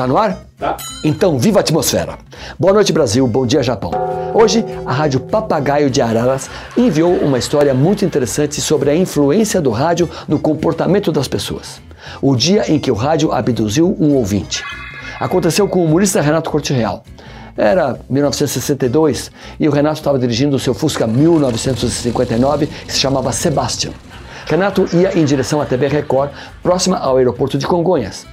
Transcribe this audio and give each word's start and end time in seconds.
Tá 0.00 0.06
no 0.06 0.16
ar? 0.16 0.46
Tá. 0.58 0.78
Então, 1.04 1.38
viva 1.38 1.58
a 1.58 1.60
atmosfera! 1.60 2.16
Boa 2.58 2.72
noite, 2.72 2.90
Brasil. 2.90 3.26
Bom 3.26 3.44
dia, 3.44 3.62
Japão. 3.62 3.90
Hoje, 4.32 4.64
a 4.86 4.94
Rádio 4.94 5.20
Papagaio 5.20 5.90
de 5.90 6.00
Araras 6.00 6.48
enviou 6.74 7.12
uma 7.16 7.36
história 7.36 7.74
muito 7.74 8.02
interessante 8.02 8.62
sobre 8.62 8.88
a 8.88 8.96
influência 8.96 9.60
do 9.60 9.68
rádio 9.68 10.08
no 10.26 10.38
comportamento 10.38 11.12
das 11.12 11.28
pessoas. 11.28 11.82
O 12.22 12.34
dia 12.34 12.72
em 12.72 12.78
que 12.78 12.90
o 12.90 12.94
rádio 12.94 13.30
abduziu 13.30 13.94
um 14.00 14.14
ouvinte. 14.14 14.64
Aconteceu 15.20 15.68
com 15.68 15.80
o 15.80 15.84
humorista 15.84 16.22
Renato 16.22 16.48
Corte 16.48 16.72
Real. 16.72 17.04
Era 17.54 17.98
1962 18.08 19.30
e 19.60 19.68
o 19.68 19.70
Renato 19.70 19.96
estava 19.96 20.18
dirigindo 20.18 20.56
o 20.56 20.58
seu 20.58 20.72
Fusca 20.72 21.06
1959 21.06 22.68
que 22.68 22.92
se 22.94 22.98
chamava 22.98 23.32
Sebastian. 23.32 23.92
Renato 24.46 24.88
ia 24.94 25.18
em 25.18 25.26
direção 25.26 25.60
à 25.60 25.66
TV 25.66 25.88
Record, 25.88 26.30
próxima 26.62 26.96
ao 26.96 27.18
aeroporto 27.18 27.58
de 27.58 27.66
Congonhas. 27.66 28.26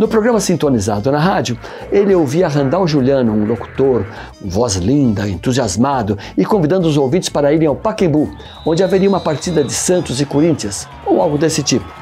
No 0.00 0.08
programa 0.08 0.40
sintonizado 0.40 1.12
na 1.12 1.18
rádio, 1.18 1.58
ele 1.92 2.14
ouvia 2.14 2.48
Randall 2.48 2.88
Juliano, 2.88 3.34
um 3.34 3.44
locutor, 3.44 4.06
voz 4.40 4.76
linda, 4.76 5.28
entusiasmado, 5.28 6.16
e 6.38 6.42
convidando 6.42 6.88
os 6.88 6.96
ouvintes 6.96 7.28
para 7.28 7.52
irem 7.52 7.68
ao 7.68 7.76
Pacaembu, 7.76 8.34
onde 8.64 8.82
haveria 8.82 9.10
uma 9.10 9.20
partida 9.20 9.62
de 9.62 9.74
Santos 9.74 10.18
e 10.18 10.24
Corinthians, 10.24 10.88
ou 11.04 11.20
algo 11.20 11.36
desse 11.36 11.62
tipo. 11.62 11.99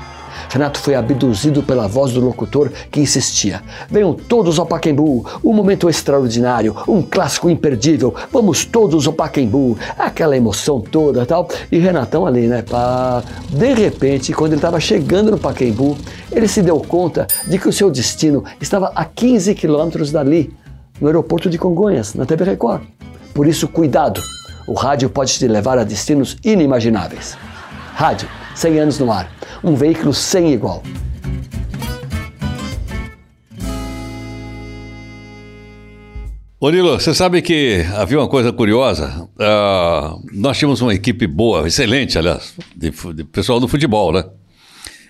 Renato 0.49 0.79
foi 0.79 0.95
abduzido 0.95 1.63
pela 1.63 1.87
voz 1.87 2.13
do 2.13 2.21
locutor 2.21 2.71
que 2.91 3.01
insistia: 3.01 3.63
Venham 3.91 4.15
todos 4.15 4.59
ao 4.59 4.67
Pacaembu, 4.67 5.27
um 5.45 5.53
momento 5.53 5.89
extraordinário, 5.89 6.75
um 6.89 7.03
clássico 7.03 7.51
imperdível, 7.51 8.15
vamos 8.33 8.65
todos 8.65 9.07
ao 9.07 9.13
Pacaembu, 9.13 9.79
aquela 9.99 10.37
emoção 10.37 10.81
toda 10.81 11.27
tal. 11.27 11.49
E 11.71 11.79
Renatão 11.79 12.27
ali, 12.27 12.47
né? 12.47 12.63
Pá. 12.63 13.23
De 13.51 13.75
repente, 13.75 14.33
quando 14.33 14.53
ele 14.53 14.59
estava 14.59 14.81
chegando 14.81 15.31
no 15.31 15.39
Pacaembu, 15.39 15.97
ele 16.33 16.49
se 16.49 16.63
deu 16.63 16.81
conta 16.81 17.27
de 17.47 17.59
que 17.59 17.69
o 17.69 17.73
seu 17.73 17.91
destino 17.91 18.45
estava 18.61 18.91
a 18.95 19.05
15 19.05 19.55
quilômetros 19.55 20.11
dali, 20.11 20.55
no 21.01 21.09
aeroporto 21.09 21.51
de 21.51 21.59
Congonhas, 21.59 22.15
na 22.15 22.25
TV 22.25 22.45
Record. 22.45 22.83
Por 23.35 23.47
isso, 23.47 23.69
cuidado! 23.69 24.21
O 24.67 24.75
rádio 24.75 25.09
pode 25.09 25.33
te 25.33 25.47
levar 25.47 25.79
a 25.79 25.85
destinos 25.85 26.37
inimagináveis. 26.45 27.39
Rádio, 27.95 28.29
100 28.55 28.81
anos 28.81 28.99
no 28.99 29.11
ar 29.11 29.38
um 29.63 29.75
veículo 29.75 30.13
sem 30.13 30.53
igual. 30.53 30.83
Ô 36.61 36.73
você 36.73 37.15
sabe 37.15 37.41
que 37.41 37.87
havia 37.95 38.19
uma 38.19 38.29
coisa 38.29 38.53
curiosa. 38.53 39.29
Uh, 39.37 40.21
nós 40.33 40.59
tínhamos 40.59 40.81
uma 40.81 40.93
equipe 40.93 41.25
boa, 41.25 41.69
excelente, 41.69 42.19
aliás, 42.19 42.53
de, 42.75 42.91
de, 42.91 43.23
pessoal 43.23 43.61
do 43.61 43.69
futebol, 43.69 44.13
né? 44.13 44.25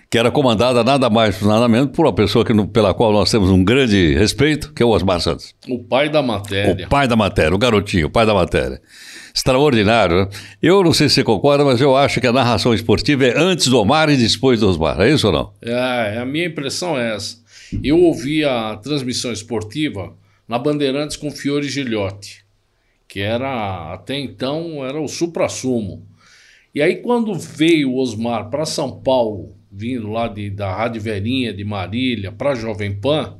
Que 0.09 0.17
era 0.17 0.31
comandada 0.31 0.83
nada 0.83 1.09
mais, 1.09 1.39
nada 1.41 1.67
menos 1.67 1.91
por 1.91 2.05
uma 2.05 2.13
pessoa 2.13 2.43
que, 2.43 2.53
pela 2.67 2.93
qual 2.93 3.13
nós 3.13 3.29
temos 3.29 3.49
um 3.49 3.63
grande 3.63 4.15
respeito, 4.15 4.73
que 4.73 4.81
é 4.81 4.85
o 4.85 4.89
Osmar 4.89 5.21
Santos. 5.21 5.53
O 5.67 5.83
pai 5.83 6.09
da 6.09 6.21
matéria. 6.21 6.87
O 6.87 6.89
pai 6.89 7.07
da 7.07 7.15
matéria, 7.15 7.53
o 7.53 7.59
garotinho, 7.59 8.07
o 8.07 8.09
pai 8.09 8.25
da 8.25 8.33
matéria 8.33 8.81
extraordinário. 9.33 10.25
Né? 10.25 10.29
Eu 10.61 10.83
não 10.83 10.93
sei 10.93 11.09
se 11.09 11.15
você 11.15 11.23
concorda, 11.23 11.63
mas 11.63 11.81
eu 11.81 11.95
acho 11.95 12.19
que 12.19 12.27
a 12.27 12.33
narração 12.33 12.73
esportiva 12.73 13.25
é 13.25 13.37
antes 13.37 13.67
do 13.67 13.79
Omar 13.79 14.09
e 14.09 14.17
depois 14.17 14.59
do 14.59 14.67
Osmar. 14.67 14.99
É 15.01 15.11
isso 15.11 15.27
ou 15.27 15.33
não? 15.33 15.53
É, 15.61 16.17
a 16.19 16.25
minha 16.25 16.45
impressão 16.45 16.97
é 16.97 17.15
essa. 17.15 17.37
Eu 17.83 17.99
ouvi 17.99 18.43
a 18.43 18.75
transmissão 18.77 19.31
esportiva 19.31 20.13
na 20.47 20.57
Bandeirantes 20.57 21.15
com 21.15 21.29
Fiore 21.31 21.69
Gilhote, 21.69 22.43
que 23.07 23.19
era, 23.19 23.93
até 23.93 24.17
então, 24.17 24.83
era 24.83 24.99
o 24.99 25.07
supra-sumo. 25.07 26.05
E 26.73 26.81
aí, 26.81 26.97
quando 26.97 27.33
veio 27.33 27.91
o 27.91 27.97
Osmar 27.97 28.49
para 28.49 28.65
São 28.65 28.99
Paulo, 29.01 29.55
vindo 29.71 30.09
lá 30.09 30.27
de, 30.27 30.49
da 30.49 30.73
Rádio 30.73 31.01
Verinha, 31.01 31.53
de 31.53 31.63
Marília, 31.63 32.31
para 32.31 32.55
Jovem 32.55 32.93
Pan, 32.95 33.37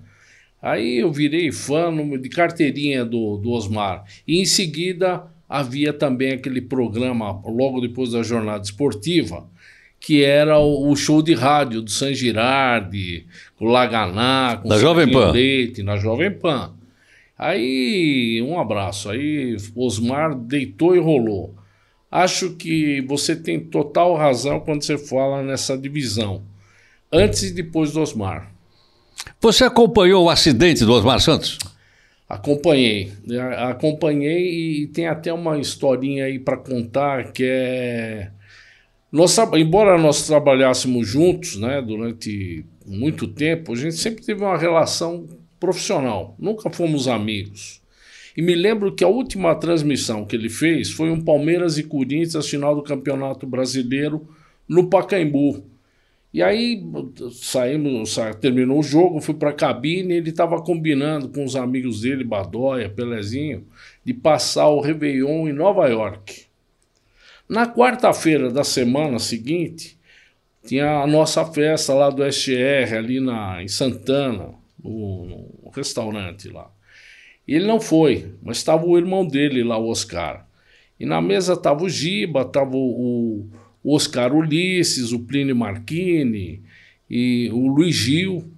aí 0.61 0.97
eu 0.97 1.11
virei 1.11 1.51
fã 1.51 1.91
de 2.19 2.29
carteirinha 2.29 3.03
do, 3.03 3.37
do 3.37 3.51
Osmar. 3.51 4.03
E 4.27 4.39
em 4.39 4.45
seguida 4.45 5.23
havia 5.47 5.91
também 5.91 6.33
aquele 6.33 6.61
programa, 6.61 7.41
logo 7.45 7.81
depois 7.81 8.11
da 8.11 8.21
jornada 8.21 8.63
esportiva, 8.63 9.47
que 9.99 10.23
era 10.23 10.59
o, 10.59 10.95
show 10.95 11.21
de 11.21 11.33
rádio 11.33 11.81
do 11.81 11.89
San 11.89 12.13
Girardi, 12.13 13.25
com 13.57 13.65
o 13.65 13.69
Laganá, 13.69 14.59
com 14.61 14.69
o 14.69 14.77
Jovem 14.77 15.11
Pan. 15.11 15.31
Leite, 15.31 15.83
na 15.83 15.97
Jovem 15.97 16.31
Pan. 16.31 16.73
Aí, 17.37 18.41
um 18.41 18.59
abraço. 18.59 19.09
Aí, 19.09 19.57
Osmar 19.75 20.35
deitou 20.35 20.95
e 20.95 20.99
rolou. 20.99 21.55
Acho 22.11 22.55
que 22.55 23.01
você 23.01 23.35
tem 23.35 23.59
total 23.59 24.15
razão 24.15 24.59
quando 24.59 24.83
você 24.83 24.97
fala 24.97 25.43
nessa 25.43 25.77
divisão. 25.77 26.43
Antes 27.11 27.43
e 27.43 27.51
depois 27.51 27.91
do 27.91 28.01
Osmar. 28.01 28.51
Você 29.41 29.63
acompanhou 29.63 30.25
o 30.25 30.29
acidente 30.29 30.85
do 30.85 30.93
Osmar 30.93 31.19
Santos? 31.19 31.57
Acompanhei, 32.27 33.11
acompanhei 33.57 34.83
e 34.83 34.87
tem 34.87 35.07
até 35.07 35.33
uma 35.33 35.57
historinha 35.57 36.25
aí 36.25 36.37
para 36.37 36.57
contar 36.57 37.31
que 37.31 37.43
é 37.43 38.31
nós, 39.11 39.35
embora 39.55 39.97
nós 39.97 40.27
trabalhássemos 40.27 41.07
juntos, 41.07 41.55
né, 41.55 41.81
durante 41.81 42.63
muito 42.85 43.27
tempo, 43.27 43.73
a 43.73 43.75
gente 43.75 43.95
sempre 43.95 44.23
teve 44.23 44.43
uma 44.43 44.57
relação 44.57 45.27
profissional, 45.59 46.35
nunca 46.37 46.69
fomos 46.69 47.07
amigos. 47.07 47.78
E 48.39 48.41
me 48.41 48.55
lembro 48.55 48.95
que 48.95 49.03
a 49.03 49.07
última 49.09 49.53
transmissão 49.53 50.23
que 50.23 50.33
ele 50.33 50.47
fez 50.47 50.89
foi 50.89 51.11
um 51.11 51.19
Palmeiras 51.19 51.77
e 51.77 51.83
Corinthians 51.83 52.47
final 52.47 52.73
do 52.73 52.81
Campeonato 52.81 53.45
Brasileiro 53.45 54.29
no 54.65 54.89
Pacaembu. 54.89 55.65
E 56.33 56.41
aí 56.41 56.81
saímos, 57.33 58.17
terminou 58.39 58.79
o 58.79 58.81
jogo, 58.81 59.19
fui 59.19 59.33
para 59.33 59.49
a 59.49 59.53
cabine, 59.53 60.13
ele 60.13 60.29
estava 60.29 60.61
combinando 60.61 61.27
com 61.27 61.43
os 61.43 61.57
amigos 61.57 61.99
dele, 61.99 62.23
Badóia, 62.23 62.87
Pelezinho, 62.87 63.67
de 64.05 64.13
passar 64.13 64.69
o 64.69 64.79
Réveillon 64.79 65.49
em 65.49 65.51
Nova 65.51 65.89
York. 65.89 66.45
Na 67.49 67.67
quarta-feira 67.67 68.49
da 68.49 68.63
semana 68.63 69.19
seguinte, 69.19 69.99
tinha 70.65 71.01
a 71.01 71.05
nossa 71.05 71.43
festa 71.43 71.93
lá 71.93 72.09
do 72.09 72.23
SR, 72.23 72.95
ali 72.97 73.19
na, 73.19 73.61
em 73.61 73.67
Santana, 73.67 74.53
no, 74.81 75.25
no 75.25 75.71
restaurante 75.75 76.47
lá. 76.47 76.71
E 77.49 77.55
ele 77.55 77.65
não 77.65 77.81
foi, 77.81 78.31
mas 78.43 78.57
estava 78.57 78.85
o 78.85 78.95
irmão 78.95 79.25
dele 79.25 79.63
lá, 79.63 79.75
o 79.75 79.89
Oscar. 79.89 80.47
E 80.99 81.03
na 81.03 81.19
mesa 81.19 81.53
estava 81.53 81.83
o 81.83 81.89
Giba, 81.89 82.41
estava 82.41 82.77
o, 82.77 83.49
o 83.83 83.95
Oscar 83.95 84.35
Ulisses, 84.35 85.11
o 85.11 85.21
Plínio 85.21 85.55
Marchini 85.55 86.61
e 87.09 87.49
o 87.51 87.67
Luiz 87.67 87.95
Gil. 87.95 88.53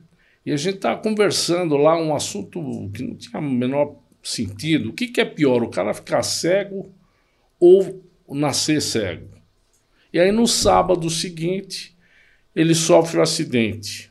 E 0.45 0.51
a 0.51 0.57
gente 0.57 0.75
estava 0.75 0.99
conversando 1.01 1.77
lá 1.77 1.95
um 1.95 2.13
assunto 2.13 2.91
que 2.93 3.01
não 3.01 3.15
tinha 3.15 3.39
o 3.39 3.41
menor 3.41 3.95
sentido. 4.21 4.89
O 4.89 4.93
que, 4.93 5.07
que 5.07 5.21
é 5.21 5.25
pior, 5.25 5.63
o 5.63 5.69
cara 5.69 5.93
ficar 5.93 6.21
cego 6.21 6.93
ou 7.57 8.03
nascer 8.27 8.81
cego? 8.81 9.29
E 10.11 10.19
aí 10.19 10.33
no 10.33 10.45
sábado 10.45 11.09
seguinte 11.09 11.95
ele 12.53 12.75
sofre 12.75 13.15
o 13.15 13.19
um 13.21 13.23
acidente. 13.23 14.10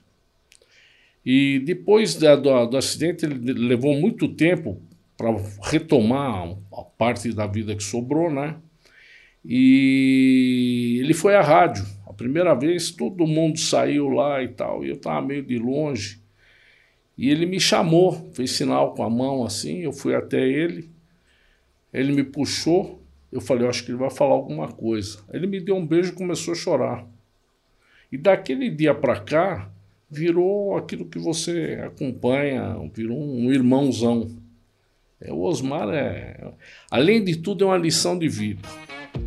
E 1.24 1.60
depois 1.60 2.14
da, 2.14 2.34
do, 2.34 2.66
do 2.66 2.76
acidente 2.76 3.24
ele 3.24 3.52
levou 3.52 3.94
muito 3.94 4.28
tempo 4.28 4.80
para 5.16 5.30
retomar 5.62 6.56
a 6.72 6.82
parte 6.82 7.32
da 7.32 7.46
vida 7.46 7.76
que 7.76 7.82
sobrou, 7.82 8.30
né? 8.30 8.56
E 9.44 10.98
ele 11.00 11.14
foi 11.14 11.34
à 11.34 11.42
rádio. 11.42 11.84
A 12.06 12.12
primeira 12.12 12.54
vez 12.54 12.90
todo 12.90 13.26
mundo 13.26 13.58
saiu 13.58 14.08
lá 14.08 14.42
e 14.42 14.48
tal, 14.48 14.84
e 14.84 14.88
eu 14.88 14.94
estava 14.94 15.20
meio 15.26 15.42
de 15.42 15.58
longe. 15.58 16.20
E 17.16 17.28
ele 17.28 17.44
me 17.44 17.60
chamou, 17.60 18.30
fez 18.32 18.52
sinal 18.52 18.94
com 18.94 19.02
a 19.02 19.10
mão 19.10 19.44
assim, 19.44 19.80
eu 19.80 19.92
fui 19.92 20.14
até 20.14 20.40
ele. 20.40 20.90
Ele 21.92 22.12
me 22.12 22.24
puxou, 22.24 23.02
eu 23.30 23.40
falei, 23.40 23.64
eu 23.64 23.68
acho 23.68 23.84
que 23.84 23.90
ele 23.90 23.98
vai 23.98 24.10
falar 24.10 24.32
alguma 24.32 24.68
coisa. 24.68 25.18
Ele 25.32 25.46
me 25.46 25.60
deu 25.60 25.76
um 25.76 25.86
beijo 25.86 26.12
e 26.12 26.16
começou 26.16 26.52
a 26.52 26.56
chorar. 26.56 27.06
E 28.10 28.16
daquele 28.16 28.70
dia 28.70 28.94
para 28.94 29.20
cá, 29.20 29.69
virou 30.10 30.76
aquilo 30.76 31.04
que 31.04 31.18
você 31.18 31.80
acompanha, 31.84 32.76
virou 32.92 33.18
um 33.18 33.52
irmãozão. 33.52 34.28
É, 35.20 35.32
o 35.32 35.42
Osmar 35.42 35.88
é, 35.90 36.52
além 36.90 37.22
de 37.22 37.36
tudo, 37.36 37.64
é 37.64 37.66
uma 37.68 37.76
lição 37.76 38.18
de 38.18 38.28
vida. 38.28 38.66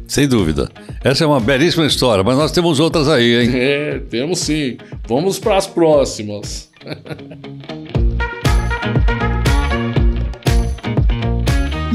Sem 0.08 0.28
dúvida. 0.28 0.70
Essa 1.04 1.24
é 1.24 1.28
uma 1.28 1.40
belíssima 1.40 1.86
história, 1.86 2.24
mas 2.24 2.38
nós 2.38 2.52
temos 2.52 2.80
outras 2.80 3.08
aí, 3.08 3.44
hein? 3.44 3.52
É, 3.54 4.00
temos 4.00 4.40
sim. 4.40 4.78
Vamos 5.08 5.40
para 5.40 5.58
as 5.58 5.68
próximas. 5.68 6.72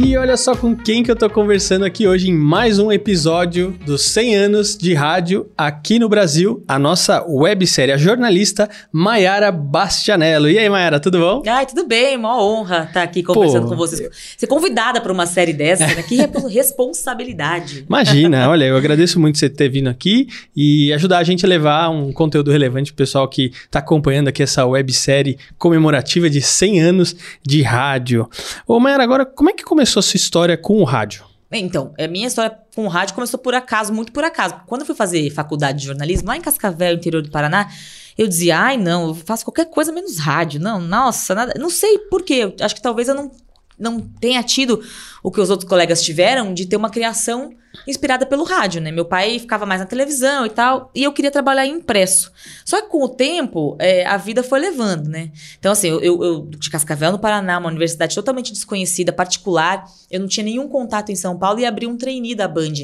E 0.00 0.16
olha 0.16 0.36
só 0.36 0.54
com 0.54 0.76
quem 0.76 1.02
que 1.02 1.10
eu 1.10 1.16
tô 1.16 1.28
conversando 1.28 1.84
aqui 1.84 2.06
hoje 2.06 2.30
em 2.30 2.32
mais 2.32 2.78
um 2.78 2.92
episódio 2.92 3.76
dos 3.84 4.02
100 4.02 4.36
anos 4.36 4.78
de 4.78 4.94
rádio 4.94 5.50
aqui 5.58 5.98
no 5.98 6.08
Brasil, 6.08 6.62
a 6.68 6.78
nossa 6.78 7.24
websérie, 7.28 7.92
a 7.92 7.96
jornalista 7.96 8.70
Maiara 8.92 9.50
Bastianello. 9.50 10.48
E 10.48 10.56
aí, 10.56 10.68
Maiara, 10.68 11.00
tudo 11.00 11.18
bom? 11.18 11.42
Ai, 11.48 11.66
tudo 11.66 11.84
bem, 11.84 12.16
uma 12.16 12.40
honra 12.40 12.84
estar 12.84 13.02
aqui 13.02 13.24
conversando 13.24 13.64
Pô, 13.64 13.70
com 13.70 13.76
vocês. 13.76 14.08
Ser 14.36 14.46
convidada 14.46 15.00
para 15.00 15.12
uma 15.12 15.26
série 15.26 15.52
dessa, 15.52 15.84
né? 15.84 16.00
Que 16.04 16.16
responsabilidade. 16.48 17.84
Imagina, 17.88 18.46
olha, 18.50 18.66
eu 18.66 18.76
agradeço 18.76 19.18
muito 19.18 19.36
você 19.36 19.50
ter 19.50 19.68
vindo 19.68 19.88
aqui 19.88 20.28
e 20.54 20.92
ajudar 20.92 21.18
a 21.18 21.24
gente 21.24 21.44
a 21.44 21.48
levar 21.48 21.88
um 21.90 22.12
conteúdo 22.12 22.52
relevante 22.52 22.92
pro 22.92 23.04
pessoal 23.04 23.26
que 23.26 23.50
tá 23.68 23.80
acompanhando 23.80 24.28
aqui 24.28 24.44
essa 24.44 24.64
websérie 24.64 25.38
comemorativa 25.58 26.30
de 26.30 26.40
100 26.40 26.80
anos 26.82 27.16
de 27.44 27.62
rádio. 27.62 28.30
Ô, 28.64 28.78
Maiara, 28.78 29.02
agora, 29.02 29.26
como 29.26 29.50
é 29.50 29.52
que 29.52 29.64
começou 29.64 29.88
a 29.96 30.02
sua 30.02 30.17
história 30.17 30.56
com 30.56 30.81
o 30.81 30.85
rádio? 30.85 31.25
Então, 31.50 31.94
a 31.99 32.06
minha 32.06 32.26
história 32.26 32.58
com 32.75 32.85
o 32.85 32.88
rádio 32.88 33.14
começou 33.14 33.38
por 33.38 33.55
acaso, 33.55 33.93
muito 33.93 34.12
por 34.12 34.23
acaso. 34.23 34.55
Quando 34.67 34.82
eu 34.82 34.87
fui 34.87 34.94
fazer 34.94 35.31
faculdade 35.31 35.79
de 35.79 35.87
jornalismo, 35.87 36.29
lá 36.29 36.37
em 36.37 36.40
Cascavel, 36.40 36.94
interior 36.94 37.23
do 37.23 37.31
Paraná, 37.31 37.70
eu 38.19 38.26
dizia, 38.26 38.58
ai, 38.58 38.76
não, 38.76 39.08
eu 39.08 39.14
faço 39.14 39.44
qualquer 39.44 39.67
coisa 39.70 39.90
menos 39.93 40.19
rádio. 40.19 40.61
Não, 40.61 40.81
nossa, 40.81 41.35
nada. 41.35 41.55
Não 41.58 41.70
sei 41.70 41.99
por 42.11 42.23
quê. 42.23 42.55
Acho 42.61 42.75
que 42.75 42.82
talvez 42.82 43.08
eu 43.08 43.14
não 43.14 43.31
não 43.78 44.00
tenha 44.00 44.42
tido 44.42 44.82
o 45.22 45.30
que 45.30 45.40
os 45.40 45.50
outros 45.50 45.69
colegas 45.69 46.02
tiveram 46.02 46.52
de 46.52 46.66
ter 46.66 46.76
uma 46.76 46.90
criação 46.90 47.54
inspirada 47.86 48.26
pelo 48.26 48.44
rádio, 48.44 48.80
né? 48.80 48.90
Meu 48.90 49.04
pai 49.04 49.38
ficava 49.38 49.64
mais 49.64 49.80
na 49.80 49.86
televisão 49.86 50.44
e 50.46 50.50
tal, 50.50 50.90
e 50.94 51.04
eu 51.04 51.12
queria 51.12 51.30
trabalhar 51.30 51.66
impresso. 51.66 52.32
Só 52.64 52.80
que 52.80 52.88
com 52.88 53.02
o 53.02 53.08
tempo, 53.08 53.76
é, 53.78 54.04
a 54.06 54.16
vida 54.16 54.42
foi 54.42 54.58
levando, 54.58 55.08
né? 55.08 55.30
Então, 55.58 55.72
assim, 55.72 55.88
eu, 55.88 56.00
eu, 56.00 56.46
de 56.46 56.70
Cascavel, 56.70 57.12
no 57.12 57.19
Paraná, 57.19 57.58
uma 57.58 57.69
universidade 57.69 58.14
totalmente 58.14 58.52
desconhecida, 58.52 59.12
particular, 59.12 59.84
eu 60.10 60.20
não 60.20 60.26
tinha 60.26 60.44
nenhum 60.44 60.69
contato 60.69 61.10
em 61.10 61.16
São 61.16 61.38
Paulo 61.38 61.60
e 61.60 61.66
abri 61.66 61.86
um 61.86 61.96
trainee 61.96 62.34
da 62.34 62.48
Band 62.48 62.75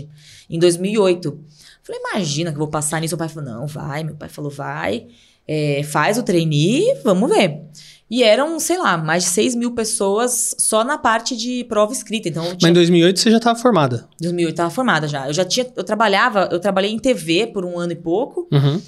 em 0.48 0.58
2008. 0.58 1.38
Falei, 1.82 2.00
imagina 2.00 2.50
que 2.50 2.56
eu 2.56 2.60
vou 2.60 2.68
passar 2.68 3.00
nisso. 3.00 3.14
Meu 3.14 3.18
pai 3.18 3.28
falou, 3.28 3.50
não, 3.50 3.66
vai. 3.66 4.04
Meu 4.04 4.14
pai 4.14 4.28
falou, 4.28 4.50
vai, 4.50 5.06
é, 5.46 5.82
faz 5.84 6.16
o 6.16 6.22
trainee, 6.22 6.94
vamos 7.04 7.28
ver. 7.28 7.60
E 8.10 8.22
eram, 8.22 8.60
sei 8.60 8.78
lá, 8.78 8.98
mais 8.98 9.24
de 9.24 9.30
6 9.30 9.54
mil 9.54 9.72
pessoas 9.72 10.54
só 10.58 10.84
na 10.84 10.98
parte 10.98 11.36
de 11.36 11.64
prova 11.64 11.92
escrita. 11.92 12.28
Então, 12.28 12.44
tinha... 12.44 12.58
Mas 12.60 12.70
em 12.70 12.74
2008 12.74 13.18
você 13.18 13.30
já 13.30 13.38
estava 13.38 13.58
formada? 13.58 14.08
Em 14.20 14.24
2008 14.24 14.52
estava 14.52 14.70
formada 14.70 15.08
já. 15.08 15.26
Eu 15.26 15.32
já 15.32 15.44
tinha, 15.44 15.66
eu 15.74 15.82
trabalhava, 15.82 16.48
eu 16.52 16.60
trabalhei 16.60 16.90
em 16.90 16.98
TV 16.98 17.46
por 17.46 17.64
um 17.64 17.78
ano 17.78 17.92
e 17.92 17.96
pouco. 17.96 18.46
Uhum. 18.52 18.80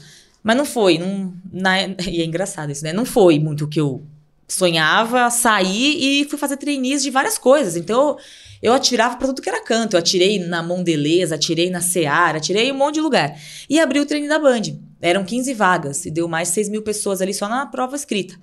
Mas 0.43 0.57
não 0.57 0.65
foi, 0.65 0.99
não, 0.99 1.35
na, 1.53 1.83
e 2.07 2.21
é 2.21 2.25
engraçado 2.25 2.71
isso, 2.71 2.85
né? 2.85 2.93
Não 2.93 3.05
foi 3.05 3.39
muito 3.39 3.65
o 3.65 3.69
que 3.69 3.81
eu 3.81 4.03
sonhava, 4.47 5.29
saí 5.31 6.21
e 6.23 6.25
fui 6.27 6.39
fazer 6.39 6.57
trainees 6.57 7.03
de 7.03 7.11
várias 7.11 7.37
coisas. 7.37 7.75
Então, 7.75 8.17
eu 8.63 8.73
atirava 8.73 9.17
para 9.17 9.29
tudo 9.29 9.43
que 9.43 9.49
era 9.49 9.63
canto. 9.63 9.95
Eu 9.95 9.99
atirei 9.99 10.39
na 10.39 10.63
Mondeleza, 10.63 11.35
atirei 11.35 11.71
na 11.71 11.81
Seara, 11.81 12.39
atirei 12.39 12.69
em 12.69 12.73
um 12.73 12.77
monte 12.77 12.95
de 12.95 13.01
lugar. 13.01 13.37
E 13.69 13.81
abri 13.81 13.99
o 13.99 14.07
treino 14.07 14.29
da 14.29 14.39
Band. 14.39 14.63
Eram 15.01 15.25
15 15.25 15.53
vagas 15.55 16.07
e 16.07 16.11
deu 16.11 16.29
mais 16.29 16.49
de 16.49 16.55
6 16.55 16.69
mil 16.69 16.83
pessoas 16.83 17.21
ali 17.21 17.35
só 17.35 17.49
na 17.49 17.67
prova 17.67 17.97
escrita. 17.97 18.35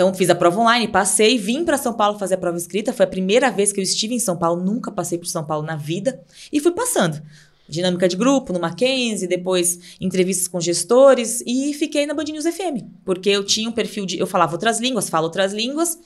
Então, 0.00 0.14
fiz 0.14 0.30
a 0.30 0.34
prova 0.34 0.58
online, 0.58 0.88
passei, 0.88 1.36
vim 1.36 1.62
para 1.62 1.76
São 1.76 1.92
Paulo 1.92 2.18
fazer 2.18 2.36
a 2.36 2.38
prova 2.38 2.56
escrita. 2.56 2.90
Foi 2.90 3.04
a 3.04 3.06
primeira 3.06 3.50
vez 3.50 3.70
que 3.70 3.78
eu 3.78 3.84
estive 3.84 4.14
em 4.14 4.18
São 4.18 4.34
Paulo, 4.34 4.64
nunca 4.64 4.90
passei 4.90 5.18
por 5.18 5.26
São 5.26 5.44
Paulo 5.44 5.62
na 5.62 5.76
vida. 5.76 6.24
E 6.50 6.58
fui 6.58 6.72
passando. 6.72 7.20
Dinâmica 7.68 8.08
de 8.08 8.16
grupo 8.16 8.50
no 8.50 8.58
Mackenzie, 8.58 9.28
depois 9.28 9.98
entrevistas 10.00 10.48
com 10.48 10.58
gestores 10.58 11.42
e 11.46 11.74
fiquei 11.74 12.06
na 12.06 12.14
Band 12.14 12.24
News 12.24 12.46
FM, 12.46 12.82
porque 13.04 13.28
eu 13.28 13.44
tinha 13.44 13.68
um 13.68 13.72
perfil 13.72 14.06
de. 14.06 14.18
Eu 14.18 14.26
falava 14.26 14.52
outras 14.52 14.80
línguas, 14.80 15.10
falo 15.10 15.24
outras 15.24 15.52
línguas. 15.52 15.98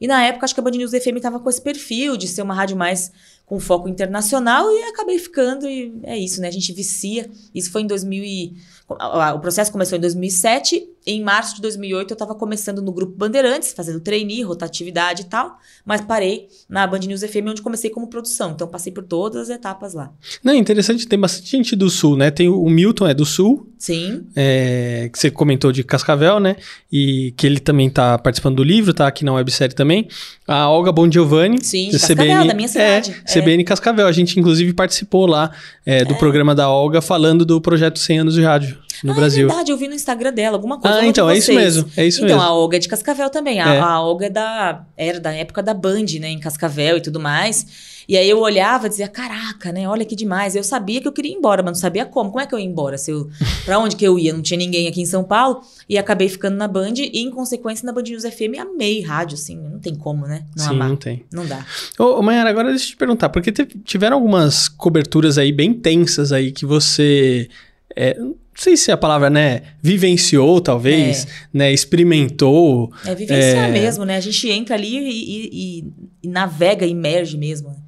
E 0.00 0.08
na 0.08 0.24
época, 0.24 0.44
acho 0.44 0.52
que 0.52 0.58
a 0.58 0.64
Band 0.64 0.72
News 0.72 0.90
FM 0.90 1.18
estava 1.18 1.38
com 1.38 1.48
esse 1.48 1.62
perfil 1.62 2.16
de 2.16 2.26
ser 2.26 2.42
uma 2.42 2.52
rádio 2.52 2.76
mais 2.76 3.12
com 3.46 3.60
foco 3.60 3.88
internacional 3.88 4.68
e 4.70 4.82
acabei 4.82 5.18
ficando. 5.18 5.68
E 5.68 5.94
é 6.02 6.18
isso, 6.18 6.40
né? 6.40 6.48
A 6.48 6.50
gente 6.50 6.72
vicia. 6.72 7.30
Isso 7.54 7.70
foi 7.70 7.82
em 7.82 7.86
2000 7.86 8.24
e 8.24 8.56
o 8.88 9.38
processo 9.40 9.72
começou 9.72 9.96
em 9.96 10.00
2007. 10.00 10.88
Em 11.08 11.22
março 11.22 11.56
de 11.56 11.62
2008, 11.62 12.10
eu 12.10 12.14
estava 12.14 12.34
começando 12.34 12.82
no 12.82 12.92
Grupo 12.92 13.16
Bandeirantes, 13.16 13.72
fazendo 13.72 14.00
trainee, 14.00 14.42
rotatividade 14.42 15.22
e 15.22 15.24
tal. 15.26 15.56
Mas 15.84 16.00
parei 16.00 16.48
na 16.68 16.84
Band 16.84 16.98
News 17.00 17.20
FM, 17.20 17.48
onde 17.48 17.62
comecei 17.62 17.90
como 17.90 18.08
produção. 18.08 18.50
Então, 18.50 18.66
passei 18.66 18.92
por 18.92 19.04
todas 19.04 19.42
as 19.42 19.56
etapas 19.56 19.94
lá. 19.94 20.12
Não, 20.42 20.52
é 20.52 20.56
interessante, 20.56 21.06
tem 21.06 21.18
bastante 21.18 21.48
gente 21.48 21.76
do 21.76 21.88
Sul, 21.88 22.16
né? 22.16 22.30
Tem 22.32 22.48
o 22.48 22.68
Milton, 22.68 23.06
é 23.06 23.14
do 23.14 23.24
Sul. 23.24 23.72
Sim. 23.78 24.26
É, 24.34 25.08
que 25.12 25.18
você 25.18 25.30
comentou 25.30 25.70
de 25.70 25.84
Cascavel, 25.84 26.40
né? 26.40 26.56
E 26.90 27.32
que 27.36 27.46
ele 27.46 27.60
também 27.60 27.86
está 27.86 28.18
participando 28.18 28.56
do 28.56 28.64
livro, 28.64 28.92
tá 28.92 29.06
aqui 29.06 29.24
na 29.24 29.32
websérie 29.32 29.76
também. 29.76 30.08
A 30.46 30.68
Olga 30.68 30.90
Bon 30.90 31.10
Giovanni. 31.10 31.62
Sim, 31.62 31.90
de 31.90 31.98
CBN, 31.98 32.16
Cascavel, 32.16 32.46
da 32.48 32.54
minha 32.54 32.68
cidade. 32.68 33.10
É, 33.12 33.14
é. 33.16 33.26
CBN 33.40 33.64
Cascavel. 33.64 34.06
A 34.06 34.12
gente, 34.12 34.38
inclusive, 34.38 34.72
participou 34.72 35.26
lá 35.26 35.50
é, 35.84 36.04
do 36.04 36.14
é. 36.14 36.16
programa 36.18 36.54
da 36.54 36.70
Olga, 36.70 37.00
falando 37.00 37.44
do 37.44 37.60
projeto 37.60 37.98
100 37.98 38.18
anos 38.18 38.34
de 38.34 38.42
rádio 38.42 38.78
no 39.02 39.12
ah, 39.12 39.14
Brasil. 39.14 39.44
É 39.44 39.48
verdade, 39.48 39.72
eu 39.72 39.76
vi 39.76 39.88
no 39.88 39.94
Instagram 39.94 40.32
dela 40.32 40.56
alguma 40.56 40.78
coisa. 40.78 40.98
Ah, 40.98 41.06
então, 41.06 41.28
é 41.28 41.36
isso 41.36 41.52
mesmo. 41.52 41.90
É 41.96 42.06
isso 42.06 42.24
então, 42.24 42.36
mesmo. 42.36 42.50
a 42.50 42.54
Olga 42.54 42.76
é 42.76 42.80
de 42.80 42.88
Cascavel 42.88 43.30
também. 43.30 43.60
A, 43.60 43.74
é. 43.74 43.80
a 43.80 44.00
Olga 44.00 44.26
é 44.26 44.30
da, 44.30 44.84
era 44.96 45.20
da 45.20 45.32
época 45.32 45.62
da 45.62 45.74
Band, 45.74 46.06
né? 46.20 46.28
Em 46.28 46.38
Cascavel 46.38 46.96
e 46.96 47.00
tudo 47.00 47.20
mais. 47.20 47.95
E 48.08 48.16
aí 48.16 48.28
eu 48.28 48.38
olhava 48.38 48.86
e 48.86 48.90
dizia, 48.90 49.08
caraca, 49.08 49.72
né? 49.72 49.88
Olha 49.88 50.04
que 50.04 50.14
demais. 50.14 50.54
Eu 50.54 50.62
sabia 50.62 51.00
que 51.00 51.08
eu 51.08 51.12
queria 51.12 51.32
ir 51.32 51.34
embora, 51.34 51.62
mas 51.62 51.72
não 51.72 51.80
sabia 51.80 52.06
como. 52.06 52.30
Como 52.30 52.40
é 52.40 52.46
que 52.46 52.54
eu 52.54 52.58
ia 52.58 52.64
embora? 52.64 52.96
Se 52.96 53.10
eu, 53.10 53.28
pra 53.64 53.78
onde 53.78 53.96
que 53.96 54.04
eu 54.04 54.18
ia? 54.18 54.32
Não 54.32 54.42
tinha 54.42 54.58
ninguém 54.58 54.86
aqui 54.86 55.00
em 55.00 55.06
São 55.06 55.24
Paulo. 55.24 55.62
E 55.88 55.98
acabei 55.98 56.28
ficando 56.28 56.56
na 56.56 56.68
Band 56.68 56.94
e, 56.96 57.22
em 57.22 57.30
consequência, 57.30 57.84
na 57.84 57.92
Band 57.92 58.02
News 58.02 58.22
FM, 58.22 58.58
amei 58.60 59.02
rádio, 59.02 59.34
assim. 59.34 59.56
Não 59.56 59.78
tem 59.78 59.94
como, 59.94 60.26
né? 60.26 60.44
Não 60.56 60.64
Sim, 60.64 60.70
amar. 60.70 60.88
não 60.88 60.96
tem. 60.96 61.24
Não 61.32 61.46
dá. 61.46 61.64
Ô, 61.98 62.22
Mayara, 62.22 62.50
agora 62.50 62.70
deixa 62.70 62.86
eu 62.86 62.90
te 62.90 62.96
perguntar. 62.96 63.28
Porque 63.28 63.52
tiveram 63.52 64.16
algumas 64.16 64.68
coberturas 64.68 65.38
aí 65.38 65.50
bem 65.50 65.74
tensas 65.74 66.32
aí 66.32 66.52
que 66.52 66.64
você... 66.64 67.48
É, 67.94 68.18
não 68.18 68.36
sei 68.54 68.76
se 68.76 68.90
a 68.90 68.96
palavra, 68.96 69.28
né, 69.28 69.62
vivenciou, 69.82 70.60
talvez, 70.60 71.24
é. 71.24 71.28
né, 71.52 71.72
experimentou. 71.72 72.92
É 73.04 73.14
vivenciar 73.14 73.68
é... 73.68 73.72
mesmo, 73.72 74.04
né? 74.04 74.16
A 74.16 74.20
gente 74.20 74.48
entra 74.50 74.74
ali 74.74 74.96
e, 74.96 75.48
e, 75.52 75.92
e 76.22 76.28
navega, 76.28 76.86
emerge 76.86 77.36
mesmo. 77.36 77.85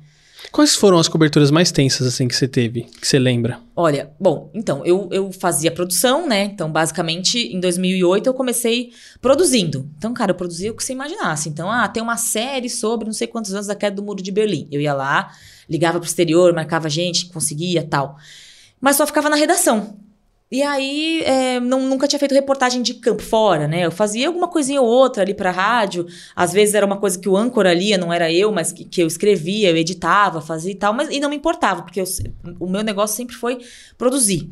Quais 0.50 0.74
foram 0.74 0.98
as 0.98 1.08
coberturas 1.08 1.50
mais 1.50 1.70
tensas, 1.70 2.06
assim, 2.06 2.26
que 2.26 2.34
você 2.34 2.48
teve, 2.48 2.82
que 2.82 3.06
você 3.06 3.18
lembra? 3.18 3.60
Olha, 3.76 4.10
bom, 4.18 4.50
então, 4.54 4.84
eu, 4.84 5.08
eu 5.12 5.30
fazia 5.32 5.70
produção, 5.70 6.26
né? 6.26 6.44
Então, 6.44 6.70
basicamente, 6.70 7.38
em 7.38 7.60
2008 7.60 8.26
eu 8.26 8.34
comecei 8.34 8.92
produzindo. 9.20 9.88
Então, 9.98 10.14
cara, 10.14 10.30
eu 10.30 10.34
produzia 10.34 10.70
o 10.70 10.74
que 10.74 10.82
você 10.82 10.92
imaginasse. 10.92 11.48
Então, 11.48 11.70
ah, 11.70 11.86
tem 11.88 12.02
uma 12.02 12.16
série 12.16 12.70
sobre 12.70 13.06
não 13.06 13.12
sei 13.12 13.26
quantos 13.26 13.52
anos 13.52 13.66
da 13.66 13.74
queda 13.74 13.96
do 13.96 14.02
Muro 14.02 14.22
de 14.22 14.32
Berlim. 14.32 14.66
Eu 14.70 14.80
ia 14.80 14.94
lá, 14.94 15.30
ligava 15.68 15.98
pro 15.98 16.08
exterior, 16.08 16.52
marcava 16.54 16.88
gente, 16.88 17.26
conseguia 17.26 17.82
tal. 17.82 18.16
Mas 18.80 18.96
só 18.96 19.06
ficava 19.06 19.28
na 19.28 19.36
redação. 19.36 19.98
E 20.50 20.62
aí, 20.62 21.22
é, 21.24 21.60
não, 21.60 21.82
nunca 21.82 22.08
tinha 22.08 22.18
feito 22.18 22.34
reportagem 22.34 22.80
de 22.80 22.94
campo 22.94 23.22
fora, 23.22 23.68
né? 23.68 23.84
Eu 23.84 23.90
fazia 23.90 24.28
alguma 24.28 24.48
coisinha 24.48 24.80
ou 24.80 24.88
outra 24.88 25.22
ali 25.22 25.34
pra 25.34 25.50
rádio. 25.50 26.06
Às 26.34 26.54
vezes 26.54 26.74
era 26.74 26.86
uma 26.86 26.96
coisa 26.96 27.18
que 27.18 27.28
o 27.28 27.36
âncora 27.36 27.74
lia, 27.74 27.98
não 27.98 28.10
era 28.10 28.32
eu, 28.32 28.50
mas 28.50 28.72
que, 28.72 28.84
que 28.84 29.02
eu 29.02 29.06
escrevia, 29.06 29.68
eu 29.68 29.76
editava, 29.76 30.40
fazia 30.40 30.72
e 30.72 30.74
tal. 30.74 30.94
Mas, 30.94 31.10
e 31.10 31.20
não 31.20 31.28
me 31.28 31.36
importava, 31.36 31.82
porque 31.82 32.00
eu, 32.00 32.04
o 32.58 32.66
meu 32.66 32.82
negócio 32.82 33.14
sempre 33.14 33.36
foi 33.36 33.58
produzir. 33.98 34.48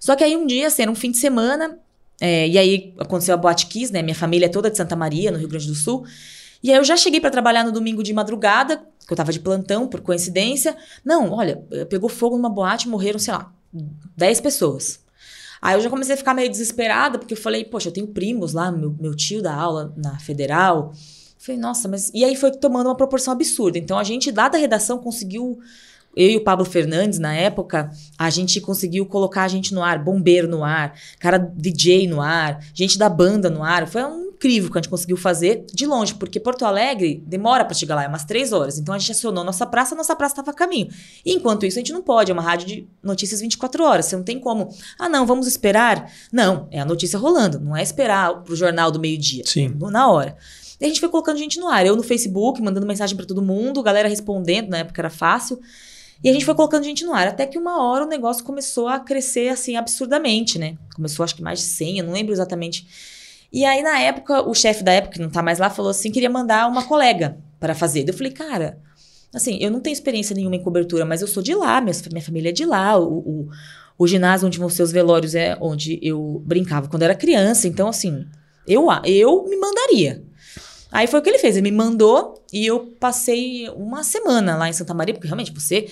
Só 0.00 0.16
que 0.16 0.24
aí 0.24 0.36
um 0.36 0.46
dia, 0.46 0.66
assim, 0.66 0.82
era 0.82 0.90
um 0.90 0.96
fim 0.96 1.12
de 1.12 1.18
semana, 1.18 1.78
é, 2.20 2.48
e 2.48 2.58
aí 2.58 2.94
aconteceu 2.98 3.34
a 3.34 3.36
Boate 3.36 3.66
Kiss, 3.66 3.92
né? 3.92 4.02
Minha 4.02 4.16
família 4.16 4.46
é 4.46 4.48
toda 4.48 4.68
de 4.68 4.76
Santa 4.76 4.96
Maria, 4.96 5.30
no 5.30 5.38
Rio 5.38 5.48
Grande 5.48 5.68
do 5.68 5.74
Sul. 5.76 6.04
E 6.60 6.72
aí 6.72 6.76
eu 6.76 6.84
já 6.84 6.96
cheguei 6.96 7.20
para 7.20 7.30
trabalhar 7.30 7.62
no 7.62 7.70
domingo 7.70 8.02
de 8.02 8.12
madrugada, 8.12 8.82
que 9.06 9.12
eu 9.12 9.16
tava 9.16 9.30
de 9.30 9.38
plantão, 9.38 9.86
por 9.86 10.00
coincidência. 10.00 10.76
Não, 11.04 11.30
olha, 11.30 11.62
pegou 11.88 12.08
fogo 12.08 12.36
numa 12.36 12.50
boate, 12.50 12.88
morreram, 12.88 13.20
sei 13.20 13.32
lá, 13.32 13.52
10 14.16 14.40
pessoas. 14.40 15.05
Aí 15.66 15.74
eu 15.74 15.80
já 15.80 15.90
comecei 15.90 16.14
a 16.14 16.16
ficar 16.16 16.32
meio 16.32 16.48
desesperada, 16.48 17.18
porque 17.18 17.34
eu 17.34 17.36
falei, 17.36 17.64
poxa, 17.64 17.88
eu 17.88 17.92
tenho 17.92 18.06
primos 18.06 18.52
lá, 18.52 18.70
meu, 18.70 18.94
meu 19.00 19.16
tio 19.16 19.42
da 19.42 19.52
aula 19.52 19.92
na 19.96 20.16
federal. 20.16 20.92
falei, 21.38 21.60
nossa, 21.60 21.88
mas. 21.88 22.08
E 22.14 22.24
aí 22.24 22.36
foi 22.36 22.52
tomando 22.52 22.86
uma 22.86 22.96
proporção 22.96 23.32
absurda. 23.32 23.76
Então 23.76 23.98
a 23.98 24.04
gente, 24.04 24.30
lá 24.30 24.48
da 24.48 24.58
redação, 24.58 24.96
conseguiu. 24.96 25.58
Eu 26.14 26.30
e 26.30 26.36
o 26.36 26.44
Pablo 26.44 26.64
Fernandes, 26.64 27.18
na 27.18 27.34
época, 27.34 27.90
a 28.16 28.30
gente 28.30 28.60
conseguiu 28.60 29.06
colocar 29.06 29.42
a 29.42 29.48
gente 29.48 29.74
no 29.74 29.82
ar, 29.82 30.02
bombeiro 30.02 30.46
no 30.46 30.62
ar, 30.62 30.94
cara 31.18 31.36
DJ 31.36 32.06
no 32.06 32.20
ar, 32.20 32.64
gente 32.72 32.96
da 32.96 33.08
banda 33.08 33.50
no 33.50 33.64
ar. 33.64 33.88
Foi 33.88 34.04
um 34.04 34.25
incrível 34.36 34.70
que 34.70 34.78
a 34.78 34.80
gente 34.80 34.90
conseguiu 34.90 35.16
fazer 35.16 35.64
de 35.72 35.86
longe, 35.86 36.14
porque 36.14 36.38
Porto 36.38 36.64
Alegre 36.64 37.22
demora 37.26 37.64
para 37.64 37.74
chegar 37.74 37.94
lá, 37.96 38.04
é 38.04 38.08
umas 38.08 38.24
três 38.24 38.52
horas. 38.52 38.78
Então 38.78 38.94
a 38.94 38.98
gente 38.98 39.10
acionou 39.10 39.42
nossa 39.42 39.66
praça, 39.66 39.94
nossa 39.94 40.14
praça 40.14 40.34
estava 40.34 40.50
a 40.50 40.54
caminho. 40.54 40.88
E 41.24 41.32
enquanto 41.32 41.66
isso, 41.66 41.78
a 41.78 41.80
gente 41.80 41.92
não 41.92 42.02
pode, 42.02 42.30
é 42.30 42.34
uma 42.34 42.42
rádio 42.42 42.66
de 42.66 42.88
notícias 43.02 43.40
24 43.40 43.82
horas. 43.82 44.06
Você 44.06 44.16
não 44.16 44.22
tem 44.22 44.38
como. 44.38 44.68
Ah, 44.98 45.08
não, 45.08 45.26
vamos 45.26 45.46
esperar. 45.46 46.10
Não, 46.30 46.68
é 46.70 46.78
a 46.78 46.84
notícia 46.84 47.18
rolando, 47.18 47.58
não 47.58 47.76
é 47.76 47.82
esperar 47.82 48.42
pro 48.42 48.54
jornal 48.54 48.90
do 48.90 49.00
meio-dia. 49.00 49.44
Sim. 49.46 49.74
Na 49.90 50.10
hora. 50.10 50.36
E 50.78 50.84
a 50.84 50.88
gente 50.88 51.00
foi 51.00 51.08
colocando 51.08 51.38
gente 51.38 51.58
no 51.58 51.68
ar. 51.68 51.86
Eu 51.86 51.96
no 51.96 52.02
Facebook, 52.02 52.60
mandando 52.60 52.86
mensagem 52.86 53.16
para 53.16 53.24
todo 53.24 53.40
mundo, 53.40 53.82
galera 53.82 54.08
respondendo, 54.08 54.68
na 54.68 54.78
época 54.78 55.00
era 55.00 55.10
fácil. 55.10 55.58
E 56.22 56.28
a 56.28 56.32
gente 56.32 56.44
foi 56.44 56.54
colocando 56.54 56.84
gente 56.84 57.04
no 57.04 57.12
ar, 57.12 57.28
até 57.28 57.46
que 57.46 57.58
uma 57.58 57.82
hora 57.82 58.04
o 58.04 58.08
negócio 58.08 58.42
começou 58.44 58.88
a 58.88 58.98
crescer 58.98 59.48
assim 59.48 59.76
absurdamente, 59.76 60.58
né? 60.58 60.76
Começou 60.94 61.24
acho 61.24 61.34
que 61.34 61.42
mais 61.42 61.60
de 61.60 61.66
100, 61.66 61.98
eu 61.98 62.04
não 62.04 62.12
lembro 62.12 62.32
exatamente 62.32 62.86
e 63.58 63.64
aí, 63.64 63.82
na 63.82 63.98
época, 63.98 64.42
o 64.48 64.54
chefe 64.54 64.82
da 64.82 64.92
época, 64.92 65.14
que 65.14 65.20
não 65.20 65.30
tá 65.30 65.42
mais 65.42 65.58
lá, 65.58 65.70
falou 65.70 65.90
assim: 65.90 66.10
queria 66.10 66.30
mandar 66.30 66.68
uma 66.68 66.84
colega 66.84 67.38
para 67.58 67.74
fazer. 67.74 68.08
Eu 68.08 68.14
falei, 68.14 68.32
cara, 68.32 68.78
Assim, 69.36 69.58
eu 69.60 69.70
não 69.70 69.80
tenho 69.80 69.92
experiência 69.92 70.34
nenhuma 70.34 70.56
em 70.56 70.62
cobertura, 70.62 71.04
mas 71.04 71.20
eu 71.20 71.28
sou 71.28 71.42
de 71.42 71.54
lá, 71.54 71.78
minha, 71.78 72.22
família 72.22 72.48
é 72.48 72.52
de 72.52 72.64
lá. 72.64 72.98
O, 72.98 73.18
o, 73.18 73.48
o 73.98 74.06
ginásio 74.06 74.46
onde 74.46 74.58
vão 74.58 74.70
ser 74.70 74.82
os 74.82 74.90
velórios 74.90 75.34
é 75.34 75.58
onde 75.60 75.98
eu 76.00 76.42
brincava 76.46 76.88
quando 76.88 77.02
era 77.02 77.14
criança. 77.14 77.68
Então, 77.68 77.88
assim, 77.88 78.24
eu, 78.66 78.86
eu 79.04 79.44
me 79.44 79.56
mandaria. 79.56 80.24
Aí 80.90 81.06
foi 81.06 81.20
o 81.20 81.22
que 81.22 81.28
ele 81.28 81.38
fez, 81.38 81.54
ele 81.54 81.70
me 81.70 81.76
mandou 81.76 82.42
e 82.50 82.64
eu 82.64 82.94
passei 82.98 83.68
uma 83.70 84.02
semana 84.02 84.56
lá 84.56 84.70
em 84.70 84.72
Santa 84.72 84.94
Maria, 84.94 85.12
porque 85.12 85.26
realmente 85.26 85.52
você 85.52 85.86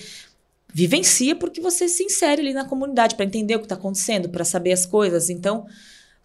vivencia 0.73 1.35
porque 1.35 1.61
você 1.61 1.87
se 1.87 2.03
insere 2.03 2.41
ali 2.41 2.53
na 2.53 2.65
comunidade 2.65 3.13
para 3.13 3.25
entender 3.25 3.55
o 3.55 3.59
que 3.59 3.65
está 3.65 3.75
acontecendo, 3.75 4.29
para 4.29 4.43
saber 4.43 4.71
as 4.71 4.87
coisas. 4.87 5.29
Então, 5.29 5.67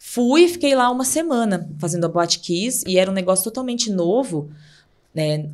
fui 0.02 0.48
fiquei 0.48 0.74
lá 0.74 0.90
uma 0.90 1.04
semana 1.04 1.70
fazendo 1.78 2.06
a 2.06 2.08
Boate 2.08 2.38
Kiss 2.40 2.82
e 2.86 2.98
era 2.98 3.10
um 3.10 3.14
negócio 3.14 3.44
totalmente 3.44 3.92
novo, 3.92 4.50
né? 5.14 5.50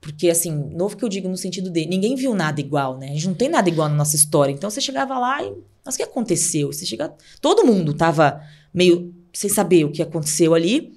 Porque, 0.00 0.30
assim, 0.30 0.52
novo 0.52 0.96
que 0.96 1.04
eu 1.04 1.08
digo 1.08 1.28
no 1.28 1.36
sentido 1.36 1.68
de 1.68 1.84
ninguém 1.84 2.14
viu 2.14 2.32
nada 2.32 2.60
igual, 2.60 2.96
né? 2.96 3.10
A 3.10 3.12
gente 3.14 3.26
não 3.26 3.34
tem 3.34 3.48
nada 3.48 3.68
igual 3.68 3.88
na 3.88 3.96
nossa 3.96 4.14
história. 4.14 4.52
Então, 4.52 4.70
você 4.70 4.80
chegava 4.80 5.18
lá 5.18 5.42
e. 5.42 5.52
Mas 5.84 5.96
o 5.96 5.98
que 5.98 6.04
aconteceu? 6.04 6.72
Você 6.72 6.86
chega, 6.86 7.12
todo 7.40 7.66
mundo 7.66 7.92
tava 7.92 8.40
meio 8.72 9.12
sem 9.32 9.50
saber 9.50 9.84
o 9.84 9.90
que 9.90 10.00
aconteceu 10.00 10.54
ali 10.54 10.96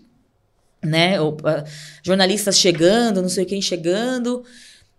né? 0.83 1.15
Jornalistas 2.03 2.57
chegando, 2.57 3.21
não 3.21 3.29
sei 3.29 3.45
quem 3.45 3.61
chegando. 3.61 4.43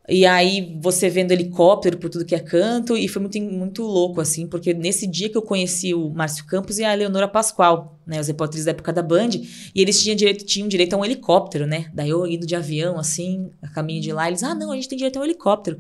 E 0.09 0.27
aí 0.27 0.77
você 0.81 1.09
vendo 1.09 1.31
helicóptero 1.31 1.97
por 1.97 2.11
tudo 2.11 2.25
que 2.25 2.35
é 2.35 2.41
canto. 2.41 2.97
E 2.97 3.07
foi 3.07 3.23
muito, 3.23 3.41
muito 3.41 3.83
louco, 3.83 4.21
assim, 4.21 4.47
porque 4.47 4.75
nesse 4.75 5.07
dia 5.07 5.29
que 5.29 5.37
eu 5.37 5.43
conheci 5.43 5.95
o 5.95 6.11
Márcio 6.11 6.45
Campos 6.45 6.79
e 6.79 6.85
a 6.85 6.93
Leonora 6.93 7.29
Pascoal, 7.29 7.99
né? 8.05 8.21
Os 8.21 8.27
repórteres 8.27 8.65
da 8.65 8.73
época 8.73 8.93
da 8.93 9.03
Band. 9.03 9.31
E 9.75 9.81
eles 9.81 10.03
tinham 10.03 10.17
direito, 10.17 10.45
tinham 10.45 10.67
direito 10.69 10.95
a 10.95 10.97
um 10.97 11.05
helicóptero, 11.05 11.67
né? 11.67 11.87
Daí 11.95 12.11
eu 12.11 12.27
indo 12.27 12.47
de 12.47 12.57
avião, 12.57 12.99
assim, 12.99 13.51
a 13.63 13.69
caminho 13.69 14.03
de 14.03 14.13
lá. 14.13 14.27
Eles, 14.27 14.43
ah, 14.43 14.55
não, 14.55 14.73
a 14.73 14.75
gente 14.75 14.89
tem 14.89 14.99
direito 14.99 15.19
a 15.19 15.21
um 15.21 15.25
helicóptero. 15.25 15.79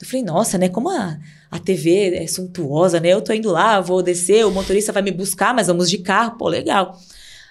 Eu 0.00 0.06
falei, 0.06 0.22
nossa, 0.22 0.58
né? 0.58 0.68
Como 0.68 0.90
a, 0.90 1.18
a 1.50 1.58
TV 1.58 2.16
é 2.16 2.26
suntuosa, 2.26 3.00
né? 3.00 3.08
Eu 3.08 3.22
tô 3.22 3.32
indo 3.32 3.50
lá, 3.50 3.80
vou 3.80 4.02
descer, 4.02 4.44
o 4.44 4.50
motorista 4.50 4.92
vai 4.92 5.02
me 5.02 5.12
buscar, 5.12 5.54
mas 5.54 5.68
vamos 5.68 5.88
de 5.88 5.98
carro, 5.98 6.36
pô, 6.36 6.48
legal. 6.48 6.98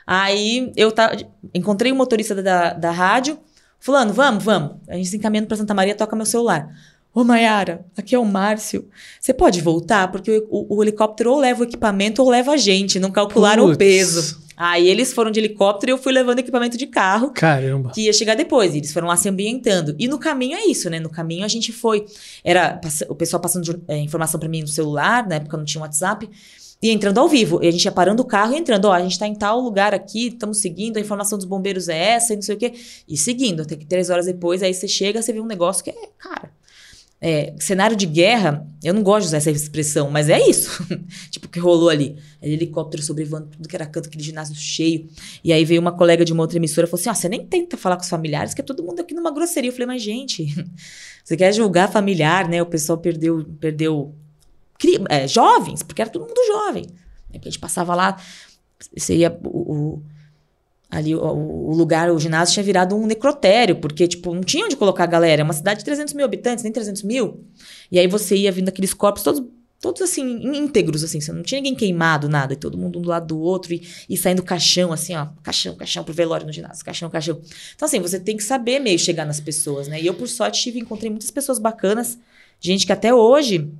Aí 0.05 0.71
eu 0.75 0.91
tá, 0.91 1.15
encontrei 1.53 1.91
o 1.91 1.95
motorista 1.95 2.35
da, 2.35 2.73
da 2.73 2.91
rádio, 2.91 3.39
fulano, 3.81 4.13
vamos, 4.13 4.41
vamos. 4.41 4.77
A 4.87 4.95
gente 4.95 5.09
se 5.09 5.17
encaminhando 5.17 5.47
para 5.47 5.57
Santa 5.57 5.73
Maria, 5.73 5.93
toca 5.93 6.15
meu 6.15 6.25
celular. 6.25 6.73
Ô, 7.13 7.25
Mayara, 7.25 7.85
aqui 7.97 8.15
é 8.15 8.19
o 8.19 8.23
Márcio. 8.23 8.87
Você 9.19 9.33
pode 9.33 9.59
voltar? 9.59 10.09
Porque 10.09 10.45
o, 10.49 10.67
o, 10.69 10.77
o, 10.77 10.83
helicóptero 10.83 11.33
ou 11.33 11.39
leva 11.39 11.59
o 11.59 11.63
equipamento 11.65 12.23
ou 12.23 12.29
leva 12.29 12.53
a 12.53 12.57
gente. 12.57 13.01
Não 13.01 13.11
calcularam 13.11 13.63
Puts. 13.63 13.75
o 13.75 13.77
peso. 13.77 14.41
Aí 14.55 14.87
eles 14.87 15.11
foram 15.11 15.31
de 15.31 15.39
helicóptero 15.39 15.91
e 15.91 15.93
eu 15.93 15.97
fui 15.97 16.13
levando 16.13 16.39
equipamento 16.39 16.77
de 16.77 16.87
carro. 16.87 17.31
Caramba. 17.31 17.89
Que 17.89 18.01
ia 18.01 18.13
chegar 18.13 18.35
depois. 18.35 18.73
E 18.73 18.77
eles 18.77 18.93
foram 18.93 19.07
lá 19.07 19.17
se 19.17 19.27
ambientando. 19.27 19.93
E 19.99 20.07
no 20.07 20.19
caminho 20.19 20.55
é 20.55 20.65
isso, 20.65 20.89
né? 20.89 20.99
No 20.99 21.09
caminho 21.09 21.43
a 21.43 21.47
gente 21.47 21.73
foi. 21.73 22.05
Era 22.43 22.79
o 23.09 23.15
pessoal 23.15 23.41
passando 23.41 23.83
é, 23.87 23.97
informação 23.97 24.39
para 24.39 24.47
mim 24.47 24.61
no 24.61 24.67
celular, 24.67 25.27
na 25.27 25.35
época 25.35 25.57
não 25.57 25.65
tinha 25.65 25.81
WhatsApp. 25.81 26.29
E 26.81 26.89
entrando 26.89 27.19
ao 27.19 27.27
vivo. 27.27 27.59
E 27.61 27.67
a 27.67 27.71
gente 27.71 27.85
ia 27.85 27.91
parando 27.91 28.23
o 28.23 28.25
carro 28.25 28.53
e 28.53 28.57
entrando. 28.57 28.85
Ó, 28.85 28.91
a 28.91 29.01
gente 29.01 29.19
tá 29.19 29.27
em 29.27 29.35
tal 29.35 29.59
lugar 29.59 29.93
aqui, 29.93 30.27
estamos 30.27 30.57
seguindo, 30.57 30.97
a 30.97 30.99
informação 30.99 31.37
dos 31.37 31.45
bombeiros 31.45 31.87
é 31.87 31.97
essa, 31.97 32.33
e 32.33 32.35
não 32.35 32.41
sei 32.41 32.55
o 32.55 32.57
quê. 32.57 32.73
E 33.07 33.17
seguindo. 33.17 33.61
Até 33.61 33.75
que 33.75 33.85
três 33.85 34.09
horas 34.09 34.25
depois, 34.25 34.63
aí 34.63 34.73
você 34.73 34.87
chega, 34.87 35.21
você 35.21 35.31
vê 35.31 35.39
um 35.39 35.45
negócio 35.45 35.83
que 35.83 35.91
é, 35.91 36.09
cara. 36.17 36.49
É, 37.23 37.53
cenário 37.59 37.95
de 37.95 38.07
guerra, 38.07 38.67
eu 38.83 38.95
não 38.95 39.03
gosto 39.03 39.21
de 39.21 39.27
usar 39.27 39.37
essa 39.37 39.51
expressão, 39.51 40.09
mas 40.09 40.27
é 40.27 40.41
isso. 40.49 40.83
tipo, 41.29 41.47
que 41.47 41.59
rolou 41.59 41.87
ali. 41.87 42.17
Helicóptero 42.41 43.03
sobrevoando 43.03 43.45
tudo 43.45 43.69
que 43.69 43.75
era 43.75 43.85
canto, 43.85 44.09
aquele 44.09 44.23
ginásio 44.23 44.55
cheio. 44.55 45.07
E 45.43 45.53
aí 45.53 45.63
veio 45.63 45.79
uma 45.79 45.91
colega 45.91 46.25
de 46.25 46.33
uma 46.33 46.41
outra 46.41 46.57
emissora 46.57 46.87
e 46.87 46.89
falou 46.89 46.99
assim: 46.99 47.09
ó, 47.09 47.13
você 47.13 47.29
nem 47.29 47.45
tenta 47.45 47.77
falar 47.77 47.95
com 47.95 48.01
os 48.01 48.09
familiares, 48.09 48.55
que 48.55 48.61
é 48.61 48.63
todo 48.63 48.81
mundo 48.81 49.01
aqui 49.01 49.13
numa 49.13 49.31
grosseria. 49.31 49.69
Eu 49.69 49.71
falei, 49.71 49.85
mas 49.85 50.01
gente, 50.01 50.47
você 51.23 51.37
quer 51.37 51.53
julgar 51.53 51.91
familiar, 51.91 52.49
né? 52.49 52.59
O 52.59 52.65
pessoal 52.65 52.97
perdeu, 52.97 53.45
perdeu 53.59 54.15
é, 55.09 55.27
jovens, 55.27 55.83
porque 55.83 56.01
era 56.01 56.11
todo 56.11 56.27
mundo 56.27 56.41
jovem. 56.47 56.85
A 57.33 57.37
gente 57.37 57.59
passava 57.59 57.95
lá, 57.95 58.17
seria 58.97 59.37
o, 59.43 59.73
o 59.97 60.03
ali 60.91 61.15
o, 61.15 61.21
o, 61.21 61.73
lugar, 61.73 62.11
o 62.11 62.19
ginásio 62.19 62.53
tinha 62.53 62.63
virado 62.63 62.95
um 62.95 63.07
necrotério, 63.07 63.77
porque, 63.77 64.07
tipo, 64.07 64.33
não 64.35 64.43
tinha 64.43 64.65
onde 64.65 64.75
colocar 64.75 65.05
a 65.05 65.07
galera. 65.07 65.41
É 65.41 65.43
uma 65.43 65.53
cidade 65.53 65.79
de 65.79 65.85
300 65.85 66.13
mil 66.13 66.25
habitantes, 66.25 66.63
nem 66.63 66.73
300 66.73 67.01
mil. 67.03 67.45
E 67.89 67.97
aí 67.97 68.07
você 68.07 68.35
ia 68.35 68.51
vindo 68.51 68.67
aqueles 68.67 68.93
corpos 68.93 69.23
todos, 69.23 69.41
todos 69.79 70.01
assim, 70.01 70.21
íntegros, 70.53 71.01
assim. 71.01 71.21
Você 71.21 71.31
não 71.31 71.43
tinha 71.43 71.61
ninguém 71.61 71.75
queimado, 71.75 72.27
nada. 72.27 72.51
E 72.53 72.57
todo 72.57 72.77
mundo 72.77 72.99
um 72.99 73.01
do 73.01 73.07
lado 73.07 73.27
do 73.27 73.39
outro 73.39 73.73
e, 73.73 73.87
e 74.09 74.17
saindo 74.17 74.43
caixão, 74.43 74.91
assim, 74.91 75.15
ó. 75.15 75.27
Caixão, 75.41 75.75
caixão 75.75 76.03
pro 76.03 76.13
velório 76.13 76.45
no 76.45 76.51
ginásio. 76.51 76.83
Caixão, 76.83 77.09
caixão. 77.09 77.39
Então, 77.73 77.85
assim, 77.85 78.01
você 78.01 78.19
tem 78.19 78.35
que 78.35 78.43
saber 78.43 78.79
meio 78.79 78.99
chegar 78.99 79.25
nas 79.25 79.39
pessoas, 79.39 79.87
né? 79.87 80.01
E 80.01 80.05
eu, 80.05 80.13
por 80.13 80.27
sorte, 80.27 80.61
tive, 80.61 80.79
encontrei 80.79 81.09
muitas 81.09 81.31
pessoas 81.31 81.57
bacanas. 81.57 82.19
Gente 82.59 82.85
que 82.85 82.91
até 82.91 83.13
hoje 83.13 83.71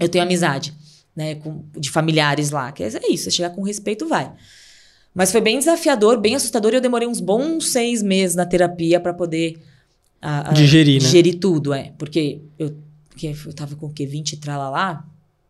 eu 0.00 0.08
tenho 0.08 0.24
amizade, 0.24 0.74
né, 1.14 1.36
com, 1.36 1.64
de 1.76 1.90
familiares 1.90 2.50
lá. 2.50 2.72
Que 2.72 2.82
é, 2.82 2.86
é 2.86 3.12
isso, 3.12 3.24
você 3.24 3.30
chegar 3.30 3.50
com 3.50 3.62
respeito, 3.62 4.06
vai. 4.06 4.32
Mas 5.14 5.32
foi 5.32 5.40
bem 5.40 5.58
desafiador, 5.58 6.18
bem 6.18 6.34
assustador. 6.34 6.72
E 6.72 6.76
eu 6.76 6.80
demorei 6.80 7.08
uns 7.08 7.20
bons 7.20 7.68
seis 7.70 8.02
meses 8.02 8.36
na 8.36 8.44
terapia 8.44 9.00
para 9.00 9.14
poder 9.14 9.58
a, 10.20 10.50
a, 10.50 10.52
digerir, 10.52 10.94
né? 10.94 11.00
digerir 11.00 11.38
tudo, 11.38 11.72
é. 11.72 11.92
Porque 11.96 12.40
eu, 12.58 12.76
porque 13.08 13.28
eu 13.28 13.52
tava 13.54 13.74
com 13.76 13.86
o 13.86 13.92
quê? 13.92 14.04
20 14.04 14.38
lá 14.46 15.04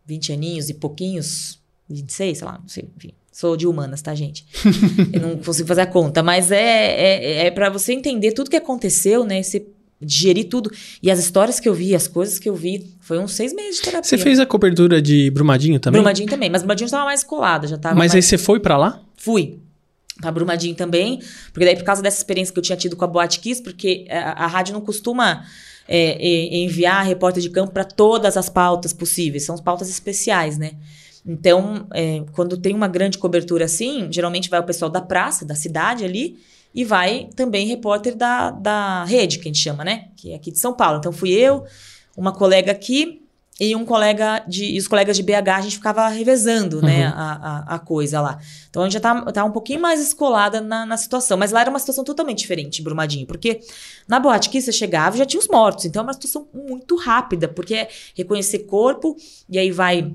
20 0.05 0.31
aninhos 0.31 0.69
e 0.69 0.73
pouquinhos, 0.73 1.59
26, 1.89 2.37
sei 2.37 2.47
lá, 2.47 2.57
não 2.57 2.67
sei, 2.69 2.89
enfim. 2.95 3.11
Sou 3.29 3.57
de 3.57 3.67
humanas, 3.67 4.01
tá, 4.01 4.15
gente? 4.15 4.45
eu 5.13 5.19
não 5.19 5.37
consigo 5.37 5.67
fazer 5.67 5.81
a 5.81 5.85
conta. 5.85 6.23
Mas 6.23 6.49
é, 6.49 6.57
é, 6.59 7.47
é 7.47 7.51
para 7.51 7.69
você 7.69 7.93
entender 7.93 8.31
tudo 8.31 8.49
que 8.49 8.55
aconteceu, 8.55 9.23
né? 9.25 9.43
Você 9.43 9.67
digerir 10.01 10.47
tudo. 10.49 10.71
E 11.01 11.09
as 11.09 11.19
histórias 11.19 11.59
que 11.59 11.67
eu 11.67 11.73
vi, 11.73 11.95
as 11.95 12.07
coisas 12.07 12.37
que 12.39 12.47
eu 12.47 12.55
vi, 12.55 12.95
foi 12.99 13.17
uns 13.19 13.33
seis 13.33 13.53
meses 13.53 13.77
de 13.77 13.83
terapia. 13.83 14.03
Você 14.03 14.17
fez 14.17 14.39
a 14.39 14.45
cobertura 14.45 15.01
de 15.01 15.29
Brumadinho 15.31 15.79
também? 15.79 16.01
Brumadinho 16.01 16.29
também, 16.29 16.49
mas 16.49 16.61
Brumadinho 16.61 16.85
estava 16.85 17.05
mais 17.05 17.23
colada, 17.23 17.67
já 17.67 17.77
tava 17.77 17.95
Mas 17.95 18.13
mais... 18.13 18.15
aí 18.15 18.21
você 18.21 18.37
foi 18.37 18.59
para 18.59 18.77
lá? 18.77 19.01
Fui. 19.15 19.59
Pra 20.21 20.31
Brumadinho 20.31 20.75
também, 20.75 21.19
porque 21.53 21.63
daí 21.63 21.75
por 21.75 21.83
causa 21.83 22.01
dessa 22.01 22.17
experiência 22.17 22.51
que 22.51 22.57
eu 22.57 22.63
tinha 22.63 22.75
tido 22.77 22.95
com 22.95 23.05
a 23.05 23.07
Boate 23.07 23.39
Kiss, 23.39 23.61
porque 23.61 24.07
a, 24.09 24.45
a 24.45 24.47
rádio 24.47 24.73
não 24.73 24.81
costuma 24.81 25.45
é, 25.87 26.57
enviar 26.57 27.05
repórter 27.05 27.41
de 27.41 27.49
campo 27.51 27.71
para 27.71 27.83
todas 27.83 28.35
as 28.35 28.49
pautas 28.49 28.93
possíveis, 28.93 29.43
são 29.43 29.55
pautas 29.57 29.89
especiais, 29.89 30.57
né? 30.57 30.71
Então, 31.25 31.85
é, 31.93 32.23
quando 32.31 32.57
tem 32.57 32.73
uma 32.73 32.87
grande 32.87 33.17
cobertura 33.17 33.65
assim, 33.65 34.07
geralmente 34.09 34.49
vai 34.49 34.59
o 34.59 34.63
pessoal 34.63 34.89
da 34.89 35.01
praça, 35.01 35.45
da 35.45 35.55
cidade 35.55 36.05
ali, 36.05 36.37
e 36.77 36.85
vai 36.85 37.27
também 37.35 37.65
repórter 37.65 38.15
da, 38.15 38.51
da 38.51 39.03
rede, 39.03 39.39
que 39.39 39.49
a 39.49 39.51
gente 39.51 39.57
chama, 39.57 39.83
né? 39.83 40.09
Que 40.15 40.33
é 40.33 40.35
aqui 40.35 40.51
de 40.51 40.59
São 40.59 40.75
Paulo. 40.75 40.99
Então 40.99 41.11
fui 41.11 41.31
eu, 41.31 41.65
uma 42.15 42.31
colega 42.31 42.71
aqui 42.71 43.23
e 43.59 43.75
um 43.75 43.83
colega 43.83 44.43
de. 44.47 44.75
E 44.75 44.77
os 44.77 44.87
colegas 44.87 45.17
de 45.17 45.23
BH, 45.23 45.49
a 45.55 45.61
gente 45.61 45.75
ficava 45.77 46.07
revezando, 46.07 46.79
né, 46.79 46.91
uhum. 46.91 46.97
né, 46.99 47.13
a, 47.15 47.31
a, 47.31 47.75
a, 47.75 47.79
coisa 47.79 48.21
lá. 48.21 48.37
Então 48.69 48.83
a 48.83 48.85
gente 48.85 48.93
já 48.93 48.99
tá, 48.99 49.19
tá 49.31 49.43
um 49.43 49.51
pouquinho 49.51 49.81
mais 49.81 49.99
escolada 49.99 50.61
na, 50.61 50.85
na 50.85 50.97
situação. 50.97 51.35
Mas 51.35 51.51
lá 51.51 51.61
era 51.61 51.69
uma 51.71 51.79
situação 51.79 52.03
totalmente 52.03 52.37
diferente, 52.37 52.83
Brumadinho. 52.83 53.25
Porque 53.25 53.59
na 54.07 54.19
boate 54.19 54.51
que 54.51 54.61
você 54.61 54.71
chegava 54.71 55.17
já 55.17 55.25
tinha 55.25 55.39
os 55.39 55.47
mortos. 55.47 55.85
Então 55.85 56.01
é 56.01 56.03
uma 56.03 56.13
situação 56.13 56.47
muito 56.53 56.95
rápida, 56.95 57.47
porque 57.47 57.73
é 57.73 57.89
reconhecer 58.15 58.59
corpo, 58.59 59.17
e 59.49 59.57
aí 59.57 59.71
vai 59.71 60.13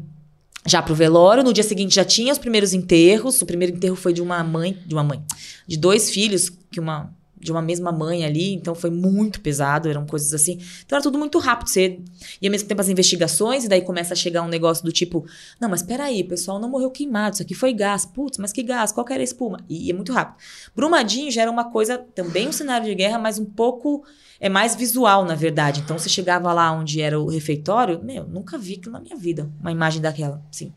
já 0.66 0.82
pro 0.82 0.94
velório. 0.94 1.42
No 1.42 1.52
dia 1.52 1.64
seguinte 1.64 1.94
já 1.94 2.04
tinha 2.04 2.32
os 2.32 2.38
primeiros 2.38 2.72
enterros. 2.72 3.40
O 3.42 3.46
primeiro 3.46 3.74
enterro 3.74 3.96
foi 3.96 4.12
de 4.12 4.22
uma 4.22 4.42
mãe, 4.42 4.78
de 4.86 4.94
uma 4.94 5.04
mãe, 5.04 5.22
de 5.66 5.76
dois 5.76 6.10
filhos 6.10 6.50
que 6.70 6.80
uma 6.80 7.12
de 7.42 7.50
uma 7.50 7.60
mesma 7.60 7.90
mãe 7.90 8.24
ali, 8.24 8.54
então 8.54 8.74
foi 8.74 8.90
muito 8.90 9.40
pesado, 9.40 9.88
eram 9.88 10.06
coisas 10.06 10.32
assim. 10.32 10.60
Então 10.86 10.96
era 10.96 11.02
tudo 11.02 11.18
muito 11.18 11.38
rápido, 11.38 11.68
você 11.68 11.98
e 12.40 12.46
ao 12.46 12.50
mesmo 12.50 12.68
tempo 12.68 12.80
as 12.80 12.88
investigações 12.88 13.64
e 13.64 13.68
daí 13.68 13.82
começa 13.82 14.14
a 14.14 14.16
chegar 14.16 14.42
um 14.42 14.48
negócio 14.48 14.84
do 14.84 14.92
tipo, 14.92 15.26
não, 15.60 15.68
mas 15.68 15.80
espera 15.80 16.04
aí, 16.04 16.22
o 16.22 16.28
pessoal 16.28 16.60
não 16.60 16.68
morreu 16.68 16.90
queimado, 16.90 17.34
isso 17.34 17.42
aqui 17.42 17.54
foi 17.54 17.72
gás. 17.72 18.06
Putz, 18.06 18.38
mas 18.38 18.52
que 18.52 18.62
gás? 18.62 18.92
Qual 18.92 19.04
que 19.04 19.12
era 19.12 19.22
a 19.22 19.24
espuma? 19.24 19.58
E, 19.68 19.88
e 19.88 19.90
é 19.90 19.92
muito 19.92 20.12
rápido. 20.12 20.36
Brumadinho 20.74 21.30
já 21.30 21.42
era 21.42 21.50
uma 21.50 21.70
coisa 21.70 21.98
também 22.14 22.48
um 22.48 22.52
cenário 22.52 22.86
de 22.86 22.94
guerra, 22.94 23.18
mas 23.18 23.38
um 23.38 23.44
pouco 23.44 24.04
é 24.38 24.48
mais 24.48 24.76
visual, 24.76 25.24
na 25.24 25.34
verdade. 25.34 25.80
Então 25.80 25.98
você 25.98 26.08
chegava 26.08 26.52
lá 26.52 26.70
onde 26.72 27.00
era 27.00 27.18
o 27.18 27.26
refeitório, 27.26 28.02
meu, 28.02 28.26
nunca 28.26 28.56
vi 28.56 28.74
aquilo 28.74 28.92
na 28.92 29.00
minha 29.00 29.16
vida, 29.16 29.50
uma 29.60 29.72
imagem 29.72 30.00
daquela, 30.00 30.42
assim. 30.50 30.72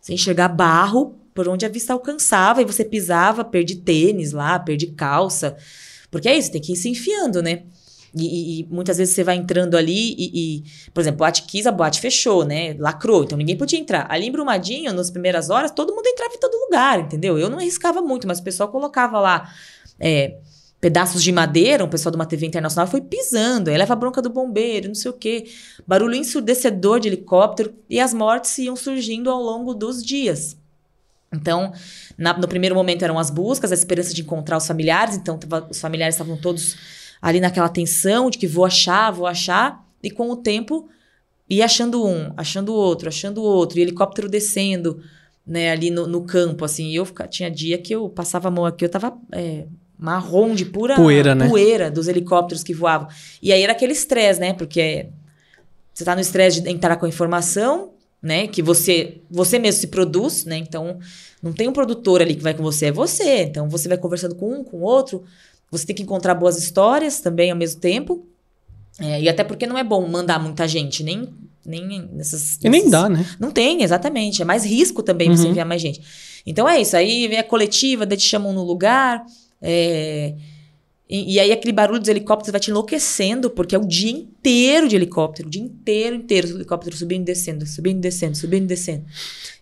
Você 0.00 0.14
enxergar 0.14 0.48
barro 0.48 1.16
por 1.34 1.48
onde 1.48 1.64
a 1.64 1.68
vista 1.68 1.92
alcançava 1.92 2.62
e 2.62 2.64
você 2.64 2.84
pisava, 2.84 3.44
perdi 3.44 3.76
tênis 3.76 4.32
lá, 4.32 4.58
perdi 4.58 4.88
calça. 4.88 5.56
Porque 6.10 6.28
é 6.28 6.36
isso, 6.36 6.50
tem 6.50 6.60
que 6.60 6.72
ir 6.72 6.76
se 6.76 6.88
enfiando, 6.88 7.42
né? 7.42 7.62
E, 8.14 8.24
e, 8.24 8.60
e, 8.60 8.66
muitas 8.68 8.98
vezes 8.98 9.14
você 9.14 9.22
vai 9.22 9.36
entrando 9.36 9.76
ali 9.76 10.14
e, 10.18 10.58
e 10.58 10.64
por 10.92 11.00
exemplo, 11.00 11.18
boate 11.18 11.44
quis, 11.44 11.66
a 11.66 11.72
boate 11.72 12.00
fechou, 12.00 12.44
né? 12.44 12.74
Lacrou, 12.78 13.22
então 13.22 13.38
ninguém 13.38 13.56
podia 13.56 13.78
entrar. 13.78 14.06
Ali 14.10 14.26
em 14.26 14.32
Brumadinho, 14.32 14.92
nas 14.92 15.10
primeiras 15.10 15.48
horas, 15.48 15.70
todo 15.70 15.94
mundo 15.94 16.06
entrava 16.06 16.34
em 16.34 16.40
todo 16.40 16.58
lugar, 16.64 17.00
entendeu? 17.00 17.38
Eu 17.38 17.48
não 17.48 17.58
arriscava 17.58 18.02
muito, 18.02 18.26
mas 18.26 18.40
o 18.40 18.42
pessoal 18.42 18.68
colocava 18.68 19.20
lá 19.20 19.52
é, 19.98 20.38
pedaços 20.80 21.22
de 21.22 21.30
madeira, 21.30 21.84
um 21.84 21.88
pessoal 21.88 22.10
de 22.10 22.16
uma 22.16 22.26
TV 22.26 22.46
internacional 22.46 22.90
foi 22.90 23.02
pisando, 23.02 23.70
aí 23.70 23.76
leva 23.76 23.92
a 23.92 23.96
bronca 23.96 24.22
do 24.22 24.30
bombeiro, 24.30 24.88
não 24.88 24.94
sei 24.94 25.10
o 25.10 25.14
quê. 25.14 25.44
Barulho 25.86 26.14
ensurdecedor 26.14 26.98
de 26.98 27.08
helicóptero 27.08 27.74
e 27.88 28.00
as 28.00 28.14
mortes 28.14 28.56
iam 28.58 28.74
surgindo 28.74 29.30
ao 29.30 29.40
longo 29.40 29.74
dos 29.74 30.02
dias. 30.02 30.56
Então, 31.32 31.72
na, 32.18 32.36
no 32.36 32.48
primeiro 32.48 32.74
momento 32.74 33.02
eram 33.04 33.18
as 33.18 33.30
buscas, 33.30 33.70
a 33.70 33.74
esperança 33.74 34.12
de 34.12 34.22
encontrar 34.22 34.56
os 34.56 34.66
familiares, 34.66 35.16
então 35.16 35.38
tava, 35.38 35.68
os 35.70 35.80
familiares 35.80 36.14
estavam 36.16 36.36
todos 36.36 36.76
ali 37.22 37.38
naquela 37.40 37.68
tensão 37.68 38.30
de 38.30 38.36
que 38.38 38.46
vou 38.46 38.64
achar, 38.64 39.10
vou 39.10 39.26
achar. 39.26 39.84
e 40.02 40.10
com 40.10 40.30
o 40.30 40.36
tempo 40.36 40.88
ia 41.48 41.64
achando 41.64 42.04
um, 42.06 42.32
achando 42.36 42.72
outro, 42.72 43.08
achando 43.08 43.42
outro, 43.42 43.78
e 43.78 43.82
helicóptero 43.82 44.28
descendo, 44.28 45.02
né, 45.46 45.70
ali 45.70 45.90
no, 45.90 46.06
no 46.06 46.22
campo, 46.22 46.64
assim. 46.64 46.86
E 46.88 46.96
eu 46.96 47.04
fica- 47.04 47.26
tinha 47.28 47.50
dia 47.50 47.76
que 47.78 47.94
eu 47.94 48.08
passava 48.08 48.48
a 48.48 48.50
mão 48.50 48.64
aqui, 48.64 48.84
eu 48.84 48.88
tava 48.88 49.16
é, 49.32 49.66
marrom 49.98 50.54
de 50.54 50.64
pura 50.64 50.96
Poeira, 50.96 51.34
né? 51.34 51.48
poeira 51.48 51.90
dos 51.90 52.08
helicópteros 52.08 52.62
que 52.64 52.72
voavam. 52.72 53.08
E 53.42 53.52
aí 53.52 53.62
era 53.62 53.72
aquele 53.72 53.92
estresse, 53.92 54.40
né? 54.40 54.52
Porque 54.54 55.08
você 55.92 56.04
tá 56.04 56.14
no 56.14 56.20
estresse 56.20 56.60
de 56.60 56.70
entrar 56.70 56.96
com 56.96 57.04
a 57.04 57.08
informação, 57.08 57.92
né? 58.22 58.46
Que 58.46 58.62
você, 58.62 59.20
você 59.30 59.58
mesmo 59.58 59.80
se 59.80 59.86
produz, 59.88 60.44
né? 60.44 60.56
Então, 60.58 60.98
não 61.42 61.52
tem 61.52 61.68
um 61.68 61.72
produtor 61.72 62.20
ali 62.20 62.34
que 62.34 62.42
vai 62.42 62.54
com 62.54 62.62
você, 62.62 62.86
é 62.86 62.92
você. 62.92 63.42
Então, 63.44 63.68
você 63.68 63.88
vai 63.88 63.98
conversando 63.98 64.34
com 64.34 64.52
um, 64.60 64.64
com 64.64 64.78
o 64.78 64.82
outro. 64.82 65.24
Você 65.70 65.86
tem 65.86 65.94
que 65.96 66.02
encontrar 66.02 66.34
boas 66.34 66.58
histórias 66.58 67.20
também 67.20 67.50
ao 67.50 67.56
mesmo 67.56 67.80
tempo. 67.80 68.26
É, 68.98 69.20
e 69.22 69.28
até 69.28 69.42
porque 69.44 69.66
não 69.66 69.78
é 69.78 69.84
bom 69.84 70.06
mandar 70.08 70.38
muita 70.38 70.66
gente, 70.68 71.02
nem, 71.02 71.28
nem 71.64 72.08
nessas. 72.12 72.58
E 72.62 72.68
nem 72.68 72.90
dá, 72.90 73.08
né? 73.08 73.24
não 73.38 73.50
tem, 73.50 73.82
exatamente. 73.82 74.42
É 74.42 74.44
mais 74.44 74.64
risco 74.64 75.02
também 75.02 75.30
você 75.34 75.44
Uhum. 75.44 75.50
enviar 75.50 75.64
mais 75.66 75.80
gente. 75.80 76.02
Então 76.44 76.68
é 76.68 76.80
isso. 76.80 76.96
Aí 76.96 77.26
vem 77.28 77.38
a 77.38 77.44
coletiva, 77.44 78.04
daí 78.04 78.18
te 78.18 78.24
chamam 78.28 78.52
no 78.52 78.62
lugar. 78.64 79.24
é, 79.62 80.34
E, 81.10 81.34
e 81.34 81.40
aí 81.40 81.50
aquele 81.50 81.72
barulho 81.72 81.98
dos 81.98 82.08
helicópteros 82.08 82.52
vai 82.52 82.60
te 82.60 82.70
enlouquecendo, 82.70 83.50
porque 83.50 83.74
é 83.74 83.78
o 83.78 83.84
dia 83.84 84.12
inteiro 84.12 84.86
de 84.86 84.94
helicóptero, 84.94 85.48
o 85.48 85.50
dia 85.50 85.60
inteiro, 85.60 86.14
inteiro, 86.14 86.46
os 86.46 86.54
helicópteros 86.54 87.00
subindo 87.00 87.22
e 87.22 87.24
descendo, 87.24 87.66
subindo 87.66 87.96
e 87.96 88.00
descendo, 88.00 88.36
subindo 88.36 88.62
e 88.62 88.66
descendo. 88.68 89.04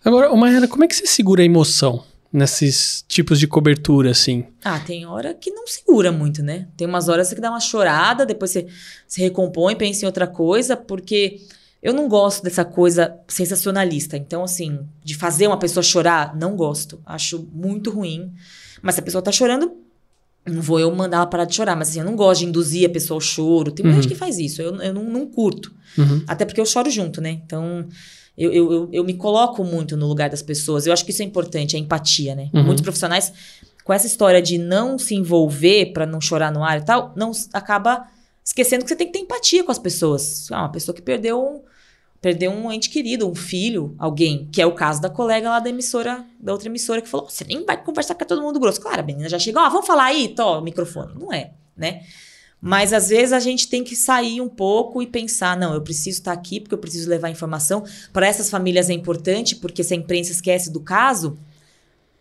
Agora, 0.05 0.33
Mayara, 0.35 0.67
como 0.67 0.83
é 0.83 0.87
que 0.87 0.95
você 0.95 1.07
segura 1.07 1.41
a 1.41 1.45
emoção 1.45 2.03
nesses 2.31 3.03
tipos 3.07 3.39
de 3.39 3.47
cobertura, 3.47 4.11
assim? 4.11 4.45
Ah, 4.63 4.79
tem 4.79 5.07
hora 5.07 5.33
que 5.33 5.49
não 5.49 5.65
segura 5.65 6.11
muito, 6.11 6.43
né? 6.43 6.67
Tem 6.77 6.85
umas 6.85 7.09
horas 7.09 7.33
que 7.33 7.41
dá 7.41 7.49
uma 7.49 7.59
chorada, 7.59 8.27
depois 8.27 8.51
você 8.51 8.67
se 9.07 9.19
recompõe, 9.19 9.75
pensa 9.75 10.05
em 10.05 10.05
outra 10.05 10.27
coisa, 10.27 10.77
porque 10.77 11.41
eu 11.81 11.93
não 11.93 12.07
gosto 12.07 12.43
dessa 12.43 12.63
coisa 12.63 13.17
sensacionalista. 13.27 14.15
Então, 14.15 14.43
assim, 14.43 14.79
de 15.03 15.15
fazer 15.15 15.47
uma 15.47 15.57
pessoa 15.57 15.81
chorar, 15.81 16.35
não 16.35 16.55
gosto. 16.55 17.01
Acho 17.03 17.47
muito 17.51 17.89
ruim. 17.89 18.31
Mas 18.83 18.93
se 18.93 19.01
a 19.01 19.03
pessoa 19.03 19.23
tá 19.23 19.31
chorando, 19.31 19.88
não 20.45 20.61
vou 20.61 20.79
eu 20.79 20.93
mandar 20.95 21.17
ela 21.17 21.25
parar 21.27 21.45
de 21.45 21.55
chorar. 21.55 21.75
Mas 21.75 21.89
assim, 21.89 21.99
eu 21.99 22.05
não 22.05 22.15
gosto 22.15 22.39
de 22.41 22.47
induzir 22.47 22.87
a 22.89 22.91
pessoa 22.91 23.17
ao 23.17 23.21
choro. 23.21 23.71
Tem 23.71 23.83
muita 23.83 23.97
Uhum. 23.97 24.01
gente 24.03 24.11
que 24.13 24.17
faz 24.17 24.37
isso. 24.39 24.61
Eu, 24.61 24.75
eu 24.81 24.93
não, 24.93 25.03
não 25.03 25.25
curto. 25.27 25.71
Uhum. 25.97 26.23
Até 26.27 26.45
porque 26.45 26.59
eu 26.61 26.65
choro 26.65 26.89
junto, 26.89 27.21
né? 27.21 27.31
Então, 27.45 27.85
eu, 28.37 28.51
eu, 28.51 28.71
eu, 28.71 28.89
eu 28.91 29.03
me 29.03 29.13
coloco 29.15 29.63
muito 29.63 29.95
no 29.97 30.07
lugar 30.07 30.29
das 30.29 30.41
pessoas. 30.41 30.85
Eu 30.87 30.93
acho 30.93 31.03
que 31.05 31.11
isso 31.11 31.21
é 31.21 31.25
importante, 31.25 31.75
a 31.75 31.79
empatia, 31.79 32.35
né? 32.35 32.49
Uhum. 32.53 32.63
Muitos 32.63 32.81
profissionais, 32.83 33.31
com 33.83 33.93
essa 33.93 34.07
história 34.07 34.41
de 34.41 34.57
não 34.57 34.97
se 34.97 35.13
envolver 35.15 35.93
pra 35.93 36.05
não 36.05 36.21
chorar 36.21 36.51
no 36.51 36.63
ar 36.63 36.79
e 36.79 36.85
tal, 36.85 37.13
não 37.15 37.31
acaba 37.53 38.05
esquecendo 38.45 38.83
que 38.83 38.89
você 38.89 38.95
tem 38.95 39.07
que 39.07 39.13
ter 39.13 39.19
empatia 39.19 39.63
com 39.63 39.71
as 39.71 39.79
pessoas. 39.79 40.47
Ah, 40.51 40.61
uma 40.61 40.71
pessoa 40.71 40.95
que 40.95 41.01
perdeu 41.01 41.39
um, 41.39 41.61
perdeu 42.21 42.51
um 42.51 42.71
ente 42.71 42.89
querido, 42.89 43.29
um 43.29 43.35
filho, 43.35 43.95
alguém, 43.97 44.47
que 44.51 44.61
é 44.61 44.65
o 44.65 44.73
caso 44.73 45.01
da 45.01 45.09
colega 45.09 45.49
lá 45.49 45.59
da 45.59 45.69
emissora, 45.69 46.25
da 46.39 46.51
outra 46.51 46.67
emissora, 46.67 47.01
que 47.01 47.07
falou: 47.07 47.29
você 47.29 47.43
nem 47.43 47.65
vai 47.65 47.81
conversar 47.81 48.15
com 48.15 48.25
todo 48.25 48.41
mundo 48.41 48.59
grosso. 48.59 48.81
Claro, 48.81 49.01
a 49.01 49.05
menina 49.05 49.29
já 49.29 49.39
chegou, 49.39 49.61
ah, 49.61 49.69
vamos 49.69 49.87
falar 49.87 50.05
aí, 50.05 50.29
tó, 50.29 50.59
o 50.59 50.61
microfone. 50.61 51.13
Não 51.19 51.33
é, 51.33 51.51
né? 51.75 52.01
Mas 52.61 52.91
às 52.91 53.07
vezes 53.07 53.31
a 53.31 53.39
gente 53.39 53.69
tem 53.69 53.83
que 53.83 53.95
sair 53.95 54.41
um 54.41 54.49
pouco 54.49 55.01
e 55.01 55.07
pensar, 55.07 55.55
não, 55.55 55.73
eu 55.73 55.81
preciso 55.81 56.19
estar 56.19 56.33
aqui 56.33 56.59
porque 56.59 56.73
eu 56.73 56.79
preciso 56.79 57.09
levar 57.09 57.29
informação. 57.29 57.83
Para 58.11 58.27
essas 58.27 58.49
famílias 58.49 58.89
é 58.89 58.93
importante, 58.93 59.55
porque 59.55 59.83
se 59.83 59.93
a 59.93 59.97
imprensa 59.97 60.31
esquece 60.31 60.69
do 60.69 60.81
caso, 60.81 61.37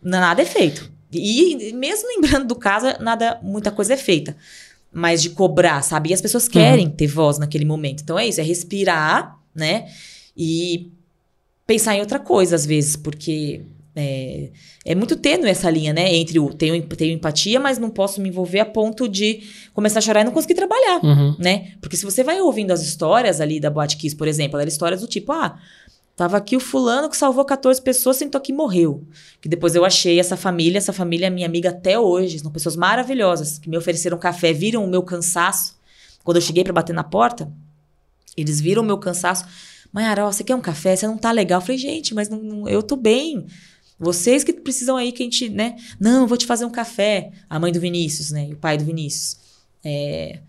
nada 0.00 0.40
é 0.40 0.44
feito. 0.44 0.92
E 1.10 1.72
mesmo 1.72 2.08
lembrando 2.08 2.46
do 2.46 2.54
caso, 2.54 2.86
nada, 3.00 3.40
muita 3.42 3.72
coisa 3.72 3.94
é 3.94 3.96
feita. 3.96 4.36
Mas 4.92 5.20
de 5.20 5.30
cobrar, 5.30 5.82
sabe? 5.82 6.10
E 6.10 6.14
as 6.14 6.20
pessoas 6.20 6.46
querem 6.46 6.88
ter 6.88 7.08
voz 7.08 7.38
naquele 7.38 7.64
momento. 7.64 8.02
Então 8.02 8.18
é 8.18 8.26
isso, 8.26 8.40
é 8.40 8.44
respirar, 8.44 9.38
né? 9.58 9.88
E 10.36 10.90
pensar 11.66 11.94
em 11.96 12.00
outra 12.00 12.18
coisa 12.18 12.56
às 12.56 12.64
vezes, 12.64 12.96
porque 12.96 13.60
é, 13.94 14.50
é 14.86 14.94
muito 14.94 15.16
tênue 15.16 15.50
essa 15.50 15.68
linha, 15.68 15.92
né? 15.92 16.14
Entre 16.14 16.38
o 16.38 16.54
tenho, 16.54 16.80
tenho 16.86 17.12
empatia, 17.14 17.58
mas 17.60 17.78
não 17.78 17.90
posso 17.90 18.20
me 18.20 18.28
envolver 18.28 18.60
a 18.60 18.64
ponto 18.64 19.08
de 19.08 19.42
começar 19.74 19.98
a 19.98 20.02
chorar 20.02 20.20
e 20.20 20.24
não 20.24 20.32
conseguir 20.32 20.54
trabalhar, 20.54 21.00
Uhum. 21.04 21.34
né? 21.38 21.72
Porque 21.80 21.96
se 21.96 22.04
você 22.04 22.22
vai 22.24 22.40
ouvindo 22.40 22.70
as 22.70 22.80
histórias 22.80 23.40
ali 23.40 23.58
da 23.60 23.68
Boate 23.70 23.96
Kiss, 23.96 24.14
por 24.16 24.28
exemplo, 24.28 24.58
eram 24.58 24.68
histórias 24.68 25.00
do 25.00 25.06
tipo, 25.08 25.32
ah, 25.32 25.58
tava 26.16 26.36
aqui 26.36 26.56
o 26.56 26.60
fulano 26.60 27.08
que 27.08 27.16
salvou 27.16 27.44
14 27.44 27.82
pessoas, 27.82 28.16
sentou 28.16 28.38
aqui 28.38 28.52
e 28.52 28.54
morreu. 28.54 29.02
Que 29.40 29.48
depois 29.48 29.74
eu 29.74 29.84
achei 29.84 30.18
essa 30.20 30.36
família, 30.36 30.78
essa 30.78 30.92
família 30.92 31.26
é 31.26 31.30
minha 31.30 31.46
amiga 31.46 31.70
até 31.70 31.98
hoje, 31.98 32.38
são 32.38 32.50
pessoas 32.52 32.76
maravilhosas, 32.76 33.58
que 33.58 33.68
me 33.68 33.76
ofereceram 33.76 34.16
café, 34.18 34.52
viram 34.52 34.84
o 34.84 34.88
meu 34.88 35.02
cansaço. 35.02 35.76
Quando 36.24 36.36
eu 36.36 36.40
cheguei 36.42 36.62
pra 36.64 36.72
bater 36.72 36.92
na 36.92 37.04
porta, 37.04 37.50
eles 38.36 38.60
viram 38.60 38.82
meu 38.82 38.98
cansaço. 38.98 39.44
Mayara, 39.92 40.26
ó, 40.26 40.32
você 40.32 40.44
quer 40.44 40.54
um 40.54 40.60
café? 40.60 40.94
Você 40.94 41.06
não 41.06 41.16
tá 41.16 41.30
legal. 41.32 41.60
Eu 41.60 41.64
falei, 41.64 41.78
gente, 41.78 42.14
mas 42.14 42.28
não- 42.28 42.42
não- 42.42 42.68
eu 42.68 42.82
tô 42.82 42.94
bem. 42.96 43.46
Vocês 43.98 44.44
que 44.44 44.52
precisam 44.52 44.96
aí 44.96 45.10
que 45.12 45.22
a 45.22 45.26
gente, 45.26 45.48
né? 45.48 45.76
Não, 45.98 46.26
vou 46.26 46.36
te 46.38 46.46
fazer 46.46 46.64
um 46.64 46.70
café. 46.70 47.32
A 47.50 47.58
mãe 47.58 47.72
do 47.72 47.80
Vinícius, 47.80 48.30
né? 48.30 48.48
E 48.48 48.52
o 48.52 48.56
pai 48.56 48.76
do 48.78 48.84
Vinícius. 48.84 49.38
É, 49.84 50.40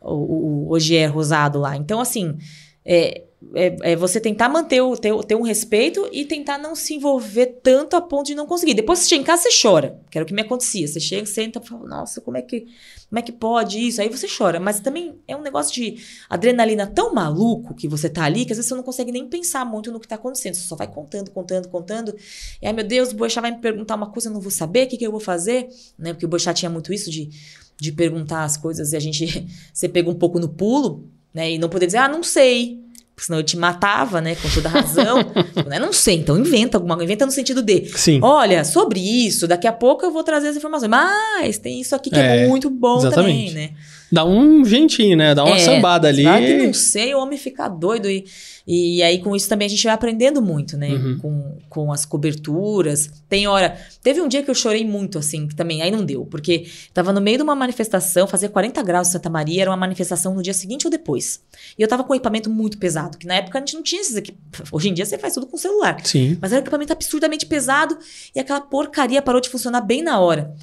o, 0.00 0.14
o, 0.14 0.66
o 0.68 0.72
Ogier 0.72 1.12
Rosado 1.12 1.58
lá. 1.60 1.76
Então, 1.76 2.00
assim, 2.00 2.36
é, 2.84 3.22
é, 3.54 3.92
é 3.92 3.96
você 3.96 4.20
tentar 4.20 4.48
manter 4.48 4.80
o, 4.80 4.96
ter, 4.96 5.12
ter 5.24 5.34
um 5.34 5.42
respeito 5.42 6.08
e 6.12 6.24
tentar 6.24 6.58
não 6.58 6.74
se 6.74 6.94
envolver 6.94 7.60
tanto 7.62 7.96
a 7.96 8.00
ponto 8.00 8.26
de 8.26 8.34
não 8.34 8.46
conseguir. 8.46 8.74
Depois 8.74 9.00
você 9.00 9.08
chega 9.08 9.22
em 9.22 9.24
casa, 9.24 9.42
você 9.42 9.62
chora. 9.62 10.00
Que 10.10 10.18
era 10.18 10.24
o 10.24 10.26
que 10.26 10.34
me 10.34 10.42
acontecia. 10.42 10.86
Você 10.86 11.00
chega, 11.00 11.26
senta 11.26 11.60
e 11.62 11.66
fala, 11.66 11.86
nossa, 11.86 12.20
como 12.20 12.36
é 12.36 12.42
que. 12.42 12.66
Como 13.08 13.20
é 13.20 13.22
que 13.22 13.30
pode 13.30 13.78
isso? 13.78 14.00
Aí 14.00 14.08
você 14.08 14.26
chora. 14.26 14.58
Mas 14.58 14.80
também 14.80 15.14
é 15.28 15.36
um 15.36 15.42
negócio 15.42 15.72
de 15.72 15.96
adrenalina 16.28 16.86
tão 16.86 17.14
maluco 17.14 17.74
que 17.74 17.86
você 17.86 18.08
tá 18.08 18.24
ali 18.24 18.44
que 18.44 18.52
às 18.52 18.58
vezes 18.58 18.68
você 18.68 18.74
não 18.74 18.82
consegue 18.82 19.12
nem 19.12 19.28
pensar 19.28 19.64
muito 19.64 19.92
no 19.92 20.00
que 20.00 20.08
tá 20.08 20.16
acontecendo. 20.16 20.54
Você 20.54 20.66
só 20.66 20.74
vai 20.74 20.88
contando, 20.88 21.30
contando, 21.30 21.68
contando. 21.68 22.16
E 22.60 22.66
ai 22.66 22.72
meu 22.72 22.84
Deus, 22.84 23.12
o 23.12 23.14
Boechat 23.14 23.40
vai 23.40 23.52
me 23.52 23.58
perguntar 23.58 23.94
uma 23.94 24.10
coisa, 24.10 24.28
eu 24.28 24.32
não 24.32 24.40
vou 24.40 24.50
saber, 24.50 24.86
o 24.86 24.88
que, 24.88 24.96
que 24.96 25.06
eu 25.06 25.12
vou 25.12 25.20
fazer? 25.20 25.68
Né? 25.98 26.12
Porque 26.12 26.26
o 26.26 26.28
Boechat 26.28 26.58
tinha 26.58 26.70
muito 26.70 26.92
isso 26.92 27.10
de, 27.10 27.30
de 27.78 27.92
perguntar 27.92 28.42
as 28.42 28.56
coisas 28.56 28.92
e 28.92 28.96
a 28.96 29.00
gente 29.00 29.46
você 29.72 29.88
pega 29.88 30.10
um 30.10 30.14
pouco 30.14 30.40
no 30.40 30.48
pulo, 30.48 31.08
né? 31.32 31.52
E 31.52 31.58
não 31.58 31.68
poder 31.68 31.86
dizer, 31.86 31.98
ah, 31.98 32.08
não 32.08 32.22
sei. 32.22 32.85
Porque 33.16 33.24
senão 33.28 33.38
eu 33.38 33.42
te 33.42 33.56
matava, 33.56 34.20
né? 34.20 34.34
Com 34.34 34.50
toda 34.50 34.68
razão. 34.68 35.16
né? 35.66 35.78
Não 35.78 35.90
sei, 35.90 36.16
então 36.16 36.38
inventa 36.38 36.76
alguma 36.76 36.94
coisa, 36.96 37.04
inventa 37.10 37.24
no 37.24 37.32
sentido 37.32 37.62
de. 37.62 37.86
Sim. 37.96 38.20
Olha, 38.22 38.62
sobre 38.62 39.00
isso, 39.00 39.48
daqui 39.48 39.66
a 39.66 39.72
pouco 39.72 40.04
eu 40.04 40.10
vou 40.10 40.22
trazer 40.22 40.48
as 40.48 40.56
informações. 40.56 40.90
Mas 40.90 41.56
tem 41.56 41.80
isso 41.80 41.96
aqui 41.96 42.10
que 42.10 42.20
é, 42.20 42.44
É, 42.44 42.46
muito 42.46 42.68
bom 42.68 42.98
exatamente. 42.98 43.48
também, 43.48 43.54
né? 43.54 43.70
Dá 44.10 44.24
um 44.24 44.64
jeitinho, 44.64 45.16
né? 45.16 45.34
Dá 45.34 45.44
uma 45.44 45.56
É, 45.56 45.58
sambada 45.58 46.08
ali. 46.08 46.22
Claro 46.22 46.44
que 46.44 46.54
não 46.54 46.72
sei, 46.72 47.14
o 47.14 47.18
homem 47.18 47.38
fica 47.38 47.68
doido. 47.68 48.08
E, 48.08 48.24
e 48.66 49.02
aí, 49.02 49.18
com 49.18 49.34
isso 49.34 49.48
também, 49.48 49.66
a 49.66 49.68
gente 49.68 49.82
vai 49.84 49.92
aprendendo 49.92 50.40
muito, 50.40 50.76
né? 50.76 50.90
Uhum. 50.90 51.18
Com, 51.18 51.58
com 51.68 51.92
as 51.92 52.04
coberturas. 52.04 53.10
Tem 53.28 53.46
hora. 53.46 53.76
Teve 54.02 54.20
um 54.20 54.28
dia 54.28 54.42
que 54.42 54.50
eu 54.50 54.54
chorei 54.54 54.84
muito, 54.84 55.18
assim, 55.18 55.46
que 55.48 55.54
também. 55.54 55.82
Aí 55.82 55.90
não 55.90 56.04
deu, 56.04 56.24
porque 56.24 56.66
tava 56.94 57.12
no 57.12 57.20
meio 57.20 57.38
de 57.38 57.42
uma 57.42 57.54
manifestação, 57.54 58.26
fazia 58.26 58.48
40 58.48 58.82
graus 58.82 59.08
em 59.08 59.12
Santa 59.12 59.28
Maria, 59.30 59.62
era 59.62 59.70
uma 59.70 59.76
manifestação 59.76 60.34
no 60.34 60.42
dia 60.42 60.54
seguinte 60.54 60.86
ou 60.86 60.90
depois. 60.90 61.40
E 61.78 61.82
eu 61.82 61.88
tava 61.88 62.04
com 62.04 62.12
um 62.12 62.16
equipamento 62.16 62.48
muito 62.50 62.78
pesado, 62.78 63.18
que 63.18 63.26
na 63.26 63.34
época 63.34 63.58
a 63.58 63.60
gente 63.60 63.74
não 63.74 63.82
tinha 63.82 64.00
esses 64.00 64.16
aqui. 64.16 64.34
Hoje 64.72 64.88
em 64.88 64.94
dia 64.94 65.04
você 65.04 65.18
faz 65.18 65.34
tudo 65.34 65.46
com 65.46 65.56
celular. 65.56 65.96
Sim. 66.04 66.38
Mas 66.40 66.52
era 66.52 66.60
um 66.60 66.62
equipamento 66.62 66.92
absurdamente 66.92 67.46
pesado 67.46 67.96
e 68.34 68.40
aquela 68.40 68.60
porcaria 68.60 69.20
parou 69.22 69.40
de 69.40 69.48
funcionar 69.48 69.80
bem 69.80 70.02
na 70.02 70.18
hora. 70.20 70.54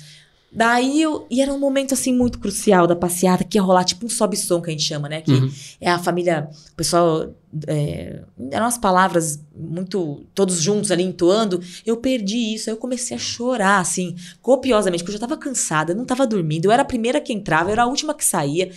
Daí 0.55 1.01
eu. 1.01 1.25
E 1.31 1.41
era 1.41 1.51
um 1.51 1.59
momento 1.59 1.93
assim 1.93 2.13
muito 2.13 2.37
crucial 2.39 2.85
da 2.85 2.95
passeata, 2.95 3.43
que 3.43 3.57
ia 3.57 3.61
rolar 3.61 3.83
tipo 3.83 4.05
um 4.05 4.09
sobe-som 4.09 4.61
que 4.61 4.69
a 4.69 4.71
gente 4.71 4.83
chama, 4.83 5.09
né? 5.09 5.21
Que 5.21 5.31
Uhum. 5.31 5.51
é 5.81 5.89
a 5.89 5.97
família. 5.99 6.47
O 6.71 6.75
pessoal. 6.75 7.33
É, 7.67 8.21
eram 8.51 8.65
as 8.65 8.77
palavras 8.77 9.39
muito. 9.55 10.23
Todos 10.35 10.61
juntos 10.61 10.91
ali 10.91 11.03
entoando. 11.03 11.59
Eu 11.85 11.97
perdi 11.97 12.53
isso. 12.55 12.69
Aí 12.69 12.75
eu 12.75 12.79
comecei 12.79 13.15
a 13.17 13.19
chorar, 13.19 13.79
assim, 13.79 14.15
copiosamente, 14.41 15.03
porque 15.03 15.15
eu 15.15 15.19
já 15.19 15.27
tava 15.27 15.39
cansada, 15.39 15.91
eu 15.93 15.95
não 15.97 16.05
tava 16.05 16.25
dormindo. 16.27 16.65
Eu 16.65 16.71
era 16.71 16.81
a 16.83 16.85
primeira 16.85 17.19
que 17.19 17.33
entrava, 17.33 17.69
eu 17.69 17.73
era 17.73 17.83
a 17.83 17.87
última 17.87 18.13
que 18.13 18.23
saía. 18.25 18.71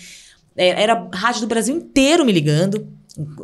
É, 0.57 0.83
era 0.83 1.09
a 1.13 1.17
rádio 1.17 1.43
do 1.43 1.47
Brasil 1.47 1.77
inteiro 1.77 2.25
me 2.25 2.33
ligando. 2.33 2.87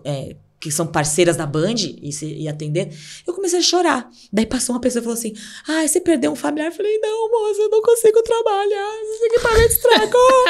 é, 0.05 0.37
que 0.63 0.71
são 0.71 0.87
parceiras 0.87 1.37
da 1.37 1.45
Band 1.45 1.75
e, 2.01 2.13
se, 2.13 2.25
e 2.25 2.47
atendendo, 2.47 2.95
eu 3.27 3.35
comecei 3.35 3.59
a 3.59 3.63
chorar. 3.63 4.09
Daí 4.33 4.47
passou 4.47 4.77
uma 4.77 4.81
pessoa 4.81 5.01
e 5.01 5.03
falou 5.03 5.19
assim: 5.19 5.33
Ai, 5.67 5.89
você 5.89 6.01
perdeu 6.01 6.31
um 6.31 6.37
familiar? 6.37 6.69
Eu 6.69 6.73
falei: 6.73 6.97
Não, 6.99 7.31
moça, 7.33 7.63
eu 7.63 7.69
não 7.69 7.83
consigo 7.83 8.23
trabalhar. 8.23 8.93
Esse 9.03 9.25
equipamento 9.25 9.73
estragou. 9.73 10.45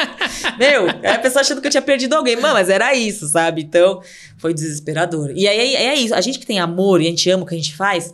Meu, 0.59 1.11
a 1.11 1.17
pessoa 1.17 1.41
achando 1.41 1.61
que 1.61 1.65
eu 1.65 1.71
tinha 1.71 1.81
perdido 1.81 2.13
alguém. 2.13 2.35
Mano, 2.35 2.53
mas 2.53 2.69
era 2.69 2.93
isso, 2.93 3.27
sabe? 3.27 3.63
Então, 3.63 4.03
foi 4.37 4.53
desesperador. 4.53 5.31
E 5.35 5.47
aí 5.47 5.75
é 5.75 5.95
isso. 5.95 6.13
A 6.13 6.21
gente 6.21 6.37
que 6.37 6.45
tem 6.45 6.59
amor 6.59 7.01
e 7.01 7.07
a 7.07 7.09
gente 7.09 7.27
ama 7.31 7.41
o 7.41 7.47
que 7.47 7.55
a 7.55 7.57
gente 7.57 7.75
faz. 7.75 8.13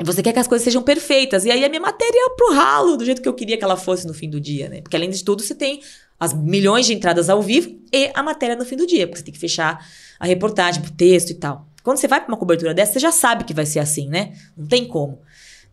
Você 0.00 0.24
quer 0.24 0.32
que 0.32 0.40
as 0.40 0.48
coisas 0.48 0.64
sejam 0.64 0.82
perfeitas. 0.82 1.44
E 1.44 1.52
aí 1.52 1.64
a 1.64 1.68
minha 1.68 1.80
matéria 1.80 2.16
ia 2.16 2.30
pro 2.30 2.52
ralo, 2.52 2.96
do 2.96 3.04
jeito 3.04 3.22
que 3.22 3.28
eu 3.28 3.34
queria 3.34 3.56
que 3.56 3.62
ela 3.62 3.76
fosse 3.76 4.08
no 4.08 4.14
fim 4.14 4.28
do 4.28 4.40
dia, 4.40 4.68
né? 4.68 4.80
Porque 4.80 4.96
além 4.96 5.10
de 5.10 5.22
tudo, 5.22 5.40
você 5.40 5.54
tem 5.54 5.80
as 6.22 6.32
milhões 6.32 6.86
de 6.86 6.94
entradas 6.94 7.28
ao 7.28 7.42
vivo 7.42 7.76
e 7.92 8.08
a 8.14 8.22
matéria 8.22 8.54
no 8.54 8.64
fim 8.64 8.76
do 8.76 8.86
dia, 8.86 9.08
porque 9.08 9.18
você 9.18 9.24
tem 9.24 9.34
que 9.34 9.40
fechar 9.40 9.84
a 10.20 10.24
reportagem, 10.24 10.80
o 10.80 10.90
texto 10.92 11.30
e 11.30 11.34
tal. 11.34 11.66
Quando 11.82 11.96
você 11.96 12.06
vai 12.06 12.20
pra 12.20 12.28
uma 12.28 12.36
cobertura 12.36 12.72
dessa, 12.72 12.92
você 12.92 13.00
já 13.00 13.10
sabe 13.10 13.42
que 13.42 13.52
vai 13.52 13.66
ser 13.66 13.80
assim, 13.80 14.08
né? 14.08 14.32
Não 14.56 14.64
tem 14.64 14.84
como. 14.84 15.18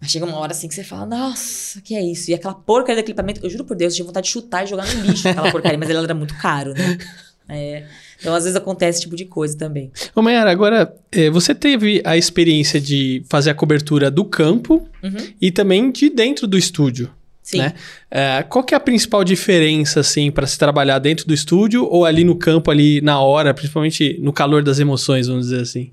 Mas 0.01 0.09
chega 0.09 0.25
uma 0.25 0.39
hora 0.39 0.51
assim 0.51 0.67
que 0.67 0.73
você 0.73 0.83
fala, 0.83 1.05
nossa, 1.05 1.79
que 1.81 1.93
é 1.93 2.01
isso? 2.01 2.31
E 2.31 2.33
aquela 2.33 2.55
porcaria 2.55 3.03
do 3.03 3.05
equipamento, 3.05 3.45
eu 3.45 3.49
juro 3.51 3.63
por 3.63 3.77
Deus, 3.77 3.93
eu 3.93 3.97
tinha 3.97 4.07
vontade 4.07 4.25
de 4.25 4.33
chutar 4.33 4.63
e 4.63 4.67
jogar 4.67 4.87
no 4.87 5.03
lixo 5.03 5.29
aquela 5.29 5.51
porcaria, 5.53 5.77
mas 5.77 5.87
ele 5.87 5.99
era 5.99 6.15
muito 6.15 6.35
caro, 6.39 6.73
né? 6.73 6.97
É. 7.47 7.83
Então, 8.19 8.33
às 8.33 8.43
vezes 8.43 8.57
acontece 8.57 8.97
esse 8.97 9.01
tipo 9.01 9.15
de 9.15 9.25
coisa 9.25 9.55
também. 9.55 9.91
Ô, 10.15 10.21
Mayara, 10.23 10.49
agora, 10.49 10.91
eh, 11.11 11.29
você 11.29 11.53
teve 11.53 12.01
a 12.03 12.17
experiência 12.17 12.81
de 12.81 13.23
fazer 13.29 13.51
a 13.51 13.53
cobertura 13.53 14.09
do 14.09 14.25
campo 14.25 14.87
e 15.39 15.51
também 15.51 15.91
de 15.91 16.09
dentro 16.09 16.47
do 16.47 16.57
estúdio. 16.57 17.11
Sim. 17.49 17.57
Né? 17.57 17.73
Eh, 18.11 18.43
qual 18.43 18.63
que 18.63 18.75
é 18.75 18.77
a 18.77 18.79
principal 18.79 19.23
diferença, 19.23 20.01
assim, 20.01 20.29
para 20.29 20.45
se 20.45 20.55
trabalhar 20.55 20.99
dentro 20.99 21.25
do 21.25 21.33
estúdio 21.33 21.83
ou 21.83 22.05
ali 22.05 22.23
no 22.23 22.35
campo, 22.35 22.69
ali 22.69 23.01
na 23.01 23.19
hora, 23.19 23.55
principalmente 23.55 24.19
no 24.21 24.31
calor 24.31 24.61
das 24.61 24.77
emoções, 24.77 25.27
vamos 25.27 25.47
dizer 25.47 25.61
assim? 25.61 25.91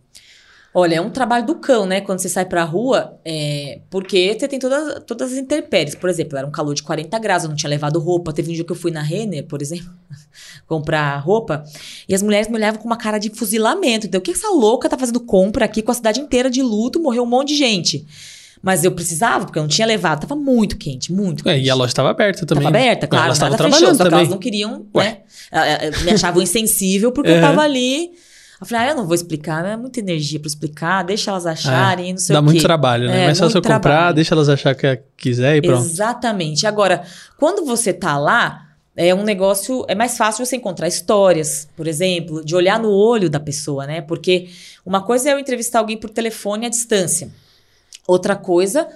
Olha, 0.74 0.96
é 0.96 1.00
um 1.00 1.08
trabalho 1.08 1.46
do 1.46 1.54
cão, 1.54 1.86
né? 1.86 2.02
Quando 2.02 2.18
você 2.18 2.28
sai 2.28 2.44
pra 2.44 2.62
rua, 2.62 3.18
é... 3.24 3.80
porque 3.88 4.36
você 4.38 4.46
tem 4.46 4.58
todas, 4.58 5.02
todas 5.06 5.32
as 5.32 5.38
intempéries. 5.38 5.94
Por 5.94 6.10
exemplo, 6.10 6.36
era 6.36 6.46
um 6.46 6.50
calor 6.50 6.74
de 6.74 6.82
40 6.82 7.18
graus, 7.18 7.44
eu 7.44 7.48
não 7.48 7.56
tinha 7.56 7.70
levado 7.70 7.98
roupa. 7.98 8.34
Teve 8.34 8.50
um 8.50 8.54
dia 8.54 8.64
que 8.64 8.72
eu 8.72 8.76
fui 8.76 8.90
na 8.90 9.00
Renner, 9.00 9.46
por 9.46 9.62
exemplo, 9.62 9.90
comprar 10.68 11.16
roupa, 11.20 11.64
e 12.06 12.14
as 12.14 12.22
mulheres 12.22 12.48
me 12.48 12.56
olhavam 12.56 12.78
com 12.78 12.86
uma 12.86 12.98
cara 12.98 13.16
de 13.16 13.30
fuzilamento. 13.30 14.06
Então, 14.06 14.18
o 14.18 14.22
que 14.22 14.32
essa 14.32 14.50
louca 14.50 14.90
tá 14.90 14.98
fazendo 14.98 15.20
compra 15.20 15.64
aqui 15.64 15.80
com 15.80 15.90
a 15.90 15.94
cidade 15.94 16.20
inteira 16.20 16.50
de 16.50 16.62
luto, 16.62 17.00
morreu 17.00 17.22
um 17.22 17.26
monte 17.26 17.48
de 17.48 17.56
gente. 17.56 18.06
Mas 18.62 18.84
eu 18.84 18.92
precisava, 18.92 19.44
porque 19.44 19.58
eu 19.58 19.62
não 19.62 19.68
tinha 19.68 19.86
levado, 19.86 20.22
tava 20.22 20.34
muito 20.34 20.76
quente, 20.76 21.12
muito 21.12 21.48
É, 21.48 21.54
quente. 21.54 21.66
e 21.66 21.70
a 21.70 21.74
loja 21.74 21.90
estava 21.90 22.10
aberta 22.10 22.44
também. 22.46 22.64
Tava 22.64 22.76
aberta, 22.76 23.06
claro, 23.06 23.24
Elas 23.26 23.36
estavam 23.36 23.56
fechou, 23.56 23.70
trabalhando 23.70 23.96
só 23.96 24.02
que 24.04 24.10
também. 24.10 24.18
elas 24.20 24.30
não 24.30 24.38
queriam, 24.38 24.86
Ué. 24.94 25.04
né? 25.52 25.90
Me 26.04 26.10
achavam 26.12 26.42
insensível 26.42 27.12
porque 27.12 27.30
eu 27.30 27.40
tava 27.40 27.60
ali. 27.62 28.10
Eu 28.58 28.66
falei, 28.66 28.86
ah, 28.86 28.90
eu 28.92 28.96
não 28.96 29.04
vou 29.04 29.14
explicar, 29.14 29.62
não 29.62 29.68
é 29.68 29.76
muita 29.76 30.00
energia 30.00 30.40
pra 30.40 30.46
explicar, 30.48 31.02
deixa 31.02 31.30
elas 31.30 31.44
acharem, 31.44 32.12
não 32.12 32.18
sei 32.18 32.32
Dá 32.32 32.40
o 32.40 32.42
muito 32.42 32.56
quê. 32.56 32.62
trabalho, 32.62 33.06
né? 33.06 33.24
É, 33.24 33.26
Mas 33.26 33.36
só 33.36 33.44
se 33.50 33.52
eu 33.52 33.56
muito 33.60 33.64
comprar, 33.66 33.80
trabalho. 33.80 34.14
deixa 34.14 34.34
elas 34.34 34.48
achar 34.48 34.74
que 34.74 34.98
quiser 35.14 35.58
e 35.58 35.60
pronto. 35.62 35.84
Exatamente. 35.84 36.66
Agora, 36.66 37.02
quando 37.36 37.66
você 37.66 37.92
tá 37.92 38.16
lá, 38.16 38.62
é 38.96 39.14
um 39.14 39.22
negócio. 39.22 39.84
É 39.88 39.94
mais 39.94 40.16
fácil 40.16 40.46
você 40.46 40.56
encontrar 40.56 40.88
histórias, 40.88 41.68
por 41.76 41.86
exemplo, 41.86 42.42
de 42.42 42.56
olhar 42.56 42.80
no 42.80 42.88
olho 42.90 43.28
da 43.28 43.38
pessoa, 43.38 43.86
né? 43.86 44.00
Porque 44.00 44.48
uma 44.86 45.02
coisa 45.02 45.28
é 45.28 45.32
eu 45.34 45.38
entrevistar 45.38 45.80
alguém 45.80 45.98
por 45.98 46.08
telefone 46.08 46.64
à 46.64 46.70
distância. 46.70 47.28
Outra 48.06 48.36
coisa 48.36 48.88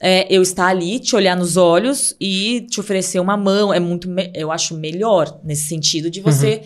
é 0.00 0.26
eu 0.34 0.42
estar 0.42 0.66
ali, 0.66 0.98
te 0.98 1.14
olhar 1.14 1.36
nos 1.36 1.56
olhos 1.56 2.14
e 2.20 2.62
te 2.70 2.80
oferecer 2.80 3.20
uma 3.20 3.36
mão. 3.36 3.72
É 3.72 3.80
muito, 3.80 4.08
eu 4.34 4.50
acho 4.50 4.74
melhor 4.76 5.38
nesse 5.44 5.64
sentido 5.68 6.10
de 6.10 6.20
você 6.20 6.62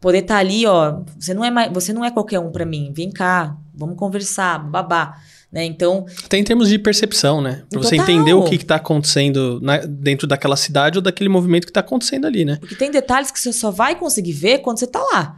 poder 0.00 0.18
estar 0.20 0.38
ali, 0.38 0.66
ó. 0.66 1.00
Você 1.18 1.34
não 1.34 1.44
é 1.44 1.50
mais, 1.50 1.72
você 1.72 1.92
não 1.92 2.04
é 2.04 2.10
qualquer 2.10 2.38
um 2.38 2.50
pra 2.50 2.64
mim. 2.64 2.90
Vem 2.94 3.10
cá, 3.10 3.54
vamos 3.74 3.96
conversar, 3.96 4.58
babá, 4.58 5.18
né? 5.52 5.64
Então, 5.64 6.06
Até 6.24 6.38
em 6.38 6.44
termos 6.44 6.68
de 6.70 6.78
percepção, 6.78 7.42
né? 7.42 7.64
Pra 7.68 7.80
você 7.82 7.96
Total. 7.96 8.10
entender 8.14 8.32
o 8.32 8.44
que, 8.44 8.56
que 8.56 8.64
tá 8.64 8.76
acontecendo 8.76 9.60
na- 9.60 9.78
dentro 9.78 10.26
daquela 10.26 10.56
cidade 10.56 10.96
ou 10.96 11.02
daquele 11.02 11.28
movimento 11.28 11.66
que 11.66 11.72
tá 11.72 11.80
acontecendo 11.80 12.26
ali, 12.26 12.44
né? 12.46 12.56
Porque 12.60 12.74
tem 12.76 12.90
detalhes 12.90 13.30
que 13.30 13.38
você 13.38 13.52
só 13.52 13.70
vai 13.70 13.94
conseguir 13.98 14.32
ver 14.32 14.58
quando 14.60 14.78
você 14.78 14.86
tá 14.86 15.00
lá. 15.12 15.36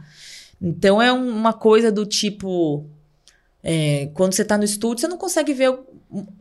Então 0.61 1.01
é 1.01 1.11
um- 1.11 1.29
uma 1.29 1.51
coisa 1.53 1.91
do 1.91 2.05
tipo. 2.05 2.85
é, 3.65 4.09
quando 4.13 4.33
você 4.33 4.43
tá 4.43 4.57
no 4.57 4.65
estúdio, 4.65 4.99
você 5.01 5.07
não 5.07 5.17
consegue 5.17 5.53
ver. 5.53 5.73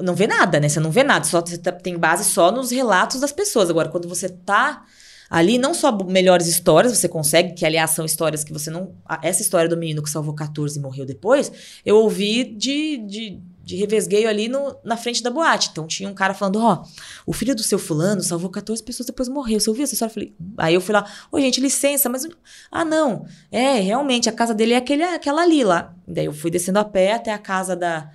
Não 0.00 0.14
vê 0.14 0.26
nada, 0.26 0.61
né? 0.61 0.68
Você 0.68 0.80
não 0.80 0.90
vê 0.90 1.02
nada. 1.02 1.24
Só, 1.24 1.40
você 1.40 1.56
tá- 1.58 1.72
tem 1.72 1.96
base 1.96 2.24
só 2.24 2.50
nos 2.50 2.70
relatos 2.70 3.20
das 3.20 3.32
pessoas. 3.32 3.70
Agora, 3.70 3.88
quando 3.88 4.08
você 4.08 4.28
tá 4.28 4.85
ali, 5.30 5.56
não 5.56 5.72
só 5.72 5.90
melhores 6.04 6.46
histórias, 6.46 6.94
você 6.94 7.08
consegue, 7.08 7.54
que 7.54 7.64
aliás 7.64 7.92
são 7.92 8.04
histórias 8.04 8.44
que 8.44 8.52
você 8.52 8.70
não. 8.70 8.94
Essa 9.22 9.40
história 9.40 9.66
do 9.66 9.78
menino 9.78 10.02
que 10.02 10.11
salvou 10.11 10.35
14 10.35 10.78
e 10.78 10.82
morreu 10.82 11.06
depois, 11.06 11.50
eu 11.87 11.96
ouvi 11.96 12.44
de, 12.44 12.98
de, 12.98 13.40
de 13.64 13.76
revesgueio 13.76 14.28
ali 14.28 14.46
no, 14.46 14.76
na 14.85 14.94
frente 14.94 15.22
da 15.22 15.30
boate. 15.30 15.70
Então 15.72 15.87
tinha 15.87 16.06
um 16.06 16.12
cara 16.12 16.35
falando: 16.35 16.61
ó, 16.61 16.85
o 17.24 17.32
filho 17.32 17.54
do 17.54 17.62
seu 17.62 17.78
fulano 17.78 18.20
salvou 18.20 18.50
14 18.50 18.82
pessoas 18.82 19.06
depois 19.06 19.26
morreu. 19.26 19.58
Você 19.58 19.70
ouviu 19.70 19.85
essa 19.85 19.94
história? 19.94 20.11
Eu 20.11 20.14
falei, 20.14 20.35
aí 20.58 20.74
eu 20.74 20.82
fui 20.82 20.92
lá, 20.92 21.06
ô 21.30 21.40
gente, 21.40 21.62
licença, 21.62 22.11
mas. 22.11 22.28
Ah, 22.70 22.85
não. 22.85 23.24
É, 23.50 23.80
realmente, 23.80 24.28
a 24.28 24.32
casa 24.32 24.52
dele 24.52 24.74
é 24.74 24.76
aquele, 24.76 25.02
aquela 25.02 25.40
ali 25.40 25.64
lá. 25.64 25.94
Daí 26.06 26.26
eu 26.26 26.35
fui 26.35 26.50
descendo 26.50 26.78
a 26.78 26.85
pé 26.85 27.14
até 27.14 27.32
a 27.32 27.38
casa 27.38 27.74
da, 27.74 28.11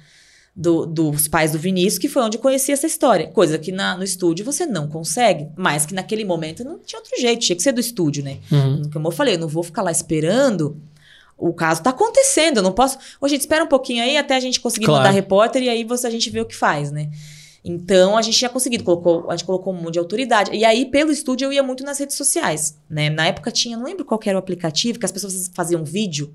do- 0.59 0.87
dos 0.87 1.27
pais 1.27 1.51
do 1.51 1.59
Vinícius, 1.59 1.99
que 1.99 2.09
foi 2.09 2.23
onde 2.23 2.37
eu 2.37 2.41
conheci 2.41 2.71
essa 2.71 2.87
história. 2.87 3.27
Coisa 3.27 3.59
que 3.59 3.71
na- 3.71 3.95
no 3.95 4.03
estúdio 4.03 4.43
você 4.43 4.65
não 4.65 4.87
consegue, 4.87 5.49
mas 5.55 5.85
que 5.85 5.93
naquele 5.93 6.25
momento 6.25 6.63
não 6.63 6.79
tinha 6.79 6.97
outro 6.99 7.13
jeito, 7.19 7.41
tinha 7.41 7.55
que 7.55 7.61
ser 7.61 7.71
do 7.71 7.79
estúdio, 7.79 8.23
né? 8.23 8.37
Uhum. 8.51 8.89
Como 8.91 9.07
eu 9.07 9.11
falei, 9.11 9.35
eu 9.35 9.39
não 9.39 9.47
vou 9.47 9.61
ficar 9.61 9.83
lá 9.83 9.91
esperando. 9.91 10.75
O 11.37 11.53
caso 11.53 11.83
tá 11.83 11.91
acontecendo, 11.91 12.57
eu 12.57 12.63
não 12.63 12.71
posso. 12.71 12.97
Ô, 13.21 13.27
gente, 13.27 13.41
espera 13.41 13.63
um 13.63 13.67
pouquinho 13.67 14.01
aí 14.01 14.17
até 14.17 14.35
a 14.35 14.39
gente 14.39 14.59
conseguir 14.59 14.87
Claro. 14.87 15.03
mandar 15.03 15.11
repórter 15.13 15.61
e 15.61 15.69
aí 15.69 15.83
você, 15.83 16.07
a 16.07 16.09
gente 16.09 16.27
vê 16.31 16.41
o 16.41 16.45
que 16.45 16.55
faz, 16.55 16.91
né? 16.91 17.11
Então 17.63 18.17
a 18.17 18.21
gente 18.23 18.37
tinha 18.37 18.49
conseguido, 18.49 18.83
colocou, 18.83 19.29
a 19.29 19.35
gente 19.35 19.45
colocou 19.45 19.71
um 19.73 19.77
monte 19.79 19.93
de 19.93 19.99
autoridade. 19.99 20.49
E 20.55 20.65
aí, 20.65 20.85
pelo 20.85 21.11
estúdio, 21.11 21.45
eu 21.45 21.53
ia 21.53 21.61
muito 21.61 21.83
nas 21.83 21.99
redes 21.99 22.15
sociais, 22.15 22.77
né? 22.89 23.09
Na 23.11 23.27
época 23.27 23.51
tinha, 23.51 23.77
não 23.77 23.85
lembro 23.85 24.03
qual 24.05 24.19
era 24.25 24.35
o 24.37 24.39
aplicativo, 24.39 24.97
que 24.97 25.05
as 25.05 25.11
pessoas 25.11 25.51
faziam 25.53 25.83
vídeo 25.83 26.33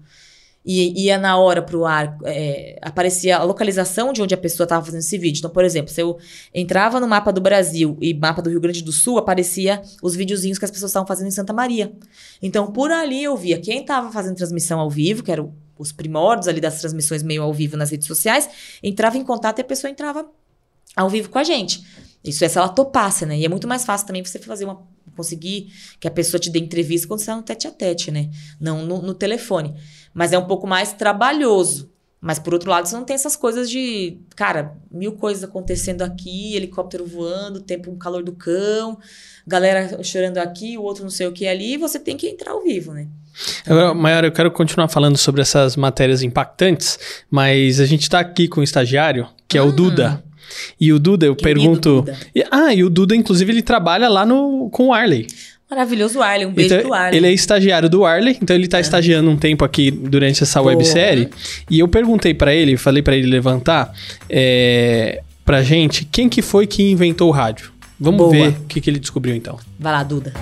e 0.65 1.07
ia 1.07 1.19
na 1.19 1.37
hora 1.37 1.61
pro 1.61 1.85
ar, 1.85 2.17
é, 2.25 2.79
aparecia 2.81 3.37
a 3.37 3.43
localização 3.43 4.13
de 4.13 4.23
onde 4.23 4.33
a 4.33 4.39
pessoa 4.39 4.65
estava 4.65 4.85
fazendo 4.85 5.01
esse 5.01 5.19
vídeo. 5.19 5.41
Então, 5.41 5.51
por 5.51 5.65
exemplo, 5.65 5.93
se 5.93 6.01
eu 6.01 6.19
entrava 6.55 7.01
no 7.01 7.09
mapa 7.09 7.33
do 7.33 7.41
Brasil 7.41 7.97
e 8.01 8.15
mapa 8.15 8.41
do 8.41 8.49
Rio 8.49 8.61
Grande 8.61 8.83
do 8.83 8.93
Sul, 8.93 9.19
aparecia 9.19 9.83
os 10.01 10.15
videozinhos 10.15 10.59
que 10.59 10.65
as 10.65 10.71
pessoas 10.71 10.91
estavam 10.91 11.07
fazendo 11.07 11.29
em 11.29 11.33
Santa 11.33 11.53
Maria. 11.53 11.93
Então, 12.41 12.71
por 12.71 12.91
ali 12.91 13.25
eu 13.25 13.37
via 13.37 13.59
quem 13.59 13.81
estava 13.81 14.11
fazendo 14.13 14.37
transmissão 14.37 14.79
ao 14.79 14.89
vivo, 14.89 15.23
que 15.23 15.33
eram 15.33 15.53
os 15.77 15.91
primórdios 15.91 16.47
ali 16.47 16.61
das 16.61 16.79
transmissões 16.79 17.23
meio 17.23 17.43
ao 17.43 17.53
vivo 17.53 17.77
nas 17.77 17.91
redes 17.91 18.07
sociais, 18.07 18.49
entrava 18.83 19.19
em 19.19 19.25
contato 19.25 19.59
e 19.59 19.63
a 19.63 19.65
pessoa 19.65 19.91
entrava 19.91 20.27
ao 20.95 21.09
vivo 21.09 21.29
com 21.29 21.39
a 21.39 21.45
gente. 21.45 21.85
Isso 22.25 22.45
é 22.45 22.49
se 22.49 22.57
ela 22.57 22.69
topasse, 22.69 23.27
né? 23.27 23.37
E 23.37 23.45
é 23.45 23.49
muito 23.49 23.67
mais 23.67 23.85
fácil 23.85 24.07
também 24.07 24.25
você 24.25 24.39
fazer 24.39 24.65
uma. 24.65 24.83
Conseguir 25.15 25.73
que 26.01 26.09
a 26.09 26.11
pessoa 26.11 26.41
te 26.41 26.51
dê 26.51 26.59
entrevista 26.59 27.07
quando 27.07 27.21
você 27.21 27.25
está 27.25 27.37
no 27.37 27.43
tete 27.43 27.67
a 27.67 27.71
tete, 27.71 28.11
né? 28.11 28.31
Não 28.61 28.85
no, 28.85 29.03
no 29.03 29.15
telefone. 29.15 29.75
Mas 30.13 30.33
é 30.33 30.39
um 30.39 30.47
pouco 30.47 30.67
mais 30.67 30.93
trabalhoso. 30.93 31.93
Mas 32.21 32.39
por 32.39 32.55
outro 32.55 32.71
lado, 32.71 32.87
você 32.87 32.95
não 32.95 33.05
tem 33.05 33.15
essas 33.15 33.35
coisas 33.35 33.69
de, 33.69 34.17
cara, 34.37 34.77
mil 34.93 35.11
coisas 35.15 35.43
acontecendo 35.43 36.03
aqui, 36.03 36.55
helicóptero 36.55 37.05
voando, 37.05 37.61
tempo 37.61 37.91
um 37.91 37.99
calor 37.99 38.23
do 38.23 38.31
cão, 38.31 38.97
galera 39.45 40.01
chorando 40.05 40.39
aqui, 40.39 40.79
o 40.79 40.83
outro 40.83 41.03
não 41.03 41.11
sei 41.11 41.27
o 41.27 41.33
que 41.33 41.49
ali, 41.49 41.75
e 41.75 41.77
você 41.77 41.99
tem 41.99 42.17
que 42.17 42.29
entrar 42.29 42.53
ao 42.53 42.63
vivo, 42.63 42.95
né? 42.95 43.09
Agora, 43.67 43.93
Maiara, 43.93 44.29
eu 44.29 44.33
quero 44.33 44.53
continuar 44.53 44.87
falando 44.87 45.19
sobre 45.19 45.41
essas 45.41 45.75
matérias 45.75 46.23
impactantes, 46.23 46.97
mas 47.29 47.81
a 47.81 47.87
gente 47.87 48.09
tá 48.09 48.21
aqui 48.21 48.47
com 48.47 48.61
o 48.61 48.65
estagiário, 48.65 49.27
que 49.49 49.59
é 49.59 49.63
o 49.63 49.73
Duda. 49.73 50.23
E 50.81 50.93
o 50.93 50.99
Duda, 50.99 51.27
eu. 51.27 51.35
Querido 51.37 51.61
pergunto. 51.61 52.03
Duda. 52.03 52.17
Ah, 52.51 52.75
e 52.75 52.83
o 52.85 52.91
Duda, 52.91 53.15
inclusive, 53.17 53.53
ele 53.53 53.63
trabalha 53.63 54.09
lá 54.09 54.25
no, 54.27 54.69
com 54.71 54.89
o 54.89 54.93
Arley. 54.93 55.27
Maravilhoso 55.71 56.21
Arley, 56.21 56.45
um 56.45 56.53
beijo 56.53 56.75
Então, 56.75 56.87
pro 56.87 56.95
Arley. 56.95 57.19
ele 57.19 57.27
é 57.29 57.33
estagiário 57.33 57.89
do 57.89 58.05
Arley, 58.05 58.37
então 58.43 58.55
ele 58.55 58.69
tá 58.69 58.79
estagiando 58.79 59.31
um 59.31 59.37
tempo 59.39 59.65
aqui 59.65 59.91
durante 59.91 60.43
essa 60.43 60.61
Boa. 60.61 60.73
websérie. 60.75 61.31
E 61.71 61.79
eu 61.79 61.89
perguntei 61.89 62.35
pra 62.35 62.55
ele, 62.55 62.77
falei 62.77 63.03
pra 63.03 63.17
ele 63.17 63.27
levantar 63.27 63.91
é, 64.29 65.23
pra 65.47 65.63
gente 65.63 66.05
quem 66.05 66.29
que 66.29 66.43
foi 66.43 66.67
que 66.67 66.91
inventou 66.91 67.29
o 67.29 67.33
rádio. 67.33 67.73
Vamos 67.99 68.19
Boa. 68.19 68.31
ver 68.33 68.49
o 68.49 68.67
que, 68.69 68.83
que 68.83 68.91
ele 68.91 68.99
descobriu 68.99 69.35
então. 69.35 69.59
Vai 69.79 69.93
lá, 69.93 70.03
Duda. 70.03 70.35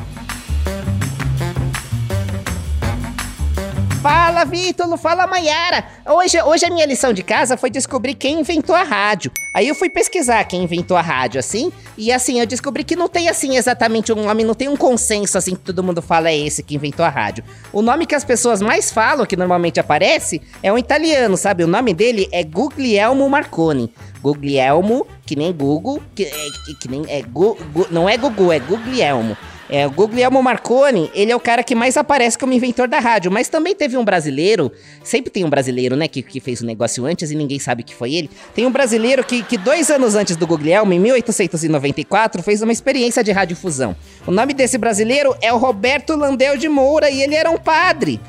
Fala, 4.03 4.45
Vítor, 4.47 4.97
fala, 4.97 5.27
Maiara. 5.27 5.85
Hoje, 6.07 6.41
hoje 6.41 6.65
a 6.65 6.71
minha 6.71 6.87
lição 6.87 7.13
de 7.13 7.23
casa 7.23 7.59
foi 7.59 7.69
descobrir 7.69 8.15
quem 8.15 8.41
inventou 8.41 8.75
a 8.75 8.83
rádio. 8.83 9.31
Aí 9.55 9.69
eu 9.69 9.75
fui 9.75 9.91
pesquisar 9.91 10.43
quem 10.45 10.63
inventou 10.63 10.97
a 10.97 11.03
rádio, 11.03 11.39
assim, 11.39 11.71
e 11.99 12.11
assim, 12.11 12.41
eu 12.41 12.47
descobri 12.47 12.83
que 12.83 12.97
não 12.97 13.09
tem, 13.09 13.29
assim, 13.29 13.59
exatamente 13.59 14.11
um 14.11 14.25
nome, 14.25 14.43
não 14.43 14.55
tem 14.55 14.69
um 14.69 14.77
consenso, 14.77 15.37
assim, 15.37 15.55
que 15.55 15.61
todo 15.61 15.83
mundo 15.85 16.01
fala 16.01 16.31
é 16.31 16.39
esse 16.39 16.63
que 16.63 16.75
inventou 16.75 17.05
a 17.05 17.11
rádio. 17.11 17.45
O 17.75 17.83
nome 17.83 18.07
que 18.07 18.15
as 18.15 18.25
pessoas 18.25 18.63
mais 18.63 18.91
falam, 18.91 19.27
que 19.27 19.37
normalmente 19.37 19.79
aparece, 19.79 20.41
é 20.63 20.73
um 20.73 20.79
italiano, 20.79 21.37
sabe? 21.37 21.63
O 21.63 21.67
nome 21.67 21.93
dele 21.93 22.27
é 22.33 22.43
Guglielmo 22.43 23.29
Marconi. 23.29 23.93
Guglielmo, 24.23 25.07
que 25.27 25.37
nem 25.37 25.53
Google, 25.53 26.01
que, 26.15 26.25
é, 26.25 26.31
que, 26.65 26.75
que 26.81 26.89
nem, 26.89 27.03
é, 27.07 27.21
Gu- 27.23 27.59
Gu- 27.73 27.89
não 27.91 28.09
é 28.09 28.17
Gugu, 28.17 28.51
é 28.51 28.59
Guglielmo. 28.59 29.37
É, 29.71 29.87
o 29.87 29.91
Guglielmo 29.91 30.43
Marconi, 30.43 31.09
ele 31.15 31.31
é 31.31 31.37
o 31.37 31.39
cara 31.39 31.63
que 31.63 31.77
mais 31.77 31.97
aparece 31.97 32.37
como 32.37 32.53
inventor 32.53 32.89
da 32.89 32.99
rádio, 32.99 33.31
mas 33.31 33.49
também 33.49 33.73
teve 33.73 33.97
um 33.97 34.05
brasileiro, 34.05 34.73
sempre 35.05 35.31
tem 35.31 35.45
um 35.45 35.51
brasileiro, 35.51 35.95
né, 35.95 36.09
que, 36.09 36.23
que 36.23 36.41
fez 36.41 36.61
o 36.61 36.67
negócio 36.67 37.07
antes 37.07 37.31
e 37.31 37.37
ninguém 37.37 37.61
sabe 37.61 37.85
que 37.85 37.95
foi 37.95 38.15
ele. 38.15 38.29
Tem 38.53 38.67
um 38.67 38.73
brasileiro 38.73 39.23
que, 39.23 39.45
que 39.45 39.57
dois 39.57 39.89
anos 39.89 40.17
antes 40.17 40.35
do 40.35 40.45
Guglielmo, 40.45 40.93
em 40.93 40.99
1894, 40.99 42.43
fez 42.43 42.63
uma 42.63 42.73
experiência 42.73 43.23
de 43.23 43.31
radiodifusão. 43.31 43.95
O 44.27 44.33
nome 44.33 44.55
desse 44.55 44.77
brasileiro 44.77 45.37
é 45.41 45.53
o 45.53 45.57
Roberto 45.57 46.17
Landel 46.17 46.57
de 46.57 46.69
Moura 46.69 47.09
e 47.09 47.23
ele 47.23 47.37
era 47.37 47.49
um 47.49 47.59
padre. 47.59 48.21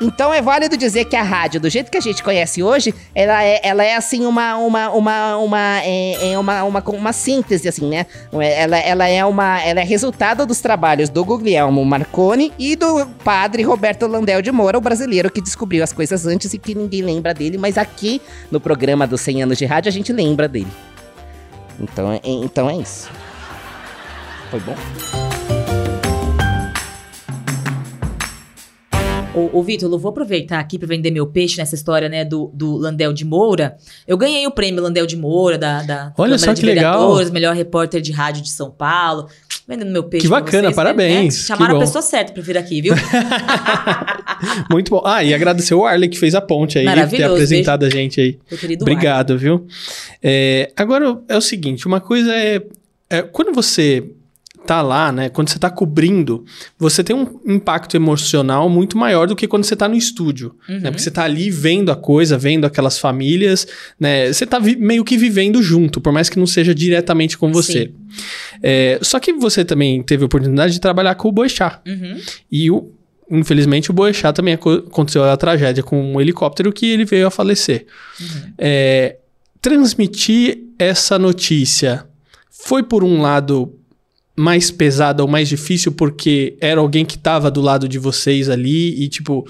Então 0.00 0.32
é 0.32 0.40
válido 0.40 0.76
dizer 0.76 1.06
que 1.06 1.16
a 1.16 1.22
rádio, 1.22 1.60
do 1.60 1.68
jeito 1.68 1.90
que 1.90 1.98
a 1.98 2.00
gente 2.00 2.22
conhece 2.22 2.62
hoje, 2.62 2.94
ela 3.14 3.42
é, 3.42 3.60
ela 3.64 3.84
é 3.84 3.96
assim 3.96 4.24
uma 4.24 4.56
uma 4.56 4.90
uma 4.90 5.36
uma 5.36 5.80
é, 5.82 6.32
é 6.32 6.38
uma, 6.38 6.62
uma 6.62 6.80
uma 6.80 7.12
síntese 7.12 7.68
assim, 7.68 7.88
né? 7.88 8.06
Ela, 8.32 8.78
ela 8.78 9.08
é 9.08 9.24
uma 9.24 9.60
ela 9.60 9.80
é 9.80 9.84
resultado 9.84 10.46
dos 10.46 10.60
trabalhos 10.60 11.08
do 11.08 11.24
Guglielmo 11.24 11.84
Marconi 11.84 12.52
e 12.58 12.76
do 12.76 13.06
padre 13.24 13.62
Roberto 13.62 14.06
Landel 14.06 14.40
de 14.40 14.52
Moura, 14.52 14.78
o 14.78 14.80
brasileiro 14.80 15.30
que 15.30 15.40
descobriu 15.40 15.82
as 15.82 15.92
coisas 15.92 16.26
antes 16.26 16.54
e 16.54 16.58
que 16.58 16.74
ninguém 16.74 17.02
lembra 17.02 17.34
dele, 17.34 17.58
mas 17.58 17.76
aqui 17.76 18.22
no 18.50 18.60
programa 18.60 19.06
dos 19.06 19.20
100 19.20 19.42
anos 19.42 19.58
de 19.58 19.66
rádio 19.66 19.88
a 19.88 19.92
gente 19.92 20.12
lembra 20.12 20.46
dele. 20.46 20.70
Então 21.80 22.12
é, 22.12 22.20
então 22.24 22.70
é 22.70 22.76
isso. 22.76 23.10
Foi 24.50 24.60
bom? 24.60 25.17
Ô, 29.38 29.58
ô 29.58 29.62
Vitor, 29.62 29.90
eu 29.90 29.98
vou 29.98 30.10
aproveitar 30.10 30.58
aqui 30.58 30.78
para 30.78 30.88
vender 30.88 31.10
meu 31.10 31.26
peixe 31.26 31.56
nessa 31.58 31.74
história, 31.74 32.08
né, 32.08 32.24
do, 32.24 32.50
do 32.52 32.76
Landel 32.76 33.12
de 33.12 33.24
Moura. 33.24 33.76
Eu 34.06 34.16
ganhei 34.16 34.46
o 34.46 34.50
prêmio 34.50 34.82
Landel 34.82 35.06
de 35.06 35.16
Moura 35.16 35.56
da, 35.56 35.82
da 35.82 36.12
Olha 36.18 36.32
Câmara 36.32 36.38
só 36.38 36.52
de 36.52 36.60
que 36.60 36.66
legal. 36.66 37.16
Melhor 37.30 37.54
repórter 37.54 38.00
de 38.00 38.10
rádio 38.10 38.42
de 38.42 38.50
São 38.50 38.70
Paulo. 38.70 39.28
Vendendo 39.66 39.92
meu 39.92 40.02
peixe 40.02 40.26
Que 40.26 40.30
bacana, 40.30 40.68
vocês, 40.68 40.76
parabéns, 40.76 41.36
Né? 41.36 41.46
Chamaram 41.46 41.76
a 41.76 41.80
pessoa 41.80 42.00
certa 42.02 42.32
pra 42.32 42.42
vir 42.42 42.56
aqui, 42.56 42.80
viu? 42.80 42.94
Muito 44.70 44.90
bom. 44.90 45.02
Ah, 45.04 45.22
e 45.22 45.34
agradecer 45.34 45.74
o 45.74 45.84
Arley 45.84 46.08
que 46.08 46.18
fez 46.18 46.34
a 46.34 46.40
ponte 46.40 46.78
aí, 46.78 46.84
ter 46.84 46.90
Maravilhoso, 46.90 47.32
apresentado 47.34 47.84
a 47.84 47.90
gente 47.90 48.20
aí. 48.20 48.38
Meu 48.50 48.58
querido 48.58 48.82
Obrigado, 48.82 49.36
viu? 49.36 49.66
É, 50.22 50.72
agora 50.76 51.20
é 51.28 51.36
o 51.36 51.40
seguinte, 51.40 51.86
uma 51.86 52.00
coisa 52.00 52.34
é, 52.34 52.62
é, 53.10 53.22
quando 53.22 53.52
você 53.52 54.04
tá 54.68 54.82
lá, 54.82 55.10
né? 55.10 55.30
Quando 55.30 55.48
você 55.48 55.58
tá 55.58 55.70
cobrindo, 55.70 56.44
você 56.78 57.02
tem 57.02 57.16
um 57.16 57.40
impacto 57.46 57.96
emocional 57.96 58.68
muito 58.68 58.98
maior 58.98 59.26
do 59.26 59.34
que 59.34 59.48
quando 59.48 59.64
você 59.64 59.74
tá 59.74 59.88
no 59.88 59.94
estúdio, 59.96 60.54
Uhum. 60.68 60.80
né? 60.80 60.90
Porque 60.90 61.02
você 61.02 61.10
tá 61.10 61.24
ali 61.24 61.50
vendo 61.50 61.90
a 61.90 61.96
coisa, 61.96 62.36
vendo 62.36 62.66
aquelas 62.66 62.98
famílias, 62.98 63.66
né? 63.98 64.30
Você 64.30 64.44
tá 64.44 64.60
meio 64.60 65.02
que 65.04 65.16
vivendo 65.16 65.62
junto, 65.62 66.00
por 66.02 66.12
mais 66.12 66.28
que 66.28 66.38
não 66.38 66.46
seja 66.46 66.74
diretamente 66.74 67.38
com 67.38 67.50
você. 67.50 67.90
É, 68.62 68.98
só 69.00 69.18
que 69.18 69.32
você 69.32 69.64
também 69.64 70.02
teve 70.02 70.22
a 70.22 70.26
oportunidade 70.26 70.74
de 70.74 70.80
trabalhar 70.80 71.14
com 71.14 71.28
o 71.28 71.32
Boechat. 71.32 71.80
Uhum. 71.86 72.20
E 72.52 72.70
o, 72.70 72.90
infelizmente 73.30 73.90
o 73.90 73.94
Boechat 73.94 74.34
também 74.36 74.52
aco- 74.54 74.84
aconteceu 74.86 75.24
a 75.24 75.36
tragédia 75.36 75.82
com 75.82 76.12
um 76.14 76.20
helicóptero 76.20 76.72
que 76.72 76.86
ele 76.86 77.06
veio 77.06 77.26
a 77.26 77.30
falecer. 77.30 77.86
É, 78.58 79.16
transmitir 79.62 80.58
essa 80.78 81.18
notícia 81.18 82.04
foi 82.50 82.82
por 82.82 83.02
um 83.04 83.20
lado 83.22 83.74
mais 84.38 84.70
pesada 84.70 85.22
ou 85.22 85.28
mais 85.28 85.48
difícil 85.48 85.90
porque 85.90 86.56
era 86.60 86.80
alguém 86.80 87.04
que 87.04 87.16
estava 87.16 87.50
do 87.50 87.60
lado 87.60 87.88
de 87.88 87.98
vocês 87.98 88.48
ali 88.48 89.02
e 89.02 89.08
tipo, 89.08 89.44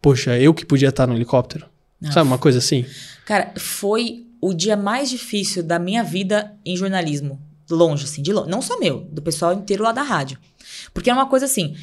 poxa, 0.00 0.38
eu 0.38 0.54
que 0.54 0.64
podia 0.64 0.88
estar 0.88 1.06
no 1.06 1.14
helicóptero. 1.14 1.66
Não. 2.00 2.10
Sabe 2.10 2.26
uma 2.26 2.38
coisa 2.38 2.58
assim? 2.58 2.86
Cara, 3.26 3.52
foi 3.58 4.26
o 4.40 4.54
dia 4.54 4.78
mais 4.78 5.10
difícil 5.10 5.62
da 5.62 5.78
minha 5.78 6.02
vida 6.02 6.54
em 6.64 6.74
jornalismo. 6.74 7.38
Longe, 7.70 8.04
assim, 8.04 8.22
de 8.22 8.32
longe. 8.32 8.50
Não 8.50 8.62
só 8.62 8.78
meu, 8.80 9.06
do 9.12 9.20
pessoal 9.20 9.52
inteiro 9.52 9.84
lá 9.84 9.92
da 9.92 10.02
rádio. 10.02 10.38
Porque 10.94 11.10
é 11.10 11.12
uma 11.12 11.26
coisa 11.26 11.44
assim, 11.44 11.76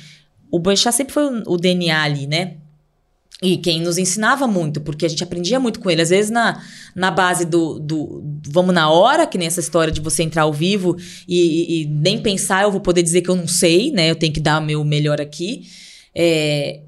o 0.50 0.58
Boechat 0.58 0.96
sempre 0.96 1.14
foi 1.14 1.44
o 1.46 1.58
DNA 1.58 2.02
ali, 2.02 2.26
né? 2.26 2.58
E 3.42 3.56
quem 3.58 3.82
nos 3.82 4.00
ensinava 4.00 4.48
muito, 4.48 4.82
porque 4.82 5.06
a 5.06 5.10
gente 5.10 5.24
aprendia 5.24 5.60
muito 5.60 5.80
com 5.80 5.92
ele. 5.92 6.02
Às 6.02 6.10
vezes 6.10 6.32
na, 6.32 6.60
na 6.96 7.12
base 7.12 7.46
do, 7.46 7.78
do 7.80 8.24
vamos 8.48 8.74
na 8.74 8.90
hora, 8.90 9.28
que 9.28 9.38
nem 9.38 9.48
essa 9.48 9.60
história 9.60 9.94
de 9.94 10.02
você 10.02 10.24
entrar 10.24 10.42
ao 10.44 10.52
vivo 10.54 10.96
e, 11.28 11.40
e- 11.40 11.82
e 11.84 11.86
nem 11.86 12.20
pensar, 12.20 12.64
eu 12.64 12.72
vou 12.72 12.82
poder 12.82 13.04
dizer 13.04 13.22
que 13.22 13.30
eu 13.30 13.36
não 13.36 13.48
sei, 13.48 13.92
né? 13.92 14.10
Eu 14.10 14.16
tenho 14.16 14.34
que 14.34 14.40
dar 14.40 14.60
o 14.60 14.66
meu 14.66 14.84
melhor 14.84 15.22
aqui. 15.22 15.68
É, 16.16 16.82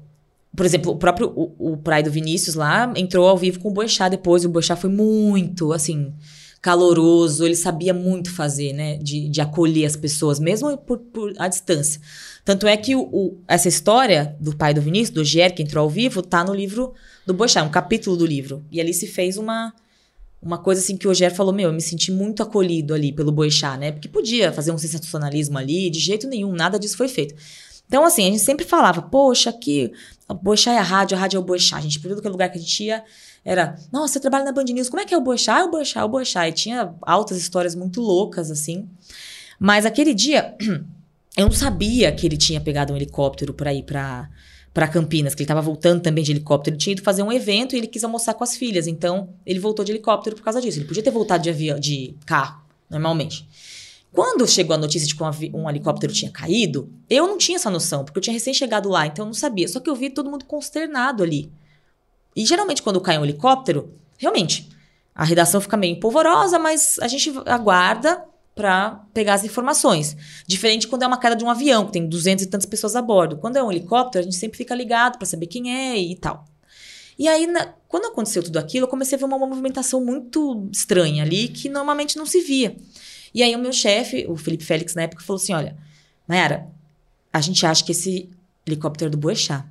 por 0.56 0.66
exemplo, 0.66 0.90
o 0.90 0.96
próprio 0.96 1.32
o, 1.36 1.74
o 1.74 1.76
Praia 1.76 2.02
do 2.02 2.10
Vinícius 2.10 2.56
lá 2.56 2.92
entrou 2.96 3.28
ao 3.28 3.38
vivo 3.38 3.60
com 3.60 3.68
o 3.68 3.72
Boechat 3.72 4.10
depois. 4.10 4.44
O 4.44 4.48
Boechat 4.48 4.80
foi 4.80 4.90
muito, 4.90 5.72
assim, 5.72 6.12
caloroso. 6.60 7.44
Ele 7.44 7.56
sabia 7.56 7.94
muito 7.94 8.32
fazer, 8.32 8.72
né? 8.72 8.96
De, 8.98 9.28
de 9.28 9.40
acolher 9.40 9.86
as 9.86 9.96
pessoas, 9.96 10.38
mesmo 10.38 10.76
por, 10.76 10.98
por 10.98 11.32
a 11.38 11.48
distância. 11.48 12.00
Tanto 12.44 12.66
é 12.66 12.76
que 12.76 12.94
o, 12.94 13.02
o- 13.02 13.38
essa 13.46 13.68
história 13.68 14.36
do 14.40 14.56
pai 14.56 14.72
do 14.74 14.80
Vinícius, 14.80 15.10
do 15.10 15.24
Gier, 15.24 15.54
que 15.54 15.62
entrou 15.62 15.84
ao 15.84 15.90
vivo, 15.90 16.22
tá 16.22 16.44
no 16.44 16.54
livro 16.54 16.92
do 17.26 17.34
Boechat, 17.34 17.66
um 17.66 17.70
capítulo 17.70 18.16
do 18.16 18.26
livro. 18.26 18.64
E 18.70 18.80
ali 18.80 18.94
se 18.94 19.06
fez 19.06 19.36
uma... 19.36 19.72
Uma 20.42 20.56
coisa 20.56 20.80
assim 20.80 20.96
que 20.96 21.06
o 21.06 21.10
Ogier 21.10 21.34
falou, 21.34 21.52
meu, 21.52 21.68
eu 21.68 21.74
me 21.74 21.82
senti 21.82 22.10
muito 22.10 22.42
acolhido 22.42 22.94
ali 22.94 23.12
pelo 23.12 23.30
Boechat, 23.30 23.78
né? 23.78 23.92
Porque 23.92 24.08
podia 24.08 24.50
fazer 24.50 24.72
um 24.72 24.78
sensacionalismo 24.78 25.58
ali, 25.58 25.90
de 25.90 25.98
jeito 25.98 26.26
nenhum, 26.26 26.52
nada 26.52 26.78
disso 26.78 26.96
foi 26.96 27.08
feito. 27.08 27.34
Então, 27.86 28.02
assim, 28.06 28.22
a 28.22 28.30
gente 28.30 28.38
sempre 28.38 28.64
falava, 28.64 29.02
poxa, 29.02 29.50
aqui, 29.50 29.92
Boechat 30.34 30.74
é 30.74 30.78
a 30.78 30.82
rádio, 30.82 31.16
a 31.16 31.20
rádio 31.20 31.38
é 31.38 31.40
o. 31.40 31.54
A 31.54 31.80
gente, 31.80 32.00
por 32.00 32.14
todo 32.14 32.28
lugar 32.28 32.50
que 32.50 32.58
a 32.58 32.60
gente 32.60 32.84
ia, 32.84 33.04
era, 33.44 33.76
nossa, 33.92 34.14
você 34.14 34.20
trabalha 34.20 34.44
na 34.44 34.52
Band 34.52 34.64
News, 34.64 34.88
como 34.88 35.00
é 35.00 35.04
que 35.04 35.14
é 35.14 35.16
o 35.16 35.20
Boechat? 35.20 35.60
É 35.60 35.64
o 35.64 35.70
Boechat, 35.70 35.98
é 35.98 36.04
o 36.04 36.08
Boechat. 36.08 36.48
E 36.48 36.52
tinha 36.52 36.94
altas 37.02 37.38
histórias 37.38 37.74
muito 37.74 38.00
loucas, 38.00 38.50
assim. 38.50 38.88
Mas 39.58 39.84
aquele 39.86 40.14
dia, 40.14 40.54
eu 41.36 41.46
não 41.46 41.52
sabia 41.52 42.12
que 42.12 42.26
ele 42.26 42.36
tinha 42.36 42.60
pegado 42.60 42.92
um 42.92 42.96
helicóptero 42.96 43.52
pra 43.54 43.72
ir 43.72 43.82
pra, 43.82 44.28
pra 44.72 44.88
Campinas, 44.88 45.34
que 45.34 45.42
ele 45.42 45.48
tava 45.48 45.62
voltando 45.62 46.00
também 46.02 46.22
de 46.22 46.32
helicóptero. 46.32 46.74
Ele 46.74 46.80
tinha 46.80 46.92
ido 46.92 47.02
fazer 47.02 47.22
um 47.22 47.32
evento 47.32 47.74
e 47.74 47.78
ele 47.78 47.86
quis 47.86 48.04
almoçar 48.04 48.34
com 48.34 48.44
as 48.44 48.56
filhas. 48.56 48.86
Então, 48.86 49.30
ele 49.44 49.58
voltou 49.58 49.84
de 49.84 49.92
helicóptero 49.92 50.36
por 50.36 50.42
causa 50.42 50.60
disso. 50.60 50.78
Ele 50.78 50.86
podia 50.86 51.02
ter 51.02 51.10
voltado 51.10 51.42
de 51.42 51.50
avião, 51.50 51.78
de 51.78 52.14
carro, 52.26 52.62
normalmente. 52.88 53.48
Quando 54.12 54.46
chegou 54.46 54.74
a 54.74 54.78
notícia 54.78 55.06
de 55.06 55.14
que 55.14 55.22
um, 55.22 55.62
um 55.62 55.70
helicóptero 55.70 56.12
tinha 56.12 56.30
caído, 56.30 56.92
eu 57.08 57.26
não 57.26 57.38
tinha 57.38 57.56
essa 57.56 57.70
noção, 57.70 58.04
porque 58.04 58.18
eu 58.18 58.22
tinha 58.22 58.34
recém 58.34 58.52
chegado 58.52 58.88
lá, 58.88 59.06
então 59.06 59.24
eu 59.24 59.26
não 59.26 59.34
sabia. 59.34 59.68
Só 59.68 59.78
que 59.78 59.88
eu 59.88 59.94
vi 59.94 60.10
todo 60.10 60.30
mundo 60.30 60.44
consternado 60.44 61.22
ali. 61.22 61.50
E 62.34 62.44
geralmente, 62.44 62.82
quando 62.82 63.00
cai 63.00 63.18
um 63.18 63.24
helicóptero, 63.24 63.94
realmente, 64.18 64.68
a 65.14 65.24
redação 65.24 65.60
fica 65.60 65.76
meio 65.76 65.98
polvorosa, 66.00 66.58
mas 66.58 66.98
a 67.00 67.06
gente 67.08 67.32
aguarda 67.46 68.24
pra 68.54 69.04
pegar 69.14 69.34
as 69.34 69.44
informações. 69.44 70.16
Diferente 70.46 70.88
quando 70.88 71.02
é 71.02 71.06
uma 71.06 71.18
queda 71.18 71.36
de 71.36 71.44
um 71.44 71.50
avião, 71.50 71.86
que 71.86 71.92
tem 71.92 72.06
200 72.08 72.44
e 72.44 72.48
tantas 72.48 72.66
pessoas 72.66 72.96
a 72.96 73.02
bordo. 73.02 73.36
Quando 73.38 73.56
é 73.56 73.62
um 73.62 73.70
helicóptero, 73.70 74.20
a 74.20 74.24
gente 74.24 74.36
sempre 74.36 74.58
fica 74.58 74.74
ligado 74.74 75.18
pra 75.18 75.26
saber 75.26 75.46
quem 75.46 75.72
é 75.72 75.96
e 75.98 76.16
tal. 76.16 76.44
E 77.18 77.28
aí, 77.28 77.46
na- 77.46 77.74
quando 77.86 78.06
aconteceu 78.06 78.42
tudo 78.42 78.58
aquilo, 78.58 78.84
eu 78.86 78.88
comecei 78.88 79.16
a 79.16 79.18
ver 79.18 79.24
uma 79.24 79.38
movimentação 79.38 80.04
muito 80.04 80.68
estranha 80.72 81.22
ali, 81.22 81.48
que 81.48 81.68
normalmente 81.68 82.16
não 82.16 82.26
se 82.26 82.40
via. 82.40 82.76
E 83.34 83.42
aí 83.42 83.54
o 83.54 83.58
meu 83.58 83.72
chefe, 83.72 84.26
o 84.28 84.36
Felipe 84.36 84.64
Félix, 84.64 84.94
na 84.94 85.02
época, 85.02 85.22
falou 85.22 85.40
assim, 85.40 85.52
olha, 85.52 85.76
Nayara, 86.26 86.66
a 87.32 87.40
gente 87.40 87.64
acha 87.64 87.84
que 87.84 87.92
esse 87.92 88.28
helicóptero 88.66 89.08
é 89.08 89.10
do 89.10 89.18
Boechat. 89.18 89.64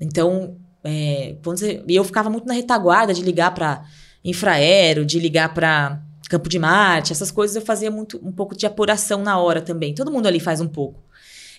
Então, 0.00 0.56
é, 0.84 1.36
você- 1.42 1.82
e 1.86 1.94
eu 1.94 2.04
ficava 2.04 2.28
muito 2.30 2.46
na 2.46 2.54
retaguarda 2.54 3.14
de 3.14 3.22
ligar 3.22 3.52
para 3.54 3.84
infraero, 4.24 5.04
de 5.04 5.18
ligar 5.18 5.52
para 5.54 6.00
Campo 6.28 6.48
de 6.48 6.58
Marte, 6.58 7.12
essas 7.12 7.30
coisas 7.30 7.54
eu 7.56 7.62
fazia 7.62 7.90
muito 7.90 8.18
um 8.26 8.32
pouco 8.32 8.56
de 8.56 8.64
apuração 8.64 9.22
na 9.22 9.38
hora 9.38 9.60
também. 9.60 9.94
Todo 9.94 10.10
mundo 10.10 10.26
ali 10.26 10.40
faz 10.40 10.60
um 10.60 10.68
pouco. 10.68 11.02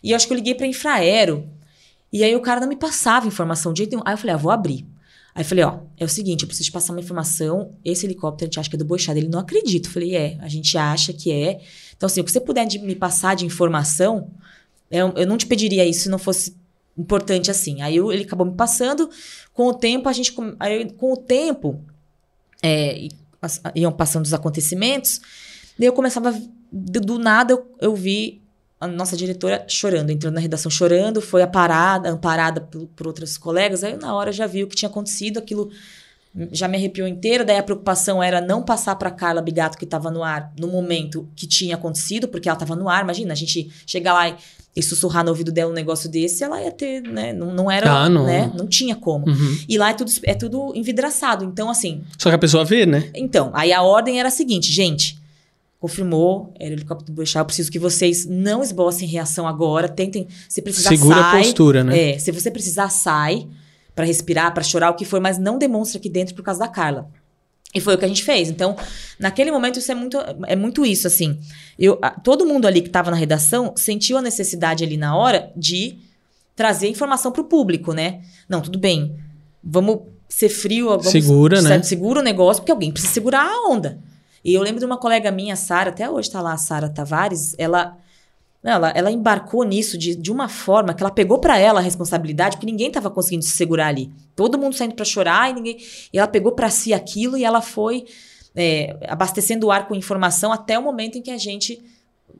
E 0.01 0.11
eu 0.11 0.15
acho 0.15 0.25
que 0.27 0.33
eu 0.33 0.37
liguei 0.37 0.55
para 0.55 0.65
infraero 0.65 1.47
e 2.11 2.23
aí 2.23 2.35
o 2.35 2.41
cara 2.41 2.59
não 2.59 2.67
me 2.67 2.75
passava 2.75 3.27
informação 3.27 3.71
de 3.71 3.79
jeito 3.79 3.91
nenhum. 3.91 4.03
Aí 4.05 4.13
eu 4.13 4.17
falei, 4.17 4.33
ah, 4.33 4.37
vou 4.37 4.51
abrir. 4.51 4.85
Aí 5.35 5.43
falei, 5.43 5.63
ó, 5.63 5.79
é 5.97 6.05
o 6.05 6.09
seguinte, 6.09 6.43
eu 6.43 6.47
preciso 6.47 6.71
passar 6.71 6.93
uma 6.93 6.99
informação. 6.99 7.73
Esse 7.83 8.05
helicóptero 8.05 8.45
a 8.45 8.47
gente 8.49 8.59
acha 8.59 8.69
que 8.69 8.75
é 8.75 8.79
do 8.79 8.85
Boixá. 8.85 9.15
Ele 9.17 9.27
não 9.27 9.39
acredita. 9.39 9.87
Eu 9.87 9.91
falei, 9.91 10.15
é, 10.15 10.37
a 10.41 10.47
gente 10.47 10.77
acha 10.77 11.11
que 11.11 11.31
é. 11.31 11.59
Então, 11.97 12.05
assim, 12.05 12.21
o 12.21 12.23
que 12.23 12.31
você 12.31 12.39
puder 12.39 12.67
de- 12.67 12.77
me 12.79 12.95
passar 12.95 13.35
de 13.35 13.43
informação, 13.45 14.29
eu, 14.91 15.11
eu 15.15 15.25
não 15.25 15.37
te 15.37 15.47
pediria 15.47 15.83
isso 15.85 16.01
se 16.03 16.09
não 16.09 16.19
fosse 16.19 16.55
importante 16.95 17.49
assim. 17.49 17.81
Aí 17.81 17.95
eu- 17.95 18.11
ele 18.11 18.23
acabou 18.25 18.45
me 18.45 18.53
passando. 18.53 19.09
Com 19.53 19.65
o 19.67 19.73
tempo, 19.73 20.07
a 20.07 20.13
gente. 20.13 20.35
Aí, 20.59 20.91
com 20.91 21.13
o 21.13 21.17
tempo, 21.17 21.83
é, 22.61 23.07
iam 23.73 23.91
passando 23.91 24.25
os 24.25 24.33
acontecimentos, 24.35 25.19
daí 25.79 25.87
eu 25.87 25.93
começava. 25.93 26.31
Do, 26.71 27.01
do 27.01 27.17
nada 27.19 27.53
eu, 27.53 27.75
eu 27.81 27.95
vi 27.95 28.42
a 28.83 28.87
nossa 28.87 29.15
diretora 29.15 29.63
chorando, 29.67 30.09
entrando 30.09 30.35
na 30.35 30.41
redação 30.41 30.69
chorando, 30.71 31.21
foi 31.21 31.41
aparada, 31.41 32.09
amparada 32.09 32.61
por, 32.61 32.87
por 32.95 33.07
outros 33.07 33.37
colegas. 33.37 33.83
Aí 33.83 33.95
na 33.97 34.13
hora 34.15 34.31
já 34.31 34.45
vi 34.47 34.63
o 34.63 34.67
que 34.67 34.75
tinha 34.75 34.89
acontecido, 34.89 35.37
aquilo 35.39 35.69
já 36.51 36.67
me 36.67 36.77
arrepiou 36.77 37.07
inteira. 37.07 37.43
Daí 37.45 37.57
a 37.57 37.63
preocupação 37.63 38.21
era 38.21 38.41
não 38.41 38.63
passar 38.63 38.95
para 38.95 39.11
Carla 39.11 39.41
Bigato, 39.41 39.77
que 39.77 39.85
estava 39.85 40.09
no 40.09 40.23
ar, 40.23 40.51
no 40.59 40.67
momento 40.67 41.27
que 41.35 41.45
tinha 41.47 41.75
acontecido, 41.75 42.27
porque 42.27 42.49
ela 42.49 42.55
estava 42.55 42.75
no 42.75 42.89
ar. 42.89 43.03
Imagina, 43.03 43.33
a 43.33 43.35
gente 43.35 43.69
chegar 43.85 44.13
lá 44.13 44.29
e, 44.29 44.35
e 44.75 44.81
sussurrar 44.81 45.23
no 45.23 45.29
ouvido 45.29 45.51
dela 45.51 45.69
um 45.69 45.75
negócio 45.75 46.09
desse, 46.09 46.43
ela 46.43 46.59
ia 46.61 46.71
ter, 46.71 47.01
né? 47.03 47.31
Não, 47.33 47.53
não 47.53 47.69
era, 47.69 47.91
Ah, 47.91 48.09
não. 48.09 48.25
né? 48.25 48.51
Não 48.57 48.65
tinha 48.67 48.95
como. 48.95 49.27
Uhum. 49.29 49.57
E 49.69 49.77
lá 49.77 49.91
é 49.91 49.93
tudo, 49.93 50.11
é 50.23 50.33
tudo 50.33 50.73
envidraçado. 50.75 51.45
Então, 51.45 51.69
assim, 51.69 52.03
Só 52.17 52.29
que 52.29 52.35
a 52.35 52.39
pessoa 52.39 52.65
vê, 52.65 52.85
né? 52.85 53.09
então, 53.13 53.51
aí 53.53 53.71
a 53.71 53.83
ordem 53.83 54.19
era 54.19 54.29
a 54.29 54.31
seguinte, 54.31 54.71
gente. 54.71 55.21
Confirmou, 55.83 56.53
era 56.57 56.69
o 56.69 56.75
helicóptero 56.75 57.11
do 57.11 57.15
Boechat. 57.17 57.39
Eu 57.39 57.45
preciso 57.45 57.69
que 57.69 57.77
vocês 57.77 58.25
não 58.25 58.63
esbocem 58.63 59.05
reação 59.05 59.45
agora. 59.45 59.89
Tentem, 59.89 60.29
se 60.47 60.61
precisar, 60.61 60.91
Segura 60.91 61.17
a 61.17 61.31
sai. 61.31 61.43
postura, 61.43 61.83
né? 61.83 62.11
É, 62.11 62.17
se 62.17 62.31
você 62.31 62.49
precisar, 62.49 62.87
sai 62.87 63.49
pra 63.93 64.05
respirar, 64.05 64.53
pra 64.53 64.63
chorar, 64.63 64.91
o 64.91 64.93
que 64.95 65.03
for, 65.03 65.19
mas 65.19 65.37
não 65.37 65.57
demonstra 65.57 65.99
aqui 65.99 66.07
dentro 66.07 66.35
por 66.35 66.41
causa 66.41 66.61
da 66.61 66.69
Carla. 66.69 67.09
E 67.75 67.81
foi 67.81 67.95
o 67.95 67.97
que 67.97 68.05
a 68.05 68.07
gente 68.07 68.23
fez. 68.23 68.49
Então, 68.49 68.77
naquele 69.19 69.51
momento, 69.51 69.77
isso 69.77 69.91
é 69.91 69.95
muito, 69.95 70.17
é 70.47 70.55
muito 70.55 70.85
isso, 70.85 71.05
assim. 71.05 71.37
Eu, 71.77 71.99
a- 72.01 72.11
todo 72.11 72.45
mundo 72.45 72.65
ali 72.65 72.79
que 72.79 72.87
estava 72.87 73.11
na 73.11 73.17
redação 73.17 73.73
sentiu 73.75 74.17
a 74.17 74.21
necessidade 74.21 74.85
ali 74.85 74.95
na 74.95 75.17
hora 75.17 75.51
de 75.53 75.97
trazer 76.55 76.87
informação 76.87 77.29
pro 77.29 77.43
público, 77.43 77.91
né? 77.91 78.21
Não, 78.47 78.61
tudo 78.61 78.79
bem. 78.79 79.17
Vamos 79.61 79.99
ser 80.29 80.47
frio, 80.47 80.87
vamos 80.87 81.07
Segura, 81.07 81.61
né? 81.61 81.83
Segura 81.83 82.21
o 82.21 82.23
negócio, 82.23 82.61
porque 82.61 82.71
alguém 82.71 82.89
precisa 82.89 83.11
segurar 83.11 83.45
a 83.45 83.69
onda. 83.69 83.99
E 84.43 84.53
eu 84.53 84.61
lembro 84.61 84.79
de 84.79 84.85
uma 84.85 84.97
colega 84.97 85.31
minha, 85.31 85.55
Sara, 85.55 85.89
até 85.89 86.09
hoje 86.09 86.29
tá 86.29 86.41
lá, 86.41 86.53
a 86.53 86.57
Sara 86.57 86.89
Tavares, 86.89 87.55
ela, 87.57 87.97
ela, 88.63 88.89
ela 88.89 89.11
embarcou 89.11 89.63
nisso 89.63 89.97
de, 89.97 90.15
de 90.15 90.31
uma 90.31 90.49
forma 90.49 90.93
que 90.93 91.01
ela 91.01 91.11
pegou 91.11 91.39
pra 91.39 91.57
ela 91.57 91.79
a 91.79 91.83
responsabilidade, 91.83 92.57
porque 92.57 92.65
ninguém 92.65 92.91
tava 92.91 93.09
conseguindo 93.09 93.43
se 93.45 93.51
segurar 93.51 93.87
ali. 93.87 94.11
Todo 94.35 94.57
mundo 94.57 94.75
saindo 94.75 94.95
pra 94.95 95.05
chorar 95.05 95.49
e 95.49 95.53
ninguém. 95.53 95.77
E 96.11 96.17
ela 96.17 96.27
pegou 96.27 96.51
pra 96.51 96.69
si 96.69 96.93
aquilo 96.93 97.37
e 97.37 97.43
ela 97.45 97.61
foi 97.61 98.05
é, 98.55 98.97
abastecendo 99.07 99.67
o 99.67 99.71
ar 99.71 99.87
com 99.87 99.95
informação 99.95 100.51
até 100.51 100.77
o 100.77 100.83
momento 100.83 101.17
em 101.17 101.21
que 101.21 101.31
a 101.31 101.37
gente 101.37 101.81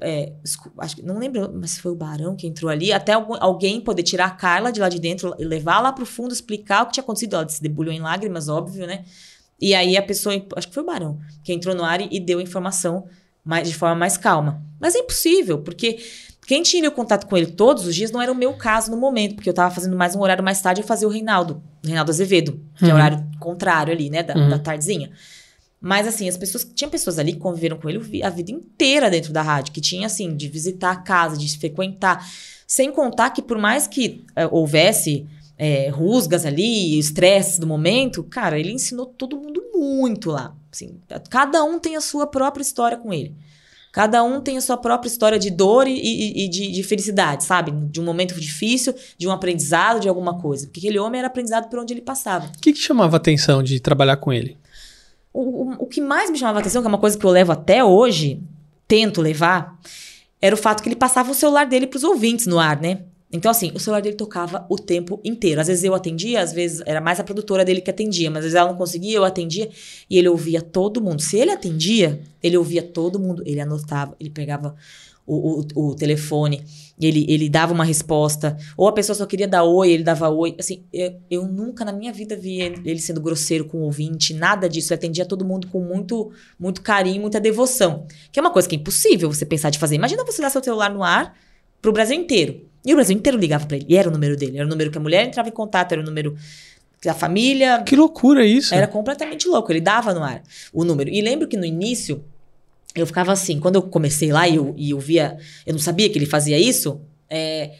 é, 0.02 0.34
acho 0.80 1.06
não 1.06 1.20
lembro, 1.20 1.52
mas 1.54 1.78
foi 1.78 1.92
o 1.92 1.96
Barão 1.96 2.36
que 2.36 2.48
entrou 2.48 2.70
ali, 2.70 2.92
até 2.92 3.14
algum- 3.14 3.38
alguém 3.40 3.80
poder 3.80 4.02
tirar 4.04 4.26
a 4.26 4.32
Carla 4.32 4.72
de 4.72 4.80
lá 4.80 4.90
de 4.90 5.00
dentro 5.00 5.34
levar 5.38 5.80
lá 5.80 5.92
pro 5.94 6.06
fundo, 6.06 6.34
explicar 6.34 6.84
o 6.84 6.86
que 6.88 6.94
tinha 6.94 7.04
acontecido. 7.04 7.36
Ela 7.36 7.48
se 7.48 7.62
debulhou 7.62 7.94
em 7.94 8.00
lágrimas, 8.02 8.50
óbvio, 8.50 8.88
né? 8.88 9.06
E 9.66 9.74
aí 9.74 9.96
a 9.96 10.02
pessoa, 10.02 10.36
acho 10.58 10.68
que 10.68 10.74
foi 10.74 10.84
o 10.84 10.86
Barão, 10.86 11.18
que 11.44 11.54
entrou 11.54 11.74
no 11.74 11.84
ar 11.86 12.02
e, 12.02 12.20
deu 12.20 12.40
a 12.40 12.42
informação 12.44 13.06
mais, 13.46 13.68
de 13.68 13.74
forma 13.74 13.96
mais 13.96 14.18
calma. 14.18 14.62
Mas 14.80 14.94
é 14.94 15.00
impossível, 15.00 15.60
porque 15.60 15.98
quem 16.46 16.62
tinha 16.62 16.90
o 16.90 16.92
contato 16.92 17.26
com 17.28 17.38
ele 17.38 17.46
todos 17.48 17.86
os 17.88 17.96
dias 17.96 18.12
não 18.12 18.22
era 18.22 18.30
o 18.30 18.36
meu 18.36 18.54
caso 18.56 18.92
no 18.92 18.98
momento, 18.98 19.36
porque 19.36 19.50
eu 19.50 19.54
tava 19.54 19.74
fazendo 19.74 19.96
mais 19.96 20.16
um 20.16 20.20
horário 20.22 20.44
mais 20.44 20.62
tarde, 20.62 20.82
eu 20.82 20.86
fazia 20.86 21.08
o 21.08 21.12
Reinaldo, 21.12 21.64
Reinaldo 21.82 22.12
Azevedo, 22.12 22.60
que 22.78 22.84
é 22.84 22.88
o 22.88 22.90
Uhum. 22.90 22.96
horário 22.96 23.26
contrário 23.40 23.94
ali, 23.94 24.10
né, 24.10 24.22
da, 24.22 24.36
Uhum. 24.36 24.50
da 24.50 24.60
tardezinha. 24.60 25.12
Mas 25.80 26.08
assim, 26.08 26.28
as 26.28 26.36
pessoas, 26.36 26.66
tinha 26.76 26.90
pessoas 26.90 27.18
ali 27.18 27.32
que 27.32 27.40
conviveram 27.40 27.78
com 27.78 27.90
ele 27.90 28.22
a 28.22 28.30
vida 28.30 28.52
inteira 28.52 29.10
dentro 29.10 29.32
da 29.32 29.42
rádio, 29.42 29.72
que 29.74 29.80
tinha 29.82 30.08
assim, 30.08 30.36
de 30.36 30.48
visitar 30.50 30.92
a 30.92 30.96
casa, 30.98 31.38
de 31.38 31.58
frequentar. 31.58 32.26
Sem 32.68 32.92
contar 32.92 33.30
que 33.30 33.42
por 33.42 33.58
mais 33.58 33.88
que 33.88 34.26
eh, 34.36 34.48
houvesse 34.52 35.26
eh, 35.58 35.90
rusgas 35.90 36.46
ali, 36.46 36.98
estresse 36.98 37.60
do 37.60 37.68
momento, 37.68 38.24
cara, 38.24 38.60
ele 38.60 38.72
ensinou 38.72 39.06
todo 39.06 39.38
mundo 39.38 39.62
muito 39.74 40.30
lá. 40.32 40.56
Assim, 40.72 41.00
cada 41.30 41.64
um 41.64 41.80
tem 41.80 41.96
a 41.96 42.02
sua 42.02 42.26
própria 42.26 42.62
história 42.64 42.98
com 42.98 43.14
ele. 43.14 43.36
Cada 43.92 44.24
um 44.24 44.42
tem 44.42 44.58
a 44.58 44.62
sua 44.62 44.76
própria 44.76 45.08
história 45.08 45.38
de 45.38 45.52
dor 45.52 45.88
e, 45.88 45.94
e- 45.94 46.46
e 46.46 46.48
de, 46.50 46.72
de 46.72 46.82
felicidade, 46.82 47.44
sabe? 47.44 47.72
De 47.92 48.02
um 48.02 48.04
momento 48.04 48.34
difícil, 48.40 48.96
de 49.20 49.28
um 49.28 49.32
aprendizado, 49.32 50.00
de 50.00 50.10
alguma 50.10 50.40
coisa. 50.42 50.66
Porque 50.66 50.80
aquele 50.80 50.98
homem 50.98 51.20
era 51.20 51.28
aprendizado 51.28 51.70
por 51.70 51.78
onde 51.78 51.94
ele 51.94 52.02
passava. 52.02 52.48
O 52.48 52.60
que, 52.60 52.74
que 52.74 52.80
chamava 52.80 53.16
a 53.16 53.18
atenção 53.18 53.62
de 53.62 53.80
trabalhar 53.80 54.18
com 54.18 54.34
ele? 54.34 54.58
O, 55.32 55.42
o, 55.42 55.72
o 55.84 55.86
que 55.86 56.02
mais 56.02 56.32
me 56.32 56.40
chamava 56.40 56.58
a 56.58 56.62
atenção, 56.62 56.82
que 56.82 56.88
é 56.88 56.90
uma 56.90 56.98
coisa 56.98 57.16
que 57.18 57.24
eu 57.26 57.30
levo 57.30 57.52
até 57.52 57.84
hoje, 57.84 58.42
tento 58.88 59.22
levar, 59.22 59.80
era 60.42 60.56
o 60.56 60.58
fato 60.58 60.82
que 60.82 60.90
ele 60.90 60.96
passava 60.96 61.30
o 61.32 61.36
celular 61.36 61.66
dele 61.68 61.86
pros 61.86 62.04
ouvintes 62.04 62.48
no 62.48 62.58
ar, 62.60 62.82
né? 62.82 63.02
Então, 63.34 63.50
assim, 63.50 63.72
o 63.74 63.80
celular 63.80 64.00
dele 64.00 64.16
tocava 64.16 64.64
o 64.70 64.76
tempo 64.76 65.20
inteiro. 65.24 65.60
Às 65.60 65.68
vezes 65.68 65.84
eu 65.84 65.96
atendia, 65.96 66.40
às 66.40 66.54
vezes 66.54 66.84
era 66.86 67.02
mais 67.02 67.20
a 67.20 67.24
produtora 67.24 67.66
dele 67.66 67.82
que 67.82 67.90
atendia, 67.90 68.30
mas 68.30 68.40
às 68.40 68.44
vezes 68.44 68.56
ela 68.56 68.70
não 68.70 68.78
conseguia, 68.78 69.18
eu 69.18 69.24
atendia 69.24 69.70
e 70.08 70.20
ele 70.20 70.30
ouvia 70.30 70.62
todo 70.62 71.02
mundo. 71.02 71.20
Se 71.20 71.38
ele 71.38 71.50
atendia, 71.50 72.22
ele 72.44 72.56
ouvia 72.56 72.84
todo 72.84 73.20
mundo, 73.20 73.42
ele 73.44 73.60
anotava, 73.60 74.16
ele 74.20 74.30
pegava 74.30 74.76
o, 75.26 75.62
o, 75.76 75.90
o 75.90 75.96
telefone, 75.96 76.64
ele, 77.00 77.26
ele 77.28 77.50
dava 77.50 77.74
uma 77.74 77.84
resposta, 77.84 78.56
ou 78.78 78.88
a 78.88 78.92
pessoa 78.92 79.16
só 79.16 79.26
queria 79.26 79.48
dar 79.48 79.64
oi, 79.64 79.92
ele 79.92 80.04
dava 80.04 80.30
oi. 80.30 80.56
Assim, 80.60 80.84
eu, 80.94 81.16
eu 81.32 81.48
nunca 81.48 81.84
na 81.84 81.92
minha 81.92 82.14
vida 82.14 82.36
vi 82.36 82.60
ele 82.60 83.00
sendo 83.00 83.20
grosseiro 83.20 83.66
com 83.66 83.80
o 83.80 83.82
ouvinte, 83.82 84.34
nada 84.34 84.70
disso. 84.70 84.94
Ele 84.94 85.00
atendia 85.00 85.26
todo 85.26 85.44
mundo 85.44 85.68
com 85.70 85.80
muito, 85.80 86.32
muito 86.60 86.84
carinho, 86.84 87.22
muita 87.22 87.40
devoção. 87.40 88.06
Que 88.32 88.40
é 88.40 88.42
uma 88.44 88.52
coisa 88.52 88.70
que 88.70 88.76
é 88.76 88.80
impossível 88.80 89.32
você 89.32 89.44
pensar 89.44 89.72
de 89.72 89.80
fazer. 89.80 89.96
Imagina 89.96 90.24
você 90.24 90.40
dar 90.40 90.52
seu 90.52 90.64
celular 90.64 90.94
no 90.94 91.02
ar 91.02 91.36
pro 91.82 91.92
Brasil 91.92 92.16
inteiro. 92.16 92.73
E 92.86 92.94
o 92.94 92.96
Brasil 92.96 93.16
inteiro 93.16 93.38
ligava 93.38 93.66
pra 93.66 93.78
ele. 93.78 93.86
E 93.88 93.96
era 93.96 94.10
o 94.10 94.12
número 94.12 94.36
dele. 94.36 94.58
Era 94.58 94.66
o 94.66 94.70
número 94.70 94.92
que 94.92 94.98
a 94.98 95.02
mulher 95.02 95.26
entrava 95.26 95.50
em 95.50 95.52
contato, 95.52 95.92
era 95.94 96.02
o 96.02 96.06
número 96.06 96.36
da 97.04 97.14
família. 97.14 97.84
Que 97.84 97.96
loucura 97.96 98.46
isso. 98.46 98.74
Era 98.74 98.88
completamente 98.88 99.48
louco. 99.48 99.72
Ele 99.72 99.82
dava 99.82 100.14
no 100.14 100.24
ar 100.24 100.42
o 100.72 100.84
número. 100.84 101.10
E 101.10 101.22
lembro 101.22 101.48
que 101.48 101.58
no 101.58 101.66
início, 101.66 102.24
eu 102.96 103.06
ficava 103.06 103.32
assim, 103.32 103.60
quando 103.60 103.76
eu 103.76 103.82
comecei 103.84 104.32
lá 104.32 104.48
e 104.48 104.56
eu, 104.56 104.74
e 104.78 104.92
eu 104.92 105.00
via, 105.00 105.38
eu 105.66 105.74
não 105.74 105.80
sabia 105.80 106.10
que 106.10 106.18
ele 106.18 106.26
fazia 106.26 106.60
isso, 106.60 107.02
é, 107.30 107.72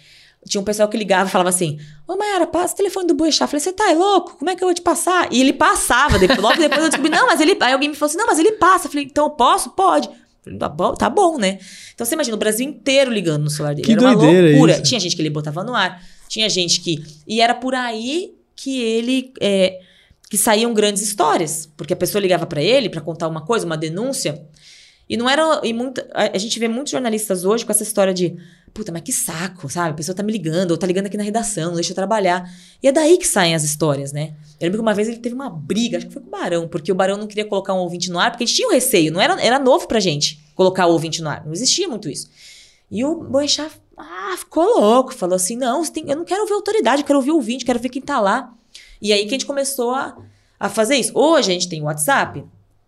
tinha 0.48 0.60
um 0.60 0.64
pessoal 0.64 0.90
que 0.90 0.98
ligava 0.98 1.30
e 1.30 1.32
falava 1.32 1.50
assim: 1.50 1.80
Ô 2.08 2.18
Mayara, 2.18 2.48
passa 2.48 2.74
o 2.74 2.78
telefone 2.78 3.08
do 3.08 3.14
Boechat. 3.14 3.42
Eu 3.42 3.48
falei, 3.48 3.60
você 3.62 3.72
tá 3.72 3.92
é 3.92 3.94
louco? 3.94 4.38
Como 4.38 4.50
é 4.50 4.56
que 4.56 4.64
eu 4.64 4.68
vou 4.68 4.76
te 4.76 4.82
passar? 4.82 5.32
E 5.32 5.40
ele 5.40 5.54
passava. 5.54 6.20
Depois, 6.20 6.40
logo 6.40 6.58
depois 6.58 6.84
eu 6.84 6.90
descobri, 6.90 7.10
não, 7.10 7.28
mas 7.28 7.40
ele. 7.40 7.58
Aí 7.62 7.74
alguém 7.74 7.90
me 7.90 7.96
falou 7.96 8.10
assim: 8.10 8.18
não, 8.18 8.28
mas 8.28 8.40
ele 8.40 8.54
passa. 8.54 8.88
Eu 8.88 8.92
falei, 8.92 9.06
então 9.06 9.26
eu 9.26 9.32
posso? 9.32 9.70
Pode. 9.72 10.10
Tá 10.60 10.68
bom, 10.68 10.94
tá 10.94 11.10
bom, 11.10 11.38
né? 11.38 11.60
Então 11.94 12.06
você 12.06 12.16
imagina 12.16 12.36
o 12.36 12.40
Brasil 12.40 12.68
inteiro 12.68 13.12
ligando 13.12 13.44
no 13.44 13.50
celular 13.50 13.74
dele. 13.74 13.86
Que 13.86 13.94
Era 13.94 14.02
uma 14.02 14.12
loucura. 14.14 14.74
isso. 14.74 14.84
Tinha 14.84 15.00
gente 15.00 15.16
que 15.16 15.22
ele 15.22 15.30
botava 15.30 15.64
no 15.64 15.74
ar, 15.74 16.04
tinha 16.28 16.50
gente 16.50 16.82
que. 16.82 17.04
E 17.28 17.40
era 17.42 17.54
por 17.54 17.74
aí 17.74 18.34
que 18.56 18.82
ele. 18.82 19.32
é, 19.40 19.80
que 20.30 20.38
saíam 20.38 20.74
grandes 20.74 21.04
histórias. 21.04 21.70
Porque 21.78 21.94
a 21.94 21.96
pessoa 21.96 22.20
ligava 22.20 22.46
pra 22.48 22.62
ele 22.62 22.90
pra 22.90 23.00
contar 23.00 23.28
uma 23.28 23.46
coisa, 23.46 23.66
uma 23.66 23.78
denúncia. 23.78 24.44
E 25.08 25.16
não 25.16 25.30
era. 25.30 25.62
E 25.64 25.72
muita, 25.74 26.10
a, 26.14 26.36
a 26.36 26.38
gente 26.38 26.58
vê 26.60 26.68
muitos 26.68 26.92
jornalistas 26.92 27.46
hoje 27.46 27.66
com 27.66 27.72
essa 27.72 27.84
história 27.84 28.14
de. 28.14 28.36
Puta, 28.74 28.92
mas 28.92 29.04
que 29.04 29.14
saco, 29.14 29.70
sabe? 29.70 29.92
A 29.92 29.94
pessoa 29.94 30.16
tá 30.16 30.24
me 30.24 30.32
ligando, 30.32 30.72
ou 30.72 30.78
tá 30.78 30.88
ligando 30.88 31.06
aqui 31.06 31.16
na 31.16 31.24
redação, 31.24 31.68
não 31.68 31.76
deixa 31.76 31.92
eu 31.92 31.96
trabalhar. 31.96 32.52
E 32.82 32.88
é 32.88 32.92
daí 32.92 33.18
que 33.20 33.28
saem 33.28 33.54
as 33.54 33.64
histórias, 33.64 34.12
né? 34.12 34.34
Eu 34.60 34.66
lembro 34.66 34.80
que 34.80 34.82
uma 34.82 34.96
vez 34.96 35.08
ele 35.08 35.18
teve 35.20 35.36
uma 35.36 35.48
briga, 35.50 35.98
acho 35.98 36.08
que 36.08 36.14
foi 36.14 36.22
com 36.24 36.28
o 36.28 36.32
Barão, 36.32 36.68
porque 36.68 36.92
o 36.92 36.96
Barão 36.96 37.16
não 37.16 37.28
queria 37.28 37.46
colocar 37.46 37.74
um 37.76 37.78
ouvinte 37.80 38.10
no 38.10 38.18
ar, 38.18 38.32
porque 38.32 38.44
a 38.44 38.48
gente 38.48 38.56
tinha 38.56 38.68
um 38.68 38.72
receio, 38.72 39.12
não 39.12 39.22
era, 39.22 39.40
era 39.40 39.60
novo 39.60 39.88
pra 39.88 40.00
gente 40.00 40.44
colocar 40.56 40.88
o 40.88 40.92
ouvinte 40.92 41.22
no 41.22 41.30
ar. 41.30 41.46
Não 41.46 41.54
existia 41.54 41.88
muito 41.88 42.10
isso. 42.10 42.28
E 42.90 43.06
o 43.06 43.16
Boechat, 43.16 43.72
ah, 43.96 44.36
ficou 44.40 44.80
louco, 44.80 45.14
falou 45.14 45.36
assim: 45.36 45.56
não, 45.56 45.86
tem- 45.86 46.10
eu 46.10 46.16
não 46.18 46.26
quero 46.26 46.42
ouvir 46.42 46.54
autoridade, 46.54 47.04
eu 47.04 47.06
quero 47.06 47.20
ouvir 47.20 47.32
o 47.32 47.36
ouvinte, 47.36 47.64
quero 47.66 47.80
ver 47.80 47.90
quem 47.90 48.02
tá 48.02 48.20
lá. 48.20 48.52
E 49.00 49.14
aí 49.14 49.22
que 49.24 49.30
a 49.30 49.38
gente 49.38 49.46
começou 49.46 49.92
a, 49.92 50.18
a 50.60 50.68
fazer 50.68 50.96
isso. 50.96 51.12
Hoje 51.14 51.52
a 51.52 51.54
gente 51.54 51.70
tem 51.70 51.80
o 51.82 51.86
WhatsApp, 51.86 52.44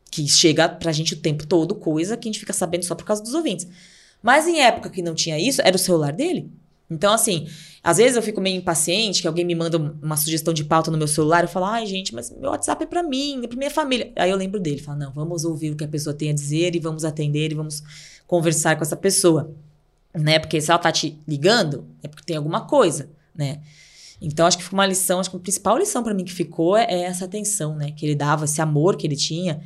que 0.09 0.27
chega 0.27 0.67
pra 0.67 0.91
gente 0.91 1.13
o 1.13 1.17
tempo 1.17 1.45
todo, 1.45 1.75
coisa 1.75 2.17
que 2.17 2.27
a 2.27 2.31
gente 2.31 2.39
fica 2.39 2.53
sabendo 2.53 2.85
só 2.85 2.95
por 2.95 3.05
causa 3.05 3.21
dos 3.21 3.35
ouvintes. 3.35 3.67
Mas 4.21 4.47
em 4.47 4.59
época 4.59 4.89
que 4.89 5.01
não 5.01 5.13
tinha 5.13 5.39
isso, 5.39 5.61
era 5.63 5.75
o 5.75 5.79
celular 5.79 6.11
dele. 6.11 6.51
Então, 6.89 7.13
assim, 7.13 7.47
às 7.83 7.97
vezes 7.97 8.15
eu 8.15 8.21
fico 8.21 8.39
meio 8.39 8.57
impaciente, 8.57 9.21
que 9.21 9.27
alguém 9.27 9.43
me 9.43 9.55
manda 9.55 9.77
uma 9.77 10.15
sugestão 10.17 10.53
de 10.53 10.63
pauta 10.63 10.91
no 10.91 10.97
meu 10.97 11.07
celular, 11.07 11.43
eu 11.43 11.47
falo, 11.47 11.65
ai, 11.65 11.85
gente, 11.85 12.13
mas 12.13 12.31
meu 12.31 12.51
WhatsApp 12.51 12.83
é 12.83 12.87
pra 12.87 13.01
mim, 13.01 13.43
é 13.43 13.47
pra 13.47 13.57
minha 13.57 13.71
família. 13.71 14.11
Aí 14.15 14.29
eu 14.29 14.37
lembro 14.37 14.59
dele, 14.59 14.81
falo, 14.81 14.99
não, 14.99 15.11
vamos 15.11 15.45
ouvir 15.45 15.71
o 15.71 15.75
que 15.75 15.83
a 15.83 15.87
pessoa 15.87 16.13
tem 16.13 16.29
a 16.29 16.33
dizer 16.33 16.75
e 16.75 16.79
vamos 16.79 17.03
atender 17.03 17.51
e 17.51 17.55
vamos 17.55 17.83
conversar 18.27 18.75
com 18.75 18.83
essa 18.83 18.95
pessoa. 18.95 19.51
Né? 20.13 20.39
Porque 20.39 20.61
se 20.61 20.69
ela 20.71 20.79
tá 20.79 20.91
te 20.91 21.19
ligando, 21.27 21.85
é 22.03 22.07
porque 22.07 22.23
tem 22.23 22.37
alguma 22.37 22.61
coisa, 22.61 23.09
né? 23.35 23.61
Então, 24.21 24.45
acho 24.47 24.57
que 24.57 24.63
foi 24.63 24.77
uma 24.77 24.85
lição, 24.85 25.19
acho 25.19 25.29
que 25.29 25.35
a 25.35 25.39
principal 25.39 25.77
lição 25.77 26.01
pra 26.01 26.13
mim 26.13 26.23
que 26.23 26.31
ficou 26.31 26.77
é, 26.77 26.85
é 26.85 27.01
essa 27.03 27.25
atenção, 27.25 27.75
né? 27.75 27.91
Que 27.91 28.05
ele 28.05 28.15
dava, 28.15 28.45
esse 28.45 28.61
amor 28.61 28.95
que 28.95 29.05
ele 29.05 29.15
tinha. 29.15 29.61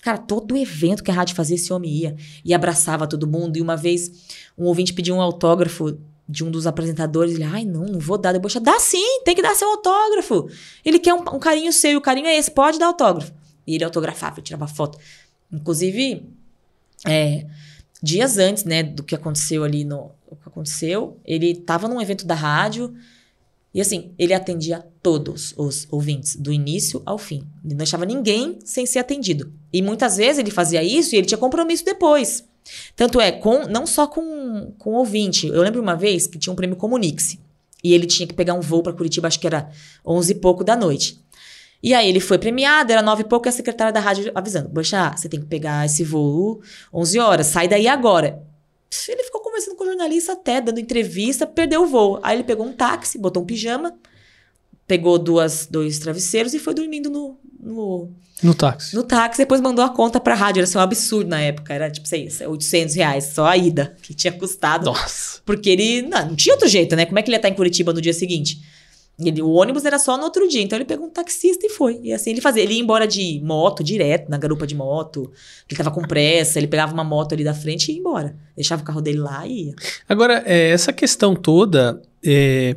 Cara, 0.00 0.16
todo 0.16 0.56
evento 0.56 1.02
que 1.02 1.10
a 1.10 1.14
rádio 1.14 1.34
fazia, 1.34 1.56
esse 1.56 1.72
homem 1.72 1.90
ia. 1.90 2.16
E 2.44 2.54
abraçava 2.54 3.06
todo 3.06 3.26
mundo. 3.26 3.56
E 3.56 3.60
uma 3.60 3.76
vez, 3.76 4.10
um 4.56 4.64
ouvinte 4.64 4.92
pediu 4.92 5.14
um 5.14 5.20
autógrafo 5.20 5.98
de 6.28 6.44
um 6.44 6.50
dos 6.50 6.66
apresentadores. 6.66 7.34
Ele, 7.34 7.42
ai, 7.42 7.64
não, 7.64 7.84
não 7.84 7.98
vou 7.98 8.16
dar. 8.16 8.32
Depois, 8.32 8.54
dá 8.54 8.78
sim, 8.78 9.22
tem 9.24 9.34
que 9.34 9.42
dar 9.42 9.54
seu 9.54 9.68
autógrafo. 9.68 10.48
Ele 10.84 10.98
quer 10.98 11.14
um, 11.14 11.20
um 11.20 11.38
carinho 11.38 11.72
seu, 11.72 11.92
e 11.92 11.96
o 11.96 12.00
carinho 12.00 12.26
é 12.26 12.36
esse, 12.36 12.50
pode 12.50 12.78
dar 12.78 12.86
autógrafo. 12.86 13.32
E 13.66 13.74
ele 13.74 13.84
autografava, 13.84 14.36
ele 14.36 14.42
tirava 14.42 14.68
foto. 14.68 14.98
Inclusive, 15.52 16.24
é, 17.06 17.46
dias 18.02 18.38
antes, 18.38 18.64
né, 18.64 18.82
do 18.82 19.02
que 19.02 19.14
aconteceu 19.14 19.64
ali 19.64 19.84
no... 19.84 20.12
O 20.26 20.36
que 20.36 20.48
aconteceu, 20.48 21.18
ele 21.24 21.54
tava 21.54 21.88
num 21.88 22.00
evento 22.00 22.26
da 22.26 22.34
rádio... 22.34 22.94
E 23.72 23.80
assim, 23.80 24.12
ele 24.18 24.32
atendia 24.32 24.84
todos 25.02 25.54
os 25.56 25.86
ouvintes, 25.90 26.36
do 26.36 26.52
início 26.52 27.02
ao 27.04 27.18
fim. 27.18 27.46
Ele 27.62 27.74
não 27.74 27.78
deixava 27.78 28.06
ninguém 28.06 28.58
sem 28.64 28.86
ser 28.86 28.98
atendido. 28.98 29.52
E 29.72 29.82
muitas 29.82 30.16
vezes 30.16 30.38
ele 30.38 30.50
fazia 30.50 30.82
isso 30.82 31.14
e 31.14 31.18
ele 31.18 31.26
tinha 31.26 31.38
compromisso 31.38 31.84
depois. 31.84 32.44
Tanto 32.96 33.20
é, 33.20 33.30
com, 33.30 33.66
não 33.66 33.86
só 33.86 34.06
com, 34.06 34.72
com 34.78 34.94
ouvinte. 34.94 35.46
Eu 35.46 35.62
lembro 35.62 35.82
uma 35.82 35.94
vez 35.94 36.26
que 36.26 36.38
tinha 36.38 36.52
um 36.52 36.56
prêmio 36.56 36.76
Comunix. 36.76 37.36
E 37.82 37.92
ele 37.94 38.06
tinha 38.06 38.26
que 38.26 38.34
pegar 38.34 38.54
um 38.54 38.60
voo 38.60 38.82
para 38.82 38.92
Curitiba, 38.92 39.28
acho 39.28 39.38
que 39.38 39.46
era 39.46 39.70
11 40.04 40.32
e 40.32 40.34
pouco 40.34 40.64
da 40.64 40.74
noite. 40.74 41.22
E 41.80 41.94
aí 41.94 42.08
ele 42.08 42.18
foi 42.18 42.38
premiado, 42.38 42.92
era 42.92 43.02
9 43.02 43.22
e 43.22 43.24
pouco, 43.24 43.46
e 43.46 43.50
a 43.50 43.52
secretária 43.52 43.92
da 43.92 44.00
rádio 44.00 44.32
avisando: 44.34 44.68
Boxa, 44.68 45.14
você 45.16 45.28
tem 45.28 45.38
que 45.38 45.46
pegar 45.46 45.86
esse 45.86 46.02
voo 46.02 46.60
11 46.92 47.18
horas, 47.20 47.46
sai 47.46 47.68
daí 47.68 47.86
agora. 47.86 48.42
Ele 49.08 49.22
ficou 49.24 49.40
conversando 49.40 49.76
com 49.76 49.84
o 49.84 49.86
jornalista 49.86 50.32
até, 50.32 50.60
dando 50.60 50.80
entrevista, 50.80 51.46
perdeu 51.46 51.82
o 51.82 51.86
voo. 51.86 52.18
Aí 52.22 52.36
ele 52.36 52.44
pegou 52.44 52.66
um 52.66 52.72
táxi, 52.72 53.18
botou 53.18 53.42
um 53.42 53.46
pijama, 53.46 53.94
pegou 54.86 55.18
duas, 55.18 55.66
dois 55.66 55.98
travesseiros 55.98 56.54
e 56.54 56.58
foi 56.58 56.72
dormindo 56.74 57.10
no, 57.10 57.38
no, 57.60 58.08
No 58.42 58.54
táxi. 58.54 58.94
no 58.96 59.02
táxi. 59.02 59.38
Depois 59.42 59.60
mandou 59.60 59.84
a 59.84 59.90
conta 59.90 60.18
pra 60.18 60.34
rádio. 60.34 60.60
Era 60.60 60.64
assim, 60.64 60.78
um 60.78 60.80
absurdo 60.80 61.28
na 61.28 61.40
época. 61.40 61.74
Era 61.74 61.90
tipo, 61.90 62.08
sei, 62.08 62.28
800 62.46 62.94
reais 62.94 63.24
só 63.34 63.46
a 63.46 63.56
ida, 63.56 63.94
que 64.02 64.14
tinha 64.14 64.32
custado. 64.32 64.86
Nossa. 64.86 65.40
Porque 65.44 65.68
ele 65.68 66.02
não, 66.02 66.28
não 66.28 66.36
tinha 66.36 66.54
outro 66.54 66.68
jeito, 66.68 66.96
né? 66.96 67.04
Como 67.04 67.18
é 67.18 67.22
que 67.22 67.28
ele 67.28 67.36
ia 67.36 67.38
estar 67.38 67.48
em 67.50 67.54
Curitiba 67.54 67.92
no 67.92 68.00
dia 68.00 68.14
seguinte? 68.14 68.62
Ele, 69.20 69.42
o 69.42 69.50
ônibus 69.50 69.84
era 69.84 69.98
só 69.98 70.16
no 70.16 70.22
outro 70.22 70.48
dia, 70.48 70.62
então 70.62 70.78
ele 70.78 70.84
pegou 70.84 71.06
um 71.06 71.10
taxista 71.10 71.66
e 71.66 71.70
foi. 71.70 71.98
E 72.04 72.12
assim 72.12 72.30
ele 72.30 72.40
fazia. 72.40 72.62
Ele 72.62 72.74
ia 72.74 72.80
embora 72.80 73.06
de 73.06 73.40
moto, 73.42 73.82
direto, 73.82 74.30
na 74.30 74.38
garupa 74.38 74.64
de 74.64 74.76
moto. 74.76 75.32
Ele 75.68 75.76
tava 75.76 75.90
com 75.90 76.02
pressa, 76.02 76.58
ele 76.58 76.68
pegava 76.68 76.92
uma 76.92 77.02
moto 77.02 77.32
ali 77.32 77.42
da 77.42 77.52
frente 77.52 77.88
e 77.88 77.94
ia 77.94 77.98
embora. 77.98 78.36
Deixava 78.54 78.82
o 78.82 78.84
carro 78.84 79.00
dele 79.00 79.18
lá 79.18 79.44
e 79.44 79.66
ia. 79.66 79.74
Agora, 80.08 80.44
é, 80.46 80.70
essa 80.70 80.92
questão 80.92 81.34
toda, 81.34 82.00
é, 82.24 82.76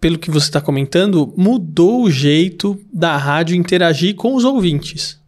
pelo 0.00 0.18
que 0.18 0.32
você 0.32 0.46
está 0.46 0.60
comentando, 0.60 1.32
mudou 1.36 2.02
o 2.02 2.10
jeito 2.10 2.80
da 2.92 3.16
rádio 3.16 3.54
interagir 3.54 4.16
com 4.16 4.34
os 4.34 4.44
ouvintes. 4.44 5.20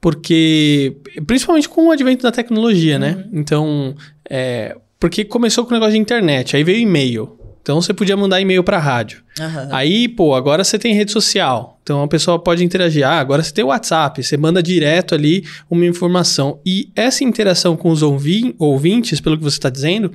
Porque, 0.00 0.96
principalmente 1.26 1.68
com 1.68 1.86
o 1.86 1.90
advento 1.92 2.24
da 2.24 2.32
tecnologia, 2.32 2.98
né? 2.98 3.24
Então, 3.32 3.94
é, 4.28 4.76
porque 4.98 5.24
começou 5.24 5.64
com 5.64 5.70
o 5.70 5.74
negócio 5.74 5.94
de 5.94 5.98
internet, 5.98 6.56
aí 6.56 6.64
veio 6.64 6.80
e-mail. 6.80 7.38
Então 7.66 7.82
você 7.82 7.92
podia 7.92 8.16
mandar 8.16 8.40
e-mail 8.40 8.62
para 8.62 8.78
rádio. 8.78 9.24
Aham. 9.40 9.68
Aí, 9.72 10.06
pô, 10.06 10.36
agora 10.36 10.62
você 10.62 10.78
tem 10.78 10.94
rede 10.94 11.10
social. 11.10 11.80
Então 11.82 12.00
a 12.00 12.06
pessoa 12.06 12.38
pode 12.38 12.62
interagir. 12.62 13.04
Ah, 13.04 13.18
agora 13.18 13.42
você 13.42 13.52
tem 13.52 13.64
o 13.64 13.68
WhatsApp. 13.68 14.22
Você 14.22 14.36
manda 14.36 14.62
direto 14.62 15.16
ali 15.16 15.44
uma 15.68 15.84
informação. 15.84 16.60
E 16.64 16.90
essa 16.94 17.24
interação 17.24 17.76
com 17.76 17.90
os 17.90 18.02
ouvi- 18.02 18.54
ouvintes, 18.56 19.20
pelo 19.20 19.36
que 19.36 19.42
você 19.42 19.56
está 19.56 19.68
dizendo, 19.68 20.12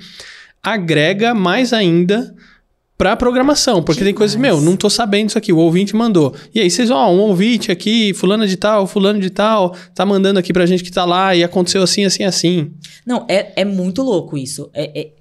agrega 0.63 1.33
mais 1.33 1.73
ainda 1.73 2.33
pra 2.97 3.17
programação. 3.17 3.81
Porque 3.83 4.03
tem 4.03 4.13
coisas, 4.13 4.37
meu, 4.37 4.61
não 4.61 4.77
tô 4.77 4.89
sabendo 4.89 5.27
isso 5.29 5.37
aqui. 5.37 5.51
O 5.51 5.57
ouvinte 5.57 5.95
mandou. 5.95 6.33
E 6.55 6.59
aí 6.61 6.69
vocês, 6.69 6.89
ó, 6.89 7.11
um 7.11 7.19
ouvinte 7.19 7.69
aqui, 7.71 8.13
fulano 8.13 8.47
de 8.47 8.55
tal, 8.55 8.87
fulano 8.87 9.19
de 9.19 9.29
tal, 9.29 9.75
tá 9.93 10.05
mandando 10.05 10.39
aqui 10.39 10.53
pra 10.53 10.65
gente 10.65 10.83
que 10.83 10.91
tá 10.91 11.03
lá 11.03 11.35
e 11.35 11.43
aconteceu 11.43 11.81
assim, 11.83 12.05
assim, 12.05 12.23
assim. 12.23 12.71
Não, 13.05 13.25
é, 13.27 13.51
é 13.61 13.65
muito 13.65 14.01
louco 14.03 14.37
isso. 14.37 14.69
É, 14.73 15.01
é- 15.01 15.11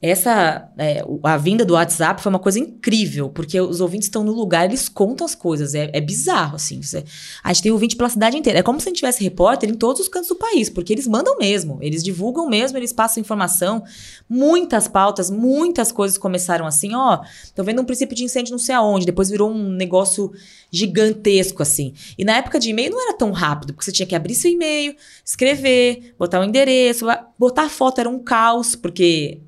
essa, 0.00 0.70
é, 0.78 1.04
a 1.24 1.36
vinda 1.36 1.64
do 1.64 1.74
WhatsApp 1.74 2.22
foi 2.22 2.30
uma 2.30 2.38
coisa 2.38 2.58
incrível, 2.60 3.28
porque 3.30 3.60
os 3.60 3.80
ouvintes 3.80 4.06
estão 4.06 4.22
no 4.22 4.32
lugar, 4.32 4.64
eles 4.66 4.88
contam 4.88 5.24
as 5.24 5.34
coisas. 5.34 5.74
É, 5.74 5.90
é 5.92 6.00
bizarro, 6.00 6.54
assim. 6.54 6.80
Você- 6.80 7.04
a 7.42 7.52
gente 7.52 7.64
tem 7.64 7.72
ouvinte 7.72 7.96
pela 7.96 8.08
cidade 8.08 8.36
inteira. 8.36 8.60
É 8.60 8.62
como 8.62 8.80
se 8.80 8.88
a 8.88 8.90
gente 8.90 8.98
tivesse 8.98 9.24
repórter 9.24 9.68
em 9.68 9.74
todos 9.74 10.00
os 10.00 10.08
cantos 10.08 10.28
do 10.28 10.36
país, 10.36 10.70
porque 10.70 10.92
eles 10.92 11.08
mandam 11.08 11.36
mesmo, 11.36 11.78
eles 11.82 12.04
divulgam 12.04 12.48
mesmo, 12.48 12.78
eles 12.78 12.92
passam 12.92 13.20
informação. 13.20 13.82
Muitas 14.28 14.86
pautas, 14.86 15.30
muitas 15.30 15.90
coisas 15.90 16.16
começaram 16.16 16.64
assim, 16.64 16.94
ó. 16.94 17.20
Tô 17.52 17.64
vendo 17.64 17.82
um 17.82 17.84
princípio 17.84 18.14
de 18.14 18.22
incêndio 18.22 18.52
não 18.52 18.58
sei 18.58 18.76
aonde, 18.76 19.04
depois 19.04 19.28
virou 19.30 19.50
um 19.50 19.68
negócio 19.68 20.30
gigantesco, 20.70 21.60
assim. 21.60 21.92
E 22.16 22.24
na 22.24 22.36
época 22.36 22.60
de 22.60 22.70
e-mail 22.70 22.92
não 22.92 23.02
era 23.02 23.16
tão 23.16 23.32
rápido, 23.32 23.74
porque 23.74 23.84
você 23.86 23.92
tinha 23.92 24.06
que 24.06 24.14
abrir 24.14 24.34
seu 24.36 24.50
e-mail, 24.50 24.94
escrever, 25.24 26.14
botar 26.16 26.40
o 26.40 26.44
endereço, 26.44 27.04
botar 27.36 27.64
a 27.64 27.68
foto 27.68 27.98
era 28.00 28.08
um 28.08 28.18
caos, 28.20 28.76
porque 28.76 29.40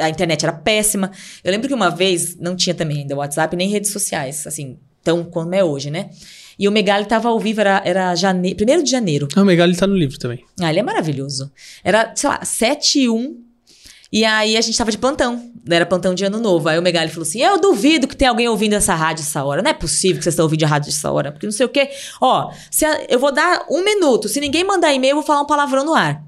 a 0.00 0.08
internet 0.08 0.42
era 0.44 0.52
péssima. 0.52 1.10
Eu 1.44 1.50
lembro 1.52 1.68
que 1.68 1.74
uma 1.74 1.90
vez 1.90 2.36
não 2.36 2.54
tinha 2.56 2.74
também 2.74 2.98
ainda 2.98 3.14
WhatsApp 3.16 3.54
nem 3.56 3.68
redes 3.68 3.90
sociais, 3.90 4.46
assim, 4.46 4.78
tão 5.02 5.24
como 5.24 5.54
é 5.54 5.62
hoje, 5.64 5.90
né? 5.90 6.10
E 6.58 6.66
o 6.66 6.72
Megali 6.72 7.04
tava 7.04 7.28
ao 7.28 7.38
vivo, 7.38 7.60
era, 7.60 7.82
era 7.84 8.14
jane... 8.14 8.56
1 8.58 8.82
de 8.82 8.90
janeiro. 8.90 9.28
Ah, 9.36 9.42
o 9.42 9.44
Megali 9.44 9.76
tá 9.76 9.86
no 9.86 9.94
livro 9.94 10.18
também. 10.18 10.42
Ah, 10.60 10.70
ele 10.70 10.80
é 10.80 10.82
maravilhoso. 10.82 11.52
Era, 11.84 12.12
sei 12.16 12.30
lá, 12.30 12.42
7 12.44 13.00
e 13.00 13.08
1. 13.10 13.42
E 14.12 14.24
aí 14.24 14.56
a 14.56 14.60
gente 14.60 14.78
tava 14.78 14.90
de 14.90 14.96
plantão. 14.96 15.50
Era 15.68 15.84
plantão 15.84 16.14
de 16.14 16.24
ano 16.24 16.38
novo. 16.40 16.68
Aí 16.68 16.78
o 16.78 16.82
Megali 16.82 17.10
falou 17.10 17.24
assim: 17.24 17.42
Eu 17.42 17.60
duvido 17.60 18.06
que 18.08 18.16
tenha 18.16 18.30
alguém 18.30 18.48
ouvindo 18.48 18.72
essa 18.72 18.94
rádio 18.94 19.22
essa 19.22 19.44
hora. 19.44 19.60
Não 19.62 19.70
é 19.70 19.74
possível 19.74 20.16
que 20.18 20.22
vocês 20.24 20.32
estão 20.32 20.44
ouvindo 20.46 20.62
a 20.64 20.66
rádio 20.68 20.88
essa 20.88 21.10
hora. 21.10 21.30
Porque 21.32 21.44
não 21.44 21.52
sei 21.52 21.66
o 21.66 21.68
quê. 21.68 21.90
Ó, 22.22 22.50
se 22.70 22.84
a- 22.86 23.04
eu 23.08 23.18
vou 23.18 23.32
dar 23.32 23.66
um 23.70 23.84
minuto. 23.84 24.28
Se 24.28 24.40
ninguém 24.40 24.64
mandar 24.64 24.94
e-mail, 24.94 25.10
eu 25.10 25.16
vou 25.16 25.24
falar 25.24 25.42
um 25.42 25.46
palavrão 25.46 25.84
no 25.84 25.92
ar. 25.92 26.22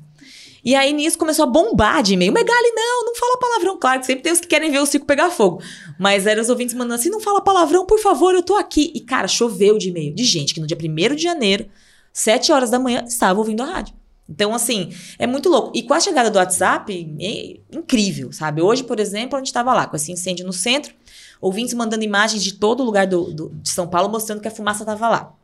E 0.69 0.75
aí 0.75 0.93
nisso 0.93 1.17
começou 1.17 1.45
a 1.45 1.47
bombar 1.47 2.03
de 2.03 2.13
e-mail. 2.13 2.31
Megali, 2.31 2.73
não, 2.75 3.07
não 3.07 3.15
fala 3.15 3.39
palavrão. 3.39 3.79
Claro 3.79 4.01
que 4.01 4.07
sempre 4.07 4.23
tem 4.23 4.33
os 4.35 4.41
que 4.41 4.47
querem 4.47 4.71
ver 4.71 4.81
o 4.81 4.85
circo 4.87 5.07
pegar 5.07 5.31
fogo. 5.31 5.63
Mas 5.99 6.27
eram 6.27 6.43
os 6.43 6.51
ouvintes 6.51 6.75
mandando 6.75 6.97
assim: 6.97 7.09
não 7.09 7.21
fala 7.21 7.41
palavrão, 7.41 7.87
por 7.87 7.99
favor, 8.01 8.35
eu 8.35 8.43
tô 8.43 8.55
aqui. 8.55 8.93
E 8.95 9.01
cara, 9.01 9.27
choveu 9.27 9.79
de 9.79 9.89
e-mail 9.89 10.15
de 10.15 10.25
gente 10.25 10.53
que 10.53 10.61
no 10.61 10.67
dia 10.67 10.77
1 10.77 11.15
de 11.15 11.23
janeiro, 11.23 11.67
7 12.13 12.53
horas 12.53 12.69
da 12.69 12.79
manhã, 12.79 13.03
estava 13.09 13.39
ouvindo 13.39 13.63
a 13.63 13.67
rádio. 13.67 13.95
Então, 14.29 14.55
assim, 14.55 14.93
é 15.19 15.27
muito 15.27 15.49
louco. 15.49 15.73
E 15.75 15.83
com 15.83 15.95
a 15.95 16.01
chegada 16.01 16.31
do 16.31 16.37
WhatsApp, 16.37 17.17
é 17.19 17.61
incrível, 17.75 18.31
sabe? 18.31 18.61
Hoje, 18.61 18.85
por 18.85 19.01
exemplo, 19.01 19.37
a 19.37 19.39
gente 19.39 19.47
estava 19.47 19.73
lá 19.73 19.87
com 19.87 19.97
esse 19.97 20.13
incêndio 20.13 20.45
no 20.45 20.53
centro, 20.53 20.93
ouvintes 21.41 21.73
mandando 21.73 22.05
imagens 22.05 22.45
de 22.45 22.53
todo 22.53 22.85
lugar 22.85 23.07
do, 23.07 23.33
do- 23.33 23.49
de 23.55 23.71
São 23.71 23.89
Paulo 23.89 24.11
mostrando 24.11 24.43
que 24.43 24.49
a 24.49 24.51
fumaça 24.51 24.83
estava 24.83 25.09
lá. 25.09 25.35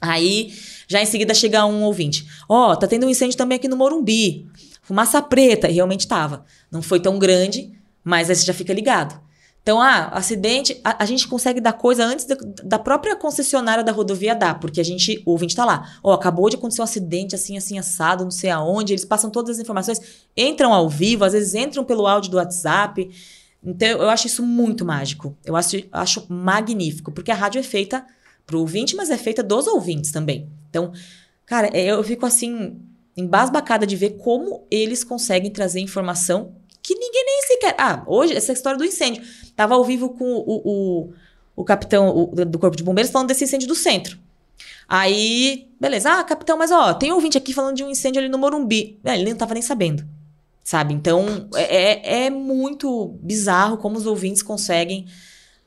Aí, 0.00 0.52
já 0.88 1.00
em 1.00 1.06
seguida 1.06 1.32
chega 1.32 1.64
um 1.64 1.82
ouvinte. 1.82 2.26
Ó, 2.48 2.74
tá 2.74 2.86
tendo 2.86 3.06
um 3.06 3.10
incêndio 3.10 3.36
também 3.36 3.56
aqui 3.56 3.68
no 3.68 3.76
Morumbi. 3.76 4.48
Fumaça 4.82 5.22
preta. 5.22 5.68
E 5.68 5.74
realmente 5.74 6.08
tava. 6.08 6.44
Não 6.70 6.82
foi 6.82 6.98
tão 6.98 7.18
grande, 7.18 7.72
mas 8.02 8.28
aí 8.28 8.36
você 8.36 8.44
já 8.44 8.52
fica 8.52 8.72
ligado. 8.72 9.20
Então, 9.62 9.80
ah, 9.80 10.08
acidente, 10.08 10.80
a, 10.82 11.04
a 11.04 11.06
gente 11.06 11.28
consegue 11.28 11.60
dar 11.60 11.74
coisa 11.74 12.04
antes 12.04 12.24
da, 12.24 12.36
da 12.64 12.78
própria 12.80 13.14
concessionária 13.14 13.84
da 13.84 13.92
rodovia 13.92 14.34
dar, 14.34 14.58
porque 14.58 14.80
a 14.80 14.84
gente, 14.84 15.22
o 15.24 15.30
ouvinte 15.30 15.54
tá 15.54 15.64
lá. 15.64 15.88
Ó, 16.02 16.12
acabou 16.12 16.50
de 16.50 16.56
acontecer 16.56 16.80
um 16.80 16.84
acidente 16.84 17.36
assim, 17.36 17.56
assim, 17.56 17.78
assado, 17.78 18.24
não 18.24 18.30
sei 18.32 18.50
aonde. 18.50 18.92
Eles 18.92 19.04
passam 19.04 19.30
todas 19.30 19.56
as 19.56 19.62
informações, 19.62 20.00
entram 20.36 20.72
ao 20.72 20.88
vivo, 20.88 21.24
às 21.24 21.32
vezes 21.32 21.54
entram 21.54 21.84
pelo 21.84 22.08
áudio 22.08 22.32
do 22.32 22.38
WhatsApp. 22.38 23.08
Então, 23.64 23.88
eu 23.88 24.10
acho 24.10 24.26
isso 24.26 24.42
muito 24.42 24.84
mágico. 24.84 25.36
Eu 25.44 25.54
acho, 25.54 25.76
acho 25.92 26.26
magnífico, 26.28 27.12
porque 27.12 27.30
a 27.30 27.34
rádio 27.36 27.60
é 27.60 27.62
feita 27.62 28.04
pro 28.46 28.60
ouvinte, 28.60 28.94
mas 28.96 29.10
é 29.10 29.16
feita 29.16 29.42
dos 29.42 29.66
ouvintes 29.66 30.10
também. 30.12 30.48
Então, 30.70 30.92
cara, 31.46 31.68
é, 31.72 31.86
eu 31.86 32.02
fico 32.02 32.26
assim, 32.26 32.80
embasbacada 33.16 33.86
de 33.86 33.96
ver 33.96 34.16
como 34.18 34.66
eles 34.70 35.04
conseguem 35.04 35.50
trazer 35.50 35.80
informação 35.80 36.52
que 36.82 36.94
ninguém 36.94 37.24
nem 37.24 37.42
sequer. 37.46 37.74
Ah, 37.78 38.02
hoje, 38.06 38.34
essa 38.34 38.52
história 38.52 38.76
do 38.78 38.84
incêndio. 38.84 39.22
Tava 39.54 39.74
ao 39.74 39.84
vivo 39.84 40.10
com 40.10 40.24
o, 40.24 40.62
o, 40.64 41.12
o 41.56 41.64
capitão 41.64 42.08
o- 42.32 42.44
do 42.44 42.58
Corpo 42.58 42.76
de 42.76 42.82
Bombeiros 42.82 43.12
falando 43.12 43.28
desse 43.28 43.44
incêndio 43.44 43.68
do 43.68 43.74
centro. 43.74 44.18
Aí, 44.88 45.68
beleza. 45.80 46.10
Ah, 46.18 46.24
capitão, 46.24 46.58
mas 46.58 46.70
ó, 46.70 46.92
tem 46.94 47.12
ouvinte 47.12 47.38
aqui 47.38 47.52
falando 47.54 47.76
de 47.76 47.84
um 47.84 47.90
incêndio 47.90 48.20
ali 48.20 48.28
no 48.28 48.38
Morumbi. 48.38 48.98
É, 49.04 49.14
ele 49.18 49.30
não 49.30 49.36
tava 49.38 49.54
nem 49.54 49.62
sabendo. 49.62 50.04
Sabe? 50.64 50.94
Então, 50.94 51.48
é, 51.54 52.22
é- 52.22 52.24
é 52.26 52.30
muito 52.30 53.08
bizarro 53.22 53.76
como 53.78 53.96
os 53.96 54.06
ouvintes 54.06 54.42
conseguem 54.42 55.06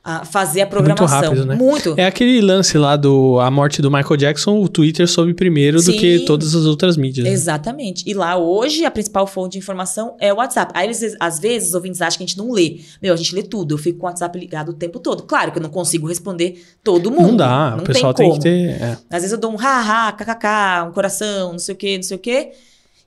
ah, 0.08 0.24
fazer 0.24 0.60
a 0.60 0.66
programação. 0.68 1.08
rápido, 1.08 1.44
né? 1.44 1.56
Muito. 1.56 1.94
É 1.96 2.06
aquele 2.06 2.40
lance 2.40 2.78
lá 2.78 2.94
do 2.94 3.40
a 3.40 3.50
morte 3.50 3.82
do 3.82 3.90
Michael 3.90 4.16
Jackson, 4.16 4.62
o 4.62 4.68
Twitter 4.68 5.08
soube 5.08 5.34
primeiro 5.34 5.78
do 5.78 5.82
Sim. 5.82 5.98
que 5.98 6.20
todas 6.20 6.54
as 6.54 6.64
outras 6.64 6.96
mídias. 6.96 7.26
né? 7.26 7.32
Exatamente. 7.32 8.04
E 8.06 8.14
lá 8.14 8.36
hoje 8.36 8.84
a 8.84 8.90
principal 8.90 9.26
fonte 9.26 9.54
de 9.54 9.58
informação 9.58 10.16
é 10.20 10.32
o 10.32 10.36
WhatsApp. 10.36 10.70
Aí 10.76 10.86
eles, 10.86 11.16
às 11.18 11.40
vezes 11.40 11.70
os 11.70 11.74
ouvintes 11.74 12.00
acham 12.00 12.18
que 12.18 12.22
a 12.22 12.26
gente 12.28 12.38
não 12.38 12.52
lê. 12.52 12.78
Meu, 13.02 13.12
a 13.12 13.16
gente 13.16 13.34
lê 13.34 13.42
tudo. 13.42 13.74
Eu 13.74 13.78
fico 13.78 13.98
com 13.98 14.06
o 14.06 14.08
WhatsApp 14.08 14.38
ligado 14.38 14.68
o 14.68 14.74
tempo 14.74 15.00
todo. 15.00 15.24
Claro 15.24 15.50
que 15.50 15.58
eu 15.58 15.62
não 15.62 15.70
consigo 15.70 16.06
responder 16.06 16.64
todo 16.84 17.10
mundo. 17.10 17.26
Não 17.30 17.36
dá, 17.36 17.70
Não 17.72 17.78
o 17.78 17.82
pessoal 17.82 18.14
tem, 18.14 18.28
como. 18.28 18.40
que 18.40 18.48
ter. 18.48 18.80
é. 18.80 18.92
Às 19.10 19.22
vezes 19.22 19.32
eu 19.32 19.38
dou 19.38 19.50
um 19.50 19.56
haha, 19.56 20.12
kkk, 20.12 20.88
um 20.88 20.92
coração, 20.92 21.50
não 21.50 21.58
sei 21.58 21.74
o 21.74 21.76
quê, 21.76 21.96
não 21.96 22.04
sei 22.04 22.16
o 22.16 22.20
quê. 22.20 22.52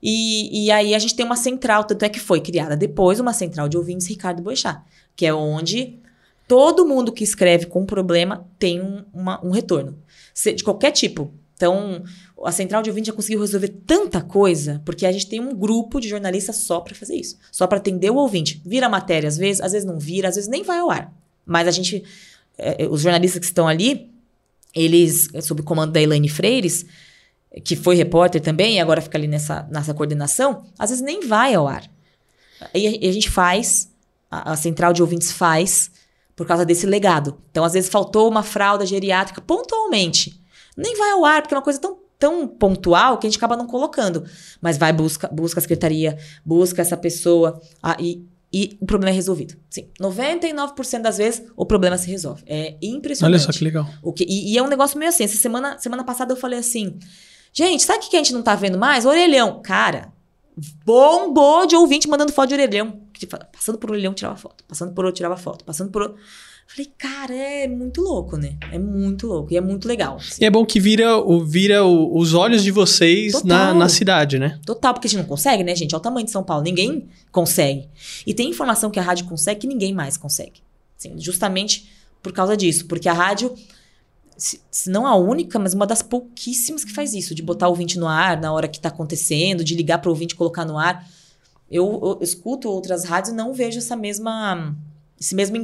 E, 0.04 0.66
e 0.66 0.72
aí 0.72 0.94
a 0.94 1.00
gente 1.00 1.16
tem 1.16 1.26
uma 1.26 1.38
central, 1.38 1.86
tanto 1.86 2.04
é 2.04 2.10
que 2.10 2.20
foi 2.20 2.42
criada 2.42 2.76
depois 2.76 3.22
uma 3.22 3.32
central 3.32 3.70
de 3.70 3.78
ouvintes 3.78 4.06
Ricardo 4.08 4.42
Boechat, 4.42 4.82
que 5.16 5.26
é 5.26 5.34
onde 5.34 5.98
todo 6.50 6.84
mundo 6.86 7.12
que 7.14 7.24
escreve 7.24 7.68
com 7.68 7.86
problema 7.86 8.44
tem 8.58 8.82
um, 8.82 9.06
uma- 9.14 9.40
um 9.46 9.52
retorno, 9.52 9.96
de 10.56 10.64
qualquer 10.64 10.92
tipo. 10.92 11.32
Então, 11.56 12.04
a 12.44 12.52
central 12.52 12.82
de 12.82 12.90
ouvintes 12.90 13.08
já 13.08 13.14
conseguiu 13.14 13.40
resolver 13.42 13.68
tanta 13.86 14.20
coisa, 14.22 14.82
porque 14.84 15.06
a 15.06 15.12
gente 15.12 15.28
tem 15.28 15.40
um 15.40 15.54
grupo 15.54 16.00
de 16.00 16.08
jornalistas 16.10 16.56
só 16.56 16.80
para 16.80 16.96
fazer 16.96 17.16
isso, 17.18 17.38
só 17.52 17.68
para 17.68 17.78
atender 17.78 18.10
o 18.10 18.16
ouvinte. 18.16 18.62
Vira 18.66 18.90
matéria 18.90 19.28
às 19.28 19.38
vezes, 19.38 19.62
às 19.62 19.74
vezes 19.74 19.86
não 19.88 20.00
vira, 20.00 20.28
às 20.30 20.36
vezes 20.36 20.50
nem 20.50 20.64
vai 20.64 20.80
ao 20.80 20.90
ar. 20.90 21.14
Mas 21.46 21.68
a 21.68 21.72
gente, 21.72 22.04
eh, 22.58 22.84
eh, 22.86 22.88
os 22.88 23.02
jornalistas 23.02 23.40
que 23.42 23.46
estão 23.46 23.68
ali, 23.68 24.10
eles, 24.74 25.28
eh, 25.34 25.42
sob 25.42 25.62
o 25.62 25.64
comando 25.64 25.92
da 25.92 26.02
Elaine 26.02 26.30
Freires, 26.30 26.86
que 27.64 27.76
foi 27.76 27.96
repórter 27.96 28.42
também 28.42 28.78
e 28.78 28.80
agora 28.80 29.02
fica 29.02 29.18
ali 29.18 29.28
nessa, 29.28 29.68
nessa 29.70 29.94
coordenação, 29.94 30.64
às 30.80 30.90
vezes 30.90 31.04
nem 31.04 31.28
vai 31.28 31.54
ao 31.54 31.68
ar. 31.68 31.84
E 32.74 32.88
a, 32.88 32.92
e 33.06 33.10
a 33.10 33.12
gente 33.12 33.30
faz, 33.30 33.92
a, 34.32 34.54
a 34.54 34.56
central 34.56 34.94
de 34.94 35.02
ouvintes 35.02 35.32
faz, 35.32 35.92
por 36.40 36.48
causa 36.48 36.64
desse 36.64 36.86
legado. 36.86 37.38
Então, 37.52 37.66
às 37.66 37.74
vezes 37.74 37.90
faltou 37.90 38.30
uma 38.30 38.42
fralda 38.44 38.86
geriátrica 38.86 39.42
pontualmente. 39.42 40.42
Nem 40.78 40.96
vai 40.96 41.12
ao 41.12 41.26
ar, 41.26 41.42
porque 41.42 41.54
é 41.54 41.58
uma 41.58 41.62
coisa 41.62 41.82
tão, 41.82 41.98
tão 42.18 42.48
pontual 42.48 43.18
que 43.18 43.28
a 43.28 43.30
gente 43.30 43.38
acaba 43.38 43.58
não 43.58 43.68
colocando. 43.68 44.24
Mas 44.62 44.78
vai, 44.78 44.94
busca, 44.94 45.28
busca 45.28 45.60
a 45.60 45.62
secretaria, 45.62 46.18
busca 46.46 46.82
essa 46.82 46.96
pessoa 46.96 47.60
ah, 47.84 47.98
e, 48.00 48.26
e 48.54 48.78
o 48.80 48.86
problema 48.86 49.12
é 49.12 49.14
resolvido. 49.14 49.58
Sim, 49.70 49.90
99% 50.00 51.02
das 51.02 51.18
vezes 51.18 51.44
o 51.58 51.66
problema 51.66 51.98
se 51.98 52.10
resolve. 52.10 52.42
É 52.48 52.78
impressionante. 52.82 53.34
Olha 53.34 53.44
só 53.46 53.52
que 53.52 53.62
legal. 53.62 53.86
O 54.02 54.14
que, 54.14 54.24
e, 54.24 54.54
e 54.54 54.58
é 54.58 54.64
um 54.64 54.70
negócio 54.70 54.98
meio 54.98 55.10
assim. 55.10 55.26
Essa 55.26 55.36
semana, 55.36 55.78
semana 55.78 56.06
passada 56.06 56.32
eu 56.32 56.38
falei 56.38 56.60
assim: 56.60 56.98
gente, 57.52 57.84
sabe 57.84 58.00
o 58.00 58.02
que 58.04 58.12
que 58.12 58.16
a 58.16 58.20
gente 58.20 58.32
não 58.32 58.44
tá 58.44 58.56
vendo 58.56 58.78
mais? 58.78 59.06
Orelhão. 59.06 59.62
Cara, 59.62 60.14
bombou 60.86 61.66
de 61.66 61.76
ouvinte 61.76 62.08
mandando 62.08 62.32
foto 62.32 62.48
de 62.48 62.54
orelhão. 62.54 63.09
Passando 63.28 63.78
por 63.78 63.92
orelhão, 63.92 64.14
tirava 64.14 64.36
foto. 64.36 64.64
Passando 64.68 64.94
por 64.94 65.06
outro, 65.06 65.18
tirava 65.18 65.38
foto. 65.38 65.64
Passando 65.66 65.90
por 65.92 66.02
outro. 66.04 66.18
Falei, 66.68 66.92
cara, 67.00 67.34
é 67.34 67.68
muito 67.68 68.00
louco, 68.00 68.38
né? 68.38 68.56
É 68.72 68.78
muito 68.78 69.26
louco. 69.26 69.52
E 69.52 69.58
é 69.58 69.62
muito 69.62 69.88
legal. 69.88 70.18
assim. 70.18 70.44
E 70.44 70.46
é 70.46 70.52
bom 70.52 70.64
que 70.64 70.80
vira, 70.80 71.18
o, 71.18 71.44
vira 71.44 71.84
o- 71.84 72.16
os 72.16 72.36
olhos 72.36 72.64
de 72.64 72.70
vocês 72.70 73.34
na, 73.44 73.70
Total. 73.70 73.74
na 73.76 73.90
cidade, 73.90 74.38
né? 74.38 74.60
Total, 74.66 74.94
porque 74.94 75.08
a 75.08 75.10
gente 75.10 75.20
não 75.22 75.26
consegue, 75.28 75.64
né, 75.64 75.76
gente? 75.76 75.96
Olha 75.96 76.00
o 76.00 76.04
tamanho 76.04 76.26
de 76.26 76.32
São 76.32 76.44
Paulo. 76.44 76.64
Ninguém 76.64 77.08
consegue. 77.32 77.90
E 78.26 78.36
tem 78.36 78.50
informação 78.52 78.92
que 78.92 79.00
a 79.00 79.02
rádio 79.02 79.26
consegue 79.26 79.62
que 79.62 79.68
ninguém 79.68 79.94
mais 79.94 80.16
consegue. 80.16 80.62
Assim, 80.98 81.14
justamente 81.18 81.90
por 82.22 82.32
causa 82.34 82.56
disso. 82.56 82.86
Porque 82.86 83.10
a 83.10 83.14
rádio, 83.14 83.52
se, 84.38 84.62
se 84.70 84.92
não 84.92 85.08
a 85.08 85.16
única, 85.16 85.58
mas 85.58 85.74
uma 85.74 85.88
das 85.88 86.04
pouquíssimas 86.04 86.86
que 86.86 86.94
faz 86.94 87.16
isso, 87.16 87.34
de 87.34 87.42
botar 87.42 87.66
o 87.68 87.72
ouvinte 87.72 87.98
no 87.98 88.08
ar 88.08 88.40
na 88.40 88.54
hora 88.54 88.68
que 88.68 88.80
tá 88.80 88.90
acontecendo, 88.90 89.64
de 89.64 89.74
ligar 89.74 89.98
para 89.98 90.10
o 90.10 90.12
ouvinte 90.14 90.34
e 90.36 90.38
colocar 90.38 90.66
no 90.66 90.78
ar. 90.78 91.04
Eu, 91.72 92.18
eu 92.20 92.20
escuto 92.22 92.68
outras 92.70 93.06
rádios 93.06 93.34
e 93.34 93.36
não 93.36 93.54
vejo 93.54 93.78
essa 93.78 93.96
mesma. 93.96 94.76
Esse 95.22 95.36
mesmo 95.36 95.58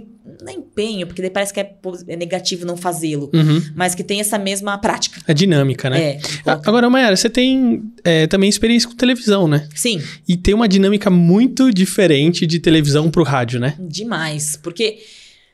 é 0.46 0.52
empenho, 0.52 1.08
porque 1.08 1.22
daí 1.22 1.32
parece 1.32 1.54
que 1.54 1.62
é, 1.62 1.74
é 2.10 2.16
negativo 2.18 2.66
não 2.66 2.76
fazê-lo, 2.76 3.32
Uhum. 3.34 3.62
mas 3.74 3.96
que 3.96 4.04
tem 4.04 4.20
essa 4.20 4.38
mesma 4.38 4.78
prática. 4.78 5.22
É 5.26 5.34
dinâmica, 5.34 5.90
né? 5.90 6.02
É. 6.02 6.20
A- 6.46 6.60
Agora, 6.66 6.90
Mayara, 6.90 7.16
você 7.16 7.30
tem 7.30 7.82
é, 8.04 8.28
também 8.28 8.50
experiência 8.50 8.90
com 8.90 8.96
televisão, 8.96 9.48
né? 9.48 9.66
Sim. 9.74 10.02
E 10.28 10.36
tem 10.36 10.54
uma 10.54 10.68
dinâmica 10.68 11.10
muito 11.10 11.72
diferente 11.72 12.46
de 12.46 12.60
televisão 12.60 13.10
pro 13.10 13.24
rádio, 13.24 13.60
né? 13.62 13.76
Demais. 13.80 14.58
Porque 14.62 15.00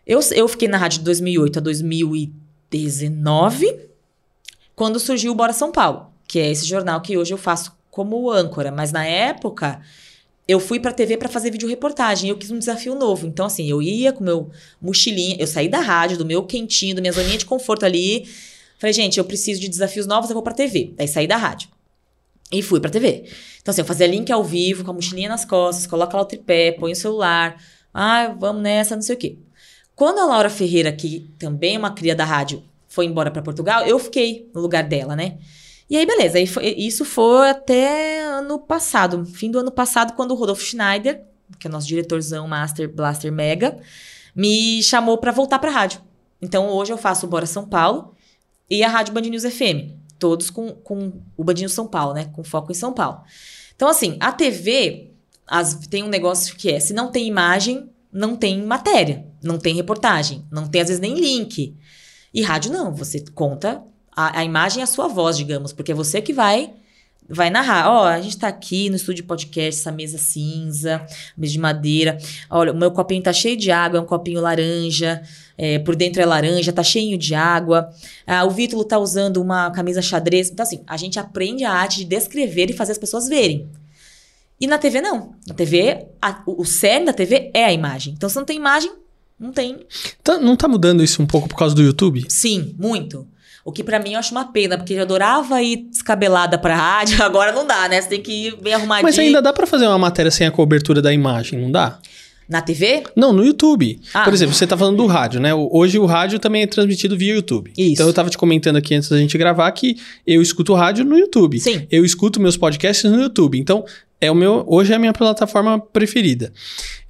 Eu, 0.03 0.19
eu 0.31 0.47
fiquei 0.47 0.67
na 0.67 0.77
rádio 0.79 0.97
de 0.97 1.05
2008 1.05 1.59
a 1.59 1.61
2019, 2.71 3.75
quando 4.75 4.99
surgiu 4.99 5.31
o 5.31 5.35
Bora 5.35 5.53
São 5.53 5.71
Paulo, 5.71 6.07
que 6.27 6.39
é 6.39 6.49
esse 6.51 6.65
jornal 6.65 7.01
que 7.01 7.17
hoje 7.17 7.33
eu 7.33 7.37
faço 7.37 7.71
como 7.89 8.31
âncora. 8.31 8.71
Mas 8.71 8.91
na 8.91 9.05
época, 9.05 9.79
eu 10.47 10.59
fui 10.59 10.79
pra 10.79 10.91
TV 10.91 11.17
pra 11.17 11.29
fazer 11.29 11.51
vídeo 11.51 11.67
reportagem. 11.67 12.29
Eu 12.29 12.37
quis 12.37 12.51
um 12.51 12.59
desafio 12.59 12.95
novo. 12.95 13.27
Então, 13.27 13.45
assim, 13.45 13.69
eu 13.69 13.81
ia 13.81 14.11
com 14.11 14.23
meu 14.23 14.49
mochilinha, 14.81 15.37
eu 15.39 15.47
saí 15.47 15.69
da 15.69 15.79
rádio, 15.79 16.17
do 16.17 16.25
meu 16.25 16.43
quentinho, 16.43 16.95
da 16.95 17.01
minha 17.01 17.13
zoninha 17.13 17.37
de 17.37 17.45
conforto 17.45 17.85
ali. 17.85 18.27
Falei, 18.79 18.93
gente, 18.93 19.17
eu 19.17 19.23
preciso 19.23 19.61
de 19.61 19.69
desafios 19.69 20.07
novos, 20.07 20.29
eu 20.29 20.33
vou 20.33 20.43
pra 20.43 20.53
TV. 20.53 20.93
Daí 20.95 21.07
saí 21.07 21.27
da 21.27 21.37
rádio. 21.37 21.69
E 22.51 22.61
fui 22.61 22.79
pra 22.79 22.89
TV. 22.89 23.25
Então, 23.61 23.71
assim, 23.71 23.81
eu 23.81 23.85
fazia 23.85 24.07
link 24.07 24.31
ao 24.31 24.43
vivo, 24.43 24.83
com 24.83 24.91
a 24.91 24.93
mochilinha 24.93 25.29
nas 25.29 25.45
costas, 25.45 25.87
coloca 25.87 26.17
lá 26.17 26.23
o 26.23 26.25
tripé, 26.25 26.71
põe 26.73 26.91
o 26.91 26.95
celular. 26.95 27.61
Ah, 27.93 28.35
vamos 28.37 28.61
nessa, 28.61 28.95
não 28.95 29.01
sei 29.01 29.15
o 29.15 29.17
quê. 29.17 29.37
Quando 29.95 30.19
a 30.19 30.25
Laura 30.25 30.49
Ferreira, 30.49 30.91
que 30.91 31.29
também 31.37 31.75
é 31.75 31.77
uma 31.77 31.91
cria 31.91 32.15
da 32.15 32.25
rádio, 32.25 32.63
foi 32.87 33.05
embora 33.05 33.31
pra 33.31 33.41
Portugal, 33.41 33.85
eu 33.85 33.97
fiquei 33.99 34.49
no 34.53 34.59
lugar 34.59 34.83
dela, 34.83 35.15
né? 35.15 35.37
E 35.91 35.97
aí, 35.97 36.05
beleza. 36.05 36.43
Foi- 36.47 36.73
isso 36.77 37.03
foi 37.03 37.49
até 37.49 38.21
ano 38.23 38.57
passado, 38.57 39.25
fim 39.25 39.51
do 39.51 39.59
ano 39.59 39.71
passado, 39.71 40.13
quando 40.13 40.31
o 40.31 40.35
Rodolfo 40.35 40.63
Schneider, 40.63 41.21
que 41.59 41.67
é 41.67 41.69
o 41.69 41.71
nosso 41.73 41.85
diretorzão 41.85 42.47
Master 42.47 42.87
Blaster 42.89 43.29
Mega, 43.29 43.77
me 44.33 44.81
chamou 44.81 45.17
pra 45.17 45.33
voltar 45.33 45.59
pra 45.59 45.69
rádio. 45.69 45.99
Então, 46.41 46.69
hoje 46.69 46.93
eu 46.93 46.97
faço 46.97 47.25
o 47.25 47.29
Bora 47.29 47.45
São 47.45 47.67
Paulo 47.67 48.15
e 48.69 48.81
a 48.83 48.87
Rádio 48.87 49.13
Band 49.13 49.21
News 49.23 49.43
FM. 49.43 49.91
Todos 50.17 50.49
com, 50.49 50.69
com 50.71 51.11
o 51.35 51.43
Band 51.43 51.55
News 51.55 51.73
São 51.73 51.85
Paulo, 51.87 52.13
né? 52.13 52.29
Com 52.31 52.41
foco 52.41 52.71
em 52.71 52.75
São 52.75 52.93
Paulo. 52.93 53.21
Então, 53.75 53.89
assim, 53.89 54.15
a 54.21 54.31
TV 54.31 55.11
as- 55.45 55.75
tem 55.87 56.03
um 56.03 56.07
negócio 56.07 56.55
que 56.55 56.71
é: 56.71 56.79
se 56.79 56.93
não 56.93 57.11
tem 57.11 57.27
imagem, 57.27 57.89
não 58.13 58.37
tem 58.37 58.63
matéria, 58.63 59.25
não 59.43 59.57
tem 59.59 59.75
reportagem, 59.75 60.45
não 60.49 60.67
tem 60.67 60.79
às 60.81 60.87
vezes 60.87 61.01
nem 61.01 61.15
link. 61.15 61.75
E 62.33 62.41
rádio 62.41 62.71
não, 62.71 62.93
você 62.95 63.23
conta 63.35 63.83
a, 64.15 64.39
a 64.39 64.43
imagem 64.43 64.79
e 64.81 64.83
a 64.83 64.87
sua 64.87 65.07
voz, 65.07 65.37
digamos, 65.37 65.73
porque 65.73 65.91
é 65.91 65.95
você 65.95 66.21
que 66.21 66.33
vai 66.33 66.73
vai 67.33 67.49
narrar. 67.49 67.89
Ó, 67.89 68.03
a 68.05 68.19
gente 68.19 68.37
tá 68.37 68.49
aqui 68.49 68.89
no 68.89 68.97
estúdio 68.97 69.23
podcast, 69.23 69.79
essa 69.79 69.91
mesa 69.91 70.17
cinza, 70.17 71.05
mesa 71.37 71.53
de 71.53 71.59
madeira. 71.59 72.17
Olha, 72.49 72.73
o 72.73 72.75
meu 72.75 72.91
copinho 72.91 73.23
tá 73.23 73.31
cheio 73.31 73.55
de 73.55 73.71
água, 73.71 73.99
é 73.99 74.01
um 74.01 74.05
copinho 74.05 74.41
laranja. 74.41 75.21
é, 75.57 75.79
por 75.79 75.95
dentro 75.95 76.21
é 76.21 76.25
laranja, 76.25 76.73
tá 76.73 76.83
cheio 76.83 77.17
de 77.17 77.33
água. 77.33 77.89
Ah, 78.27 78.43
o 78.43 78.49
Vítulo 78.49 78.83
tá 78.83 78.97
usando 78.99 79.37
uma 79.37 79.71
camisa 79.71 80.01
xadrez. 80.01 80.49
Então, 80.49 80.63
assim, 80.63 80.81
a 80.85 80.97
gente 80.97 81.19
aprende 81.19 81.63
a 81.63 81.71
arte 81.71 81.99
de 81.99 82.05
descrever 82.05 82.69
e 82.69 82.73
fazer 82.73 82.91
as 82.93 82.97
pessoas 82.97 83.29
verem. 83.29 83.65
E 84.59 84.67
na 84.67 84.77
TV, 84.77 84.99
não. 84.99 85.33
Na 85.47 85.53
TV, 85.53 86.07
a- 86.21 86.43
o 86.45 86.65
cerne 86.65 87.05
da 87.05 87.13
TV 87.13 87.49
é 87.53 87.63
a 87.65 87.71
imagem. 87.71 88.13
Então, 88.13 88.27
se 88.27 88.35
não 88.35 88.43
tem 88.45 88.57
imagem, 88.57 88.91
não 89.39 89.51
tem 89.53 89.85
Tá- 90.23 90.37
não 90.37 90.55
tá 90.57 90.67
mudando 90.67 91.01
isso 91.03 91.21
um 91.21 91.25
pouco 91.27 91.47
por 91.47 91.55
causa 91.55 91.73
do 91.73 91.81
YouTube? 91.81 92.25
Sim, 92.27 92.75
muito. 92.77 93.25
O 93.63 93.71
que 93.71 93.83
pra 93.83 93.99
mim 93.99 94.13
eu 94.13 94.19
acho 94.19 94.31
uma 94.31 94.45
pena, 94.51 94.77
porque 94.77 94.93
eu 94.93 95.01
adorava 95.01 95.61
ir 95.61 95.87
descabelada 95.89 96.57
pra 96.57 96.75
rádio, 96.75 97.21
agora 97.23 97.51
não 97.51 97.65
dá, 97.65 97.87
né? 97.87 98.01
Você 98.01 98.09
tem 98.09 98.21
que 98.21 98.47
ir 98.47 98.55
bem 98.61 98.73
arrumadinho. 98.73 99.03
Mas 99.03 99.19
ainda 99.19 99.41
dá 99.41 99.53
pra 99.53 99.67
fazer 99.67 99.87
uma 99.87 99.97
matéria 99.97 100.31
sem 100.31 100.47
a 100.47 100.51
cobertura 100.51 101.01
da 101.01 101.13
imagem, 101.13 101.59
não 101.59 101.71
dá? 101.71 101.99
Na 102.49 102.61
TV? 102.61 103.03
Não, 103.15 103.31
no 103.31 103.45
YouTube. 103.45 104.01
Ah. 104.13 104.25
Por 104.25 104.33
exemplo, 104.33 104.53
você 104.53 104.67
tá 104.67 104.75
falando 104.75 104.97
do 104.97 105.05
rádio, 105.05 105.39
né? 105.39 105.53
Hoje 105.53 105.97
o 105.97 106.05
rádio 106.05 106.37
também 106.37 106.63
é 106.63 106.67
transmitido 106.67 107.15
via 107.15 107.35
YouTube. 107.35 107.71
Isso. 107.77 107.93
Então 107.93 108.07
eu 108.07 108.13
tava 108.13 108.29
te 108.29 108.37
comentando 108.37 108.75
aqui 108.75 108.93
antes 108.93 109.07
da 109.07 109.17
gente 109.17 109.37
gravar 109.37 109.71
que 109.71 109.95
eu 110.27 110.41
escuto 110.41 110.73
rádio 110.73 111.05
no 111.05 111.17
YouTube. 111.17 111.59
Sim. 111.61 111.87
Eu 111.89 112.03
escuto 112.03 112.41
meus 112.41 112.57
podcasts 112.57 113.09
no 113.09 113.21
YouTube. 113.21 113.57
Então, 113.57 113.85
é 114.19 114.29
o 114.29 114.35
meu, 114.35 114.65
hoje 114.67 114.91
é 114.91 114.97
a 114.97 114.99
minha 114.99 115.13
plataforma 115.13 115.79
preferida. 115.79 116.51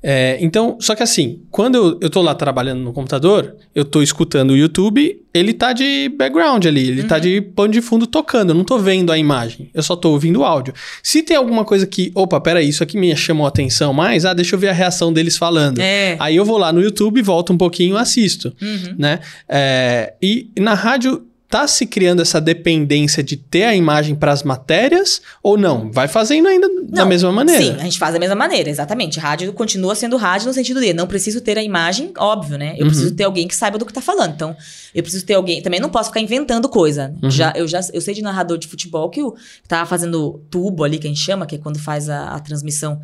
É, 0.04 0.38
então, 0.42 0.78
só 0.80 0.96
que 0.96 1.04
assim, 1.04 1.42
quando 1.52 1.76
eu, 1.76 2.00
eu 2.02 2.10
tô 2.10 2.22
lá 2.22 2.34
trabalhando 2.34 2.82
no 2.82 2.92
computador, 2.92 3.56
eu 3.76 3.86
tô 3.86 4.02
escutando 4.02 4.52
o 4.52 4.58
YouTube, 4.58 5.22
ele 5.34 5.54
tá 5.54 5.74
de 5.74 6.10
background 6.10 6.66
ali, 6.66 6.90
ele 6.90 7.04
tá 7.04 7.20
de 7.20 7.40
pano 7.40 7.72
de 7.72 7.82
fundo 7.82 8.08
tocando, 8.08 8.50
eu 8.50 8.56
não 8.56 8.64
tô 8.64 8.80
vendo 8.80 9.12
a 9.12 9.18
imagem, 9.18 9.70
eu 9.74 9.84
só 9.84 9.96
tô 9.96 10.10
ouvindo 10.10 10.40
o 10.40 10.44
áudio. 10.44 10.74
Se 11.04 11.22
tem 11.22 11.38
alguma 11.38 11.64
coisa 11.64 11.86
que, 11.86 12.12
opa, 12.16 12.42
peraí, 12.42 12.68
isso 12.68 12.82
aqui 12.82 12.98
me 12.98 13.16
chamou 13.16 13.46
a 13.46 13.50
atenção 13.50 13.94
mais, 13.94 14.26
ah, 14.26 14.34
deixa 14.34 14.56
eu 14.56 14.60
ver 14.60 14.70
a 14.70 14.74
reação 14.74 15.14
deles 15.14 15.38
falando. 15.38 15.80
É. 15.80 16.16
Aí 16.20 16.36
eu 16.36 16.44
vou 16.44 16.58
lá 16.58 16.74
no 16.74 16.82
YouTube, 16.82 17.22
volto 17.22 17.54
um 17.54 17.58
pouquinho 17.58 17.96
e 17.96 18.00
assisto, 18.00 18.54
né? 18.98 19.20
É, 19.48 20.14
e 20.22 20.50
na 20.58 20.74
rádio 20.74 21.28
tá 21.52 21.68
se 21.68 21.86
criando 21.86 22.22
essa 22.22 22.40
dependência 22.40 23.22
de 23.22 23.36
ter 23.36 23.66
a 23.66 23.76
imagem 23.76 24.16
para 24.16 24.32
as 24.32 24.42
matérias 24.42 25.22
ou 25.44 25.58
não? 25.58 25.92
Vai 25.92 26.08
fazendo 26.08 26.48
ainda 26.48 26.70
da 26.86 27.02
Não, 27.02 27.06
mesma 27.06 27.30
maneira? 27.30 27.62
Sim, 27.62 27.76
a 27.78 27.84
gente 27.84 28.00
faz 28.00 28.14
da 28.14 28.20
mesma 28.20 28.36
maneira, 28.36 28.70
exatamente. 28.70 29.20
Rádio 29.20 29.52
continua 29.52 29.94
sendo 29.94 30.16
rádio 30.16 30.48
no 30.48 30.54
sentido 30.54 30.80
de 30.80 30.94
não 30.94 31.06
preciso 31.06 31.42
ter 31.42 31.58
a 31.58 31.64
imagem, 31.64 32.14
óbvio, 32.18 32.58
né? 32.58 32.76
Eu 32.78 32.88
preciso 32.88 33.14
ter 33.14 33.26
alguém 33.26 33.50
que 33.50 33.56
saiba 33.56 33.78
do 33.78 33.86
que 33.86 33.92
tá 33.92 34.02
falando. 34.02 34.34
Então, 34.34 34.56
eu 34.96 35.04
preciso 35.04 35.26
ter 35.26 35.34
alguém. 35.34 35.62
Também 35.62 35.82
não 35.82 35.90
posso 35.90 36.10
ficar 36.10 36.22
inventando 36.22 36.70
coisa. 36.70 37.14
Já, 37.24 37.52
eu 37.56 37.68
já 37.68 37.82
eu 37.92 38.00
sei 38.00 38.14
de 38.14 38.22
narrador 38.22 38.58
de 38.58 38.68
futebol 38.68 39.10
que 39.10 39.22
o 39.22 39.36
tava 39.68 39.86
fazendo 39.86 40.42
tubo 40.50 40.86
ali, 40.86 40.98
que 40.98 41.06
a 41.08 41.10
gente 41.10 41.20
chama, 41.20 41.46
que 41.46 41.56
é 41.56 41.58
quando 41.58 41.80
faz 41.80 42.10
a, 42.10 42.30
a 42.30 42.40
transmissão 42.40 43.02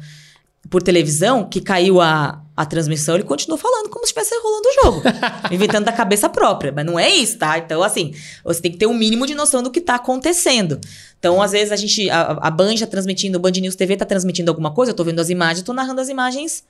por 0.70 0.82
televisão, 0.82 1.44
que 1.44 1.60
caiu 1.60 2.00
a, 2.00 2.42
a 2.58 2.66
transmissão, 2.66 3.14
ele 3.14 3.24
continuou 3.24 3.60
falando 3.60 3.88
como 3.88 4.04
se 4.04 4.12
estivesse 4.12 4.34
rolando 4.42 4.68
o 4.68 4.74
jogo. 4.74 5.04
inventando 5.54 5.86
da 5.86 5.92
cabeça 5.92 6.28
própria. 6.28 6.74
Mas 6.76 6.84
não 6.84 6.98
é 6.98 7.08
isso, 7.08 7.38
tá? 7.38 7.60
Então, 7.60 7.84
assim, 7.84 8.16
você 8.44 8.60
tem 8.60 8.72
que 8.72 8.80
ter 8.80 8.88
um 8.88 8.96
mínimo 8.96 9.28
de 9.28 9.36
noção 9.36 9.62
do 9.62 9.70
que 9.70 9.80
tá 9.80 9.94
acontecendo. 9.94 10.82
Então, 11.20 11.40
às 11.40 11.52
vezes, 11.52 11.72
a 11.72 11.76
gente. 11.76 12.10
A, 12.10 12.32
a 12.42 12.50
Band 12.50 12.76
tá 12.78 12.88
transmitindo, 12.88 13.38
o 13.38 13.40
Band 13.42 13.52
News 13.52 13.76
TV 13.76 13.96
tá 13.96 14.06
transmitindo 14.06 14.50
alguma 14.50 14.74
coisa, 14.74 14.92
eu 14.92 14.96
tô 14.96 15.04
vendo 15.04 15.20
as 15.20 15.30
imagens, 15.30 15.64
tô 15.64 15.72
narrando 15.72 16.02
as 16.02 16.10
imagens 16.10 16.64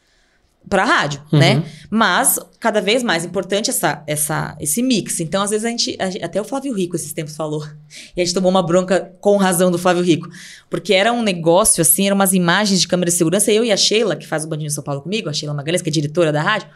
pra 0.69 0.83
rádio, 0.83 1.21
né? 1.31 1.63
Mas, 1.89 2.37
cada 2.59 2.81
vez 2.81 3.01
mais 3.03 3.23
importante 3.23 3.69
essa, 3.69 4.03
essa, 4.05 4.57
esse 4.59 4.83
mix. 4.83 5.19
Então, 5.19 5.41
às 5.41 5.49
vezes, 5.51 5.65
a 5.65 5.69
gente, 5.69 5.95
a 5.99 6.09
gente- 6.09 6.23
Até 6.23 6.41
o 6.41 6.43
Flávio 6.43 6.73
Rico 6.73 6.95
esses 6.95 7.13
tempos 7.13 7.35
falou. 7.35 7.65
E 8.15 8.21
a 8.21 8.25
gente 8.25 8.33
tomou 8.33 8.49
uma 8.51 8.61
bronca 8.61 9.13
com 9.21 9.37
razão 9.37 9.71
do 9.71 9.77
Flávio 9.77 10.03
Rico. 10.03 10.27
Porque 10.69 10.93
era 10.93 11.13
um 11.13 11.21
negócio, 11.21 11.81
assim, 11.81 12.05
eram 12.07 12.15
umas 12.15 12.33
imagens 12.33 12.81
de 12.81 12.87
câmera 12.87 13.09
de 13.09 13.15
segurança. 13.17 13.51
Eu 13.51 13.63
e 13.63 13.71
a 13.71 13.77
Sheila, 13.77 14.15
que 14.15 14.27
faz 14.27 14.43
o 14.43 14.47
Bandinho 14.47 14.69
São 14.71 14.83
Paulo 14.83 15.01
comigo, 15.01 15.29
a 15.29 15.33
Sheila 15.33 15.53
Magalhães, 15.53 15.81
que 15.81 15.89
é 15.89 15.91
diretora 15.91 16.31
da 16.31 16.41
rádio, 16.41 16.67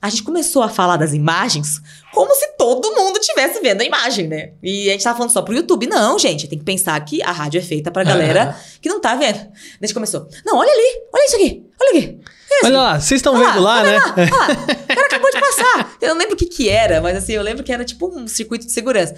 a 0.00 0.08
gente 0.08 0.22
começou 0.22 0.62
a 0.62 0.68
falar 0.68 0.96
das 0.96 1.12
imagens 1.12 1.80
como 2.14 2.32
se 2.34 2.56
todo 2.56 2.94
mundo 2.94 3.18
estivesse 3.18 3.60
vendo 3.60 3.80
a 3.80 3.84
imagem, 3.84 4.28
né? 4.28 4.52
E 4.62 4.88
a 4.88 4.92
gente 4.92 5.02
tava 5.02 5.16
falando 5.18 5.32
só 5.32 5.42
pro 5.42 5.52
YouTube. 5.54 5.86
Não, 5.88 6.16
gente, 6.18 6.46
tem 6.46 6.56
que 6.58 6.64
pensar 6.64 6.98
que 7.04 7.20
a 7.22 7.32
rádio 7.32 7.58
é 7.58 7.62
feita 7.62 7.90
pra 7.90 8.04
galera 8.04 8.56
que 8.80 8.88
não 8.88 9.00
tá 9.00 9.14
vendo. 9.16 9.36
A 9.38 9.84
gente 9.84 9.92
começou. 9.94 10.28
Não, 10.46 10.56
olha 10.56 10.70
ali, 10.70 11.02
olha 11.12 11.26
isso 11.26 11.36
aqui, 11.36 11.66
olha 11.80 11.90
aqui. 11.98 12.18
Olha 12.20 12.60
Olha 12.62 12.68
isso 12.68 12.72
lá, 12.72 13.00
vocês 13.00 13.18
estão 13.18 13.36
vendo 13.38 13.60
lá, 13.60 13.82
né? 13.82 13.98
Lá, 13.98 14.06
lá. 14.06 14.14
O 14.14 14.86
cara 14.88 15.06
acabou 15.06 15.30
de 15.30 15.40
passar. 15.40 15.96
Eu 16.00 16.08
não 16.10 16.18
lembro 16.18 16.34
o 16.34 16.36
que 16.36 16.46
que 16.46 16.68
era, 16.68 17.00
mas 17.00 17.16
assim, 17.16 17.32
eu 17.32 17.42
lembro 17.42 17.62
que 17.62 17.72
era 17.72 17.84
tipo 17.84 18.08
um 18.08 18.26
circuito 18.26 18.66
de 18.66 18.72
segurança. 18.72 19.14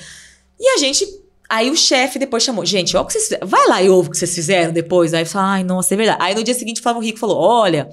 E 0.58 0.68
a 0.74 0.78
gente... 0.78 1.06
Aí 1.48 1.68
o 1.70 1.76
chefe 1.76 2.16
depois 2.18 2.42
chamou, 2.44 2.64
gente, 2.64 2.96
olha 2.96 3.02
o 3.02 3.06
que 3.06 3.12
vocês 3.12 3.24
fizeram. 3.24 3.46
Vai 3.46 3.66
lá 3.66 3.82
e 3.82 3.88
ouve 3.88 4.08
o 4.08 4.12
que 4.12 4.18
vocês 4.18 4.32
fizeram 4.34 4.72
depois. 4.72 5.12
Aí 5.14 5.24
falei, 5.24 5.48
ai, 5.50 5.64
nossa, 5.64 5.94
é 5.94 5.96
verdade. 5.96 6.18
Aí 6.22 6.34
no 6.34 6.44
dia 6.44 6.54
seguinte 6.54 6.80
o 6.80 6.82
Flávio 6.82 7.02
Rico 7.02 7.18
falou, 7.18 7.38
olha... 7.38 7.88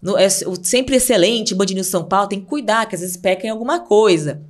no- 0.00 0.16
é 0.16 0.28
sempre 0.62 0.96
excelente 0.96 1.54
Band 1.54 1.66
News 1.66 1.88
São 1.88 2.04
Paulo, 2.04 2.28
tem 2.28 2.40
que 2.40 2.46
cuidar, 2.46 2.86
que 2.86 2.94
às 2.94 3.00
vezes 3.02 3.16
peca 3.16 3.46
em 3.46 3.50
alguma 3.50 3.80
coisa. 3.80 4.40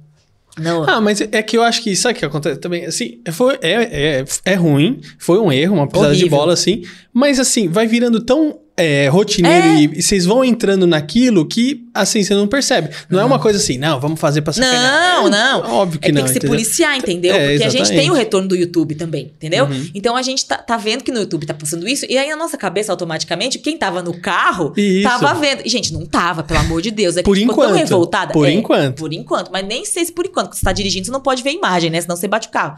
Não, 0.58 0.84
Ah, 0.88 1.00
mas 1.00 1.20
é 1.20 1.42
que 1.42 1.56
eu 1.56 1.62
acho 1.62 1.82
que 1.82 1.94
sabe 1.96 2.14
o 2.16 2.18
que 2.18 2.24
acontece 2.24 2.58
também? 2.60 2.84
Assim, 2.86 3.20
foi, 3.32 3.58
é, 3.60 4.20
é, 4.20 4.24
é 4.44 4.54
ruim, 4.54 5.00
foi 5.18 5.38
um 5.38 5.50
erro, 5.52 5.74
uma 5.76 5.86
pisada 5.88 6.14
de 6.14 6.20
Horrível. 6.22 6.38
bola, 6.38 6.52
assim, 6.54 6.82
mas 7.12 7.38
assim, 7.40 7.68
vai 7.68 7.86
virando 7.86 8.20
tão 8.20 8.58
é, 8.76 9.08
rotineiro 9.08 9.66
É. 9.66 9.80
e, 9.80 10.02
vocês 10.02 10.26
vão 10.26 10.44
entrando 10.44 10.86
naquilo 10.86 11.46
que, 11.46 11.86
assim, 11.94 12.22
você 12.22 12.34
não 12.34 12.46
percebe. 12.46 12.90
Não 13.08 13.18
é 13.18 13.24
uma 13.24 13.38
coisa 13.38 13.58
assim, 13.58 13.78
não, 13.78 13.98
vamos 13.98 14.20
fazer 14.20 14.42
pra 14.42 14.52
sacanear. 14.52 14.82
Não, 15.22 15.26
É, 15.28 15.30
não. 15.30 15.60
Óbvio 15.72 15.98
que 16.00 16.08
é, 16.08 16.12
não. 16.12 16.16
Tem 16.16 16.24
que 16.24 16.30
se 16.32 16.36
entendeu? 16.38 16.50
policiar, 16.56 16.96
entendeu? 16.98 17.34
É, 17.34 17.48
Porque 17.50 17.64
a 17.64 17.68
gente 17.70 17.72
tem 17.72 17.80
exatamente. 17.98 18.10
o 18.10 18.14
retorno 18.14 18.48
do 18.48 18.54
YouTube 18.56 18.94
também, 18.94 19.32
entendeu? 19.36 19.64
Uhum. 19.64 19.88
Então 19.94 20.14
a 20.14 20.22
gente 20.22 20.44
tá, 20.44 20.58
tá 20.58 20.76
vendo 20.76 21.02
que 21.02 21.10
no 21.10 21.20
YouTube 21.20 21.46
tá 21.46 21.54
passando 21.54 21.88
isso, 21.88 22.04
e 22.08 22.18
aí 22.18 22.28
na 22.28 22.36
nossa 22.36 22.58
cabeça, 22.58 22.92
automaticamente, 22.92 23.58
quem 23.58 23.78
tava 23.78 24.02
no 24.02 24.12
carro 24.20 24.72
Isso. 24.76 25.08
tava 25.08 25.32
vendo. 25.34 25.62
E, 25.64 25.68
gente, 25.68 25.92
não 25.92 26.04
tava, 26.04 26.42
pelo 26.42 26.60
amor 26.60 26.82
de 26.82 26.90
Deus. 26.90 27.16
É 27.16 27.20
que 27.20 27.24
Por 27.24 27.36
a 27.36 27.40
ficou 27.40 27.54
tão 27.54 27.64
enquanto. 27.66 27.78
revoltada. 27.78 28.32
Por 28.32 28.46
É, 28.46 28.52
enquanto. 28.52 28.96
Por 28.96 29.12
enquanto. 29.12 29.50
Mas 29.50 29.66
nem 29.66 29.84
sei 29.86 30.04
se 30.04 30.12
por 30.12 30.26
enquanto. 30.26 30.48
Quando 30.48 30.54
você 30.54 30.64
tá 30.64 30.72
dirigindo, 30.72 31.06
você 31.06 31.12
não 31.12 31.20
pode 31.20 31.42
ver 31.42 31.52
imagem, 31.52 31.88
né? 31.90 32.00
Senão 32.00 32.14
você 32.14 32.28
bate 32.28 32.48
o 32.48 32.50
carro. 32.50 32.76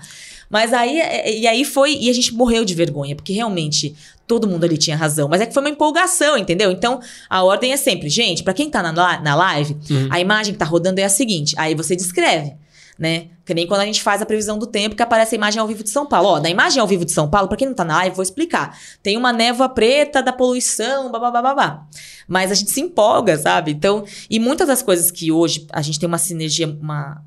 Mas 0.49 0.73
aí, 0.73 0.99
e 1.41 1.47
aí 1.47 1.65
foi, 1.65 1.95
e 2.01 2.09
a 2.09 2.13
gente 2.13 2.33
morreu 2.33 2.65
de 2.65 2.75
vergonha, 2.75 3.15
porque 3.15 3.33
realmente 3.35 3.95
todo 4.29 4.47
mundo 4.47 4.63
ali 4.65 4.79
tinha 4.79 4.97
razão. 4.97 5.27
Mas 5.29 5.41
é 5.41 5.47
que 5.47 5.53
foi 5.55 5.63
uma 5.63 5.71
empolgação, 5.71 6.37
entendeu? 6.39 6.71
Então, 6.71 7.01
a 7.29 7.43
ordem 7.43 7.73
é 7.73 7.77
sempre, 7.77 8.09
gente, 8.09 8.45
pra 8.45 8.53
quem 8.53 8.71
tá 8.71 8.83
na, 8.83 8.93
na 9.21 9.35
live, 9.35 9.77
Uhum. 9.91 10.09
a 10.11 10.21
imagem 10.21 10.53
que 10.53 10.59
tá 10.59 10.65
rodando 10.67 11.01
é 11.01 11.05
a 11.05 11.09
seguinte. 11.09 11.55
Aí 11.59 11.75
você 11.75 11.97
descreve, 11.97 12.55
né? 12.99 13.29
Que 13.45 13.55
nem 13.55 13.67
quando 13.67 13.81
a 13.81 13.87
gente 13.87 14.03
faz 14.03 14.21
a 14.21 14.27
previsão 14.27 14.59
do 14.59 14.67
tempo 14.67 14.95
que 14.95 15.03
aparece 15.03 15.35
a 15.35 15.39
imagem 15.39 15.59
ao 15.59 15.67
vivo 15.67 15.83
de 15.83 15.89
São 15.89 16.05
Paulo. 16.05 16.29
Ó, 16.29 16.39
da 16.39 16.51
imagem 16.51 16.81
ao 16.81 16.87
vivo 16.87 17.05
de 17.07 17.13
São 17.13 17.27
Paulo, 17.31 17.49
pra 17.49 17.57
quem 17.57 17.67
não 17.67 17.75
tá 17.75 17.83
na 17.85 17.97
live, 17.97 18.15
vou 18.15 18.23
explicar. 18.23 18.79
Tem 19.03 19.17
uma 19.17 19.33
névoa 19.33 19.71
preta 19.71 20.23
da 20.23 20.33
poluição, 20.33 21.11
babá. 21.11 21.87
Mas 22.29 22.51
a 22.53 22.55
gente 22.55 22.71
se 22.71 22.81
empolga, 22.83 23.39
sabe? 23.39 23.71
Então, 23.71 24.05
e 24.29 24.39
muitas 24.39 24.69
das 24.69 24.83
coisas 24.83 25.11
que 25.11 25.33
hoje 25.33 25.67
a 25.73 25.81
gente 25.81 25.99
tem 25.99 26.07
uma 26.07 26.19
sinergia, 26.19 26.69
uma. 26.69 27.23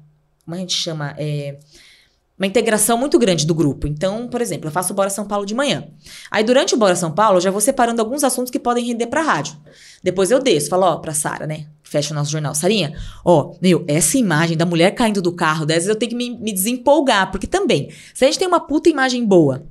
Como 0.46 0.56
a 0.56 0.60
gente 0.60 0.74
chama? 0.76 1.16
É, 1.18 1.58
uma 2.42 2.48
integração 2.48 2.98
muito 2.98 3.20
grande 3.20 3.46
do 3.46 3.54
grupo. 3.54 3.86
Então, 3.86 4.28
por 4.28 4.42
exemplo, 4.42 4.68
eu 4.68 4.72
faço 4.72 4.94
o 4.94 4.96
Bora 4.96 5.12
São 5.12 5.28
Paulo 5.28 5.46
de 5.46 5.54
manhã. 5.54 5.88
Aí, 6.32 6.44
durante 6.44 6.74
o 6.74 6.78
Bora 6.78 6.96
São 6.96 7.12
Paulo, 7.12 7.38
eu 7.38 7.42
já 7.42 7.52
vou 7.52 7.62
separando 7.62 8.02
alguns 8.02 8.24
assuntos 8.24 8.50
que 8.50 8.58
podem 8.58 8.84
render 8.84 9.06
pra 9.06 9.22
rádio. 9.22 9.56
Depois 10.04 10.32
eu 10.32 10.40
desço, 10.40 10.68
falo, 10.68 10.88
ó, 10.88 10.96
pra 10.96 11.14
Sara, 11.14 11.46
né? 11.46 11.68
Fecha 11.84 12.16
o 12.16 12.18
nosso 12.18 12.32
jornal. 12.32 12.56
Sarinha, 12.56 12.98
ó, 13.24 13.54
meu, 13.62 13.86
essa 13.88 14.18
imagem 14.18 14.58
da 14.58 14.66
mulher 14.66 14.90
caindo 14.96 15.22
do 15.22 15.32
carro, 15.32 15.68
dessas 15.68 15.88
eu 15.88 15.96
tenho 15.96 16.10
que 16.10 16.16
me, 16.16 16.32
me 16.32 16.52
desempolgar, 16.52 17.30
porque 17.30 17.46
também, 17.46 17.92
se 18.12 18.26
a 18.26 18.28
gente 18.28 18.40
tem 18.40 18.48
uma 18.48 18.60
puta 18.60 18.90
imagem 18.90 19.24
boa 19.24 19.64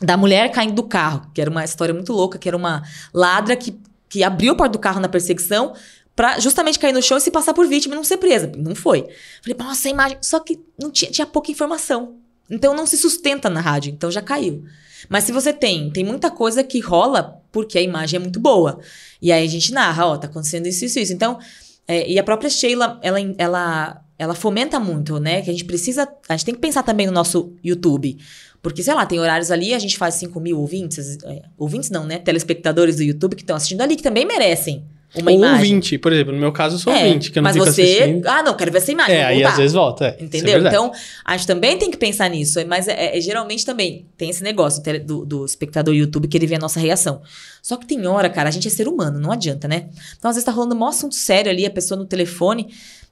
da 0.00 0.16
mulher 0.16 0.50
caindo 0.50 0.74
do 0.74 0.82
carro, 0.82 1.30
que 1.32 1.40
era 1.40 1.48
uma 1.48 1.62
história 1.62 1.94
muito 1.94 2.12
louca, 2.12 2.36
que 2.36 2.48
era 2.48 2.56
uma 2.56 2.82
ladra 3.14 3.54
que, 3.54 3.78
que 4.08 4.24
abriu 4.24 4.54
a 4.54 4.56
porta 4.56 4.72
do 4.72 4.80
carro 4.80 4.98
na 4.98 5.08
perseguição 5.08 5.72
pra 6.14 6.38
justamente 6.38 6.78
cair 6.78 6.92
no 6.92 7.02
chão 7.02 7.16
e 7.16 7.20
se 7.20 7.30
passar 7.30 7.54
por 7.54 7.66
vítima 7.66 7.94
e 7.94 7.96
não 7.96 8.04
ser 8.04 8.18
presa. 8.18 8.50
Não 8.56 8.74
foi. 8.74 9.06
Falei, 9.42 9.56
nossa, 9.58 9.88
a 9.88 9.90
imagem. 9.90 10.18
Só 10.20 10.40
que 10.40 10.60
não 10.78 10.90
tinha, 10.90 11.10
tinha 11.10 11.26
pouca 11.26 11.50
informação. 11.50 12.16
Então 12.50 12.74
não 12.74 12.86
se 12.86 12.96
sustenta 12.96 13.48
na 13.48 13.60
rádio, 13.60 13.90
então 13.90 14.10
já 14.10 14.20
caiu. 14.20 14.64
Mas 15.08 15.24
se 15.24 15.32
você 15.32 15.52
tem, 15.52 15.90
tem 15.90 16.04
muita 16.04 16.30
coisa 16.30 16.62
que 16.62 16.80
rola 16.80 17.40
porque 17.50 17.78
a 17.78 17.82
imagem 17.82 18.18
é 18.18 18.20
muito 18.20 18.38
boa. 18.38 18.80
E 19.20 19.32
aí 19.32 19.44
a 19.44 19.48
gente 19.48 19.72
narra, 19.72 20.06
ó, 20.06 20.16
tá 20.16 20.26
acontecendo 20.26 20.66
isso, 20.66 20.84
isso, 20.84 20.98
isso. 20.98 21.12
Então, 21.12 21.38
é, 21.86 22.08
e 22.08 22.18
a 22.18 22.22
própria 22.22 22.48
Sheila, 22.48 22.98
ela, 23.02 23.18
ela, 23.36 24.04
ela 24.18 24.34
fomenta 24.34 24.78
muito, 24.78 25.18
né? 25.18 25.42
Que 25.42 25.50
a 25.50 25.52
gente 25.52 25.64
precisa. 25.64 26.08
A 26.28 26.36
gente 26.36 26.46
tem 26.46 26.54
que 26.54 26.60
pensar 26.60 26.82
também 26.82 27.06
no 27.06 27.12
nosso 27.12 27.52
YouTube. 27.64 28.18
Porque, 28.62 28.82
sei 28.82 28.94
lá, 28.94 29.04
tem 29.04 29.18
horários 29.18 29.50
ali, 29.50 29.74
a 29.74 29.78
gente 29.78 29.98
faz 29.98 30.14
5 30.14 30.38
mil 30.38 30.60
ouvintes, 30.60 31.18
é, 31.24 31.42
ouvintes 31.58 31.90
não, 31.90 32.06
né? 32.06 32.18
Telespectadores 32.18 32.96
do 32.96 33.02
YouTube 33.02 33.34
que 33.34 33.42
estão 33.42 33.56
assistindo 33.56 33.80
ali, 33.80 33.96
que 33.96 34.02
também 34.02 34.24
merecem 34.24 34.84
uma 35.14 35.30
Ou 35.30 35.36
imagem. 35.36 35.74
20, 35.74 35.98
por 35.98 36.12
exemplo, 36.12 36.32
no 36.32 36.38
meu 36.38 36.52
caso 36.52 36.76
eu 36.76 36.78
sou 36.78 36.92
É, 36.92 37.04
20, 37.12 37.30
que 37.30 37.38
eu 37.38 37.42
não 37.42 37.48
mas 37.50 37.56
você. 37.56 37.82
assistindo. 37.82 38.26
Ah, 38.26 38.42
não, 38.42 38.54
quero 38.56 38.72
ver 38.72 38.78
essa 38.78 38.92
imagem. 38.92 39.14
É, 39.16 39.24
aí 39.24 39.44
às 39.44 39.56
vezes 39.56 39.72
volta. 39.74 40.06
É, 40.06 40.16
é 40.18 40.24
Entendeu? 40.24 40.52
verdade. 40.54 40.74
então, 40.74 40.92
a 41.24 41.36
gente 41.36 41.46
também 41.46 41.76
tem 41.78 41.90
que 41.90 41.96
pensar 41.96 42.28
nisso. 42.30 42.58
Mas 42.66 42.88
é, 42.88 43.16
é- 43.16 43.20
geralmente 43.20 43.64
também 43.66 44.06
tem 44.16 44.30
esse 44.30 44.42
negócio 44.42 44.82
do 44.82 44.98
do, 45.00 45.24
do 45.26 45.44
espectador 45.44 45.94
YouTube 45.94 46.28
que 46.28 46.36
ele 46.36 46.46
vê 46.46 46.54
a 46.54 46.58
nossa 46.58 46.80
reação. 46.80 47.20
Só 47.62 47.76
que 47.76 47.86
tem 47.86 48.06
hora, 48.06 48.28
cara, 48.30 48.48
a 48.48 48.52
gente 48.52 48.66
é 48.68 48.70
ser 48.70 48.88
humano, 48.88 49.18
não 49.20 49.30
adianta, 49.30 49.68
né? 49.68 49.88
Então, 50.18 50.28
às 50.30 50.36
vezes 50.36 50.44
tá 50.46 50.52
rolando 50.52 50.74
um 50.74 50.84
assunto 50.86 51.14
sério 51.14 51.50
ali, 51.50 51.64
a 51.66 51.70
pessoa 51.70 51.98
no 51.98 52.04
telefone, 52.06 52.68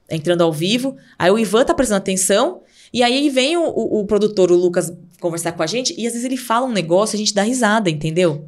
entrando 0.09 0.41
ao 0.41 0.51
vivo. 0.51 0.97
Aí 1.17 1.29
o 1.31 1.37
Ivan 1.39 1.63
tá 1.63 1.73
prestando 1.73 1.99
atenção. 1.99 2.61
E 2.93 3.01
aí 3.03 3.29
vem 3.29 3.55
o, 3.55 3.63
o- 3.63 3.99
o 4.01 4.05
produtor, 4.05 4.51
o 4.51 4.55
Lucas, 4.55 4.91
conversar 5.21 5.53
com 5.53 5.63
a 5.63 5.67
gente. 5.67 5.93
E 5.97 6.05
às 6.05 6.13
vezes 6.13 6.25
ele 6.25 6.35
fala 6.35 6.65
um 6.65 6.71
negócio 6.73 7.13
e 7.13 7.17
a 7.17 7.19
gente 7.19 7.33
dá 7.33 7.43
risada, 7.43 7.89
entendeu? 7.89 8.45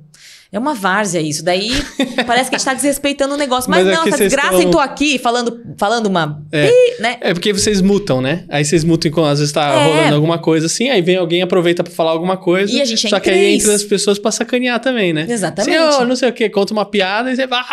É 0.54 0.60
uma 0.60 0.76
várzea 0.76 1.20
isso. 1.20 1.44
Daí 1.44 1.72
parece 2.28 2.50
que 2.50 2.56
a 2.56 2.60
gente 2.60 2.66
tá 2.66 2.74
desrespeitando 2.76 3.34
o 3.34 3.38
negócio. 3.38 3.70
Mas, 3.72 3.84
Mas 3.84 3.94
é 3.94 3.98
não, 3.98 4.08
essa 4.08 4.18
desgraça 4.20 4.52
tão- 4.52 4.62
e 4.62 4.72
tô 4.72 4.80
aqui 4.80 5.18
falando, 5.18 5.60
falando 5.78 6.06
uma. 6.06 6.42
É. 6.52 6.68
pi, 6.68 7.02
né? 7.02 7.18
É 7.22 7.34
porque 7.34 7.52
vocês 7.52 7.82
mutam, 7.82 8.22
né? 8.22 8.46
Aí 8.50 8.64
vocês 8.64 8.84
mutam 8.84 9.10
quando 9.12 9.28
às 9.30 9.40
vezes 9.40 9.52
tá 9.52 9.68
É. 9.74 9.88
rolando 9.88 10.16
alguma 10.16 10.38
coisa 10.38 10.68
assim, 10.68 10.90
aí 10.90 11.02
vem 11.02 11.18
alguém 11.18 11.42
aproveita 11.42 11.84
pra 11.84 11.92
falar 11.92 12.12
alguma 12.12 12.38
coisa. 12.38 12.72
E 12.72 12.80
a 12.82 12.86
gente 12.86 13.06
é 13.06 13.10
Só 13.10 13.20
que 13.20 13.30
aí 13.32 13.36
três. 13.36 13.64
entra 13.64 13.76
as 13.76 13.84
pessoas 13.84 14.20
pra 14.20 14.32
sacanear 14.32 14.80
também, 14.80 15.12
né? 15.12 15.26
Exatamente. 15.28 15.76
Assim, 15.76 16.04
"Ô, 16.04 16.06
não 16.06 16.16
sei 16.16 16.30
o 16.30 16.34
que, 16.34 16.48
conta 16.50 16.72
uma 16.72 16.86
piada 16.86 17.32
e 17.32 17.36
você 17.36 17.48
vai. 17.48 17.64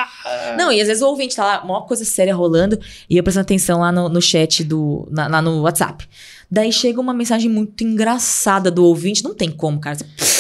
Não, 0.57 0.73
e 0.73 0.81
às 0.81 0.89
vezes 0.89 1.03
o 1.03 1.07
ouvinte 1.07 1.37
tá 1.37 1.45
lá, 1.45 1.63
uma 1.63 1.83
coisa 1.83 2.05
séria 2.05 2.35
rolando, 2.35 2.79
e 3.11 3.17
eu 3.17 3.23
prestando 3.23 3.43
atenção 3.43 3.81
lá 3.81 3.93
no, 3.93 4.09
no 4.09 4.23
chat 4.23 4.65
do. 4.65 5.07
na- 5.11 5.29
lá 5.29 5.43
no 5.43 5.61
WhatsApp. 5.63 6.07
Daí 6.51 6.73
chega 6.73 7.01
uma 7.01 7.15
mensagem 7.15 7.49
muito 7.49 7.85
engraçada 7.85 8.71
do 8.71 8.85
ouvinte. 8.85 9.23
Não 9.23 9.35
tem 9.35 9.51
como, 9.51 9.79
cara. 9.79 9.97
Você- 9.97 10.40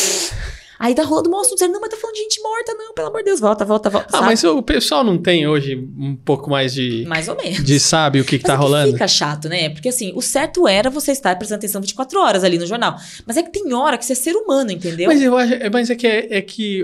Aí 0.81 0.95
tá 0.95 1.03
rolando 1.03 1.29
um 1.29 1.39
assunto 1.39 1.57
dizendo, 1.57 1.75
não, 1.75 1.81
mas 1.83 1.91
tá 1.91 1.97
falando 1.99 2.17
de 2.17 2.23
gente 2.23 2.41
morta, 2.43 2.73
não, 2.73 2.95
pelo 2.95 3.09
amor 3.09 3.19
de 3.19 3.25
Deus, 3.27 3.39
volta, 3.39 3.67
volta, 3.67 3.91
volta. 3.91 4.07
Ah, 4.09 4.13
sabe? 4.13 4.25
mas 4.29 4.43
o 4.43 4.63
pessoal 4.63 5.05
não 5.05 5.19
tem 5.19 5.47
hoje 5.47 5.77
um 5.77 6.17
pouco 6.17 6.49
mais 6.49 6.73
de. 6.73 7.05
Mais 7.07 7.29
ou 7.29 7.37
menos. 7.37 7.63
de 7.63 7.79
sabe 7.79 8.19
o 8.19 8.25
que, 8.25 8.39
que 8.39 8.45
Mas 8.45 8.47
tá 8.49 8.55
é 8.55 8.57
que 8.57 8.63
rolando? 8.63 8.93
fica 8.95 9.07
chato, 9.07 9.47
né? 9.47 9.69
Porque 9.69 9.91
assim, 9.91 10.11
o 10.17 10.23
certo 10.23 10.67
era 10.67 10.89
você 10.89 11.13
estar 11.13 11.37
prestando 11.37 11.59
atenção 11.59 11.83
24 11.83 12.19
horas 12.19 12.43
ali 12.45 12.57
no 12.59 12.67
jornal. 12.67 12.97
Mas 13.27 13.37
é 13.37 13.43
que 13.43 13.51
tem 13.51 13.75
hora 13.75 13.99
que 13.99 14.07
você 14.07 14.15
é 14.15 14.17
ser 14.17 14.35
humano, 14.35 14.73
entendeu? 14.73 15.07
Mas 15.09 15.21
eu 15.21 15.37
acho, 15.37 15.53
é- 15.53 15.69
mas 15.69 15.91
é 15.91 15.95
que 15.95 16.07
é, 16.07 16.39
é 16.39 16.41
que 16.41 16.79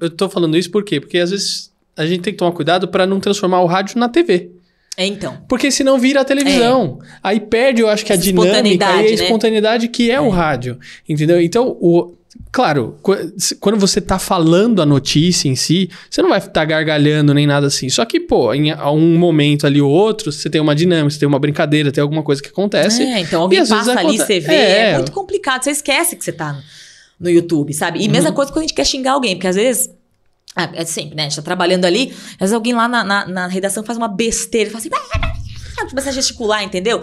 eu- 0.00 0.10
tô 0.10 0.28
falando 0.28 0.56
isso 0.56 0.70
por 0.70 0.84
quê? 0.84 1.00
Porque 1.00 1.18
às 1.18 1.32
vezes 1.32 1.72
a 1.96 2.06
gente 2.06 2.20
tem 2.22 2.32
que 2.32 2.38
tomar 2.38 2.52
cuidado 2.52 2.86
pra 2.86 3.06
não 3.08 3.18
transformar 3.18 3.60
o 3.60 3.66
rádio 3.66 3.98
na 3.98 4.08
TV. 4.08 4.50
É 4.96 5.06
então. 5.06 5.38
Porque 5.48 5.70
senão 5.70 5.98
vira 5.98 6.20
a 6.20 6.24
televisão. 6.24 6.98
Aí 7.22 7.40
perde, 7.40 7.80
eu 7.80 7.88
acho 7.88 8.04
que 8.04 8.12
a 8.12 8.16
dinâmica 8.16 8.46
e 8.46 8.50
a 8.52 8.60
espontaneidade, 8.60 9.16
né? 9.16 9.24
espontaneidade 9.24 9.88
que 9.88 10.10
é, 10.10 10.20
o 10.20 10.28
rádio. 10.28 10.78
Entendeu? 11.08 11.40
Então, 11.40 11.76
o. 11.80 12.14
Claro, 12.50 12.96
quando 13.60 13.78
você 13.78 14.00
tá 14.00 14.18
falando 14.18 14.80
a 14.80 14.86
notícia 14.86 15.48
em 15.48 15.56
si, 15.56 15.90
você 16.10 16.22
não 16.22 16.30
vai 16.30 16.38
estar 16.38 16.64
gargalhando 16.64 17.32
nem 17.34 17.46
nada 17.46 17.66
assim. 17.66 17.88
Só 17.90 18.04
que, 18.04 18.18
pô, 18.20 18.52
em 18.54 18.74
um 18.74 19.18
momento 19.18 19.66
ali 19.66 19.80
ou 19.80 19.90
outro, 19.90 20.32
você 20.32 20.48
tem 20.48 20.60
uma 20.60 20.74
dinâmica, 20.74 21.10
você 21.10 21.18
tem 21.18 21.28
uma 21.28 21.38
brincadeira, 21.38 21.92
tem 21.92 22.00
alguma 22.02 22.22
coisa 22.22 22.42
que 22.42 22.48
acontece. 22.48 23.02
É, 23.02 23.20
então 23.20 23.40
E 23.40 23.42
alguém 23.42 23.66
passa 23.66 23.92
ali, 23.92 24.00
aconte- 24.00 24.18
você 24.18 24.40
vê, 24.40 24.54
É. 24.54 24.78
é. 24.90 24.94
muito 24.94 25.12
complicado. 25.12 25.62
Você 25.64 25.70
esquece 25.70 26.16
que 26.16 26.24
você 26.24 26.32
tá 26.32 26.58
no, 27.20 27.30
YouTube, 27.30 27.72
sabe? 27.74 28.02
E 28.02 28.08
mesma 28.08 28.30
Uhum. 28.30 28.34
coisa 28.36 28.50
quando 28.50 28.64
a 28.64 28.66
gente 28.66 28.74
quer 28.74 28.86
xingar 28.86 29.12
alguém, 29.12 29.36
porque 29.36 29.46
às 29.48 29.56
vezes. 29.56 29.90
ah, 30.56 30.70
é 30.74 30.84
sempre, 30.84 31.14
né? 31.14 31.22
A 31.22 31.28
gente 31.28 31.36
tá 31.36 31.42
trabalhando 31.42 31.84
ali, 31.86 32.12
às 32.34 32.38
vezes 32.40 32.52
alguém 32.54 32.74
lá 32.74 32.86
na, 32.88 33.02
na, 33.04 33.26
na 33.26 33.46
redação 33.46 33.82
faz 33.84 33.96
uma 33.96 34.08
besteira, 34.08 34.70
fala 34.70 34.78
assim. 34.80 34.90
Começa 35.88 36.10
a 36.10 36.12
gesticular, 36.12 36.62
entendeu? 36.62 37.02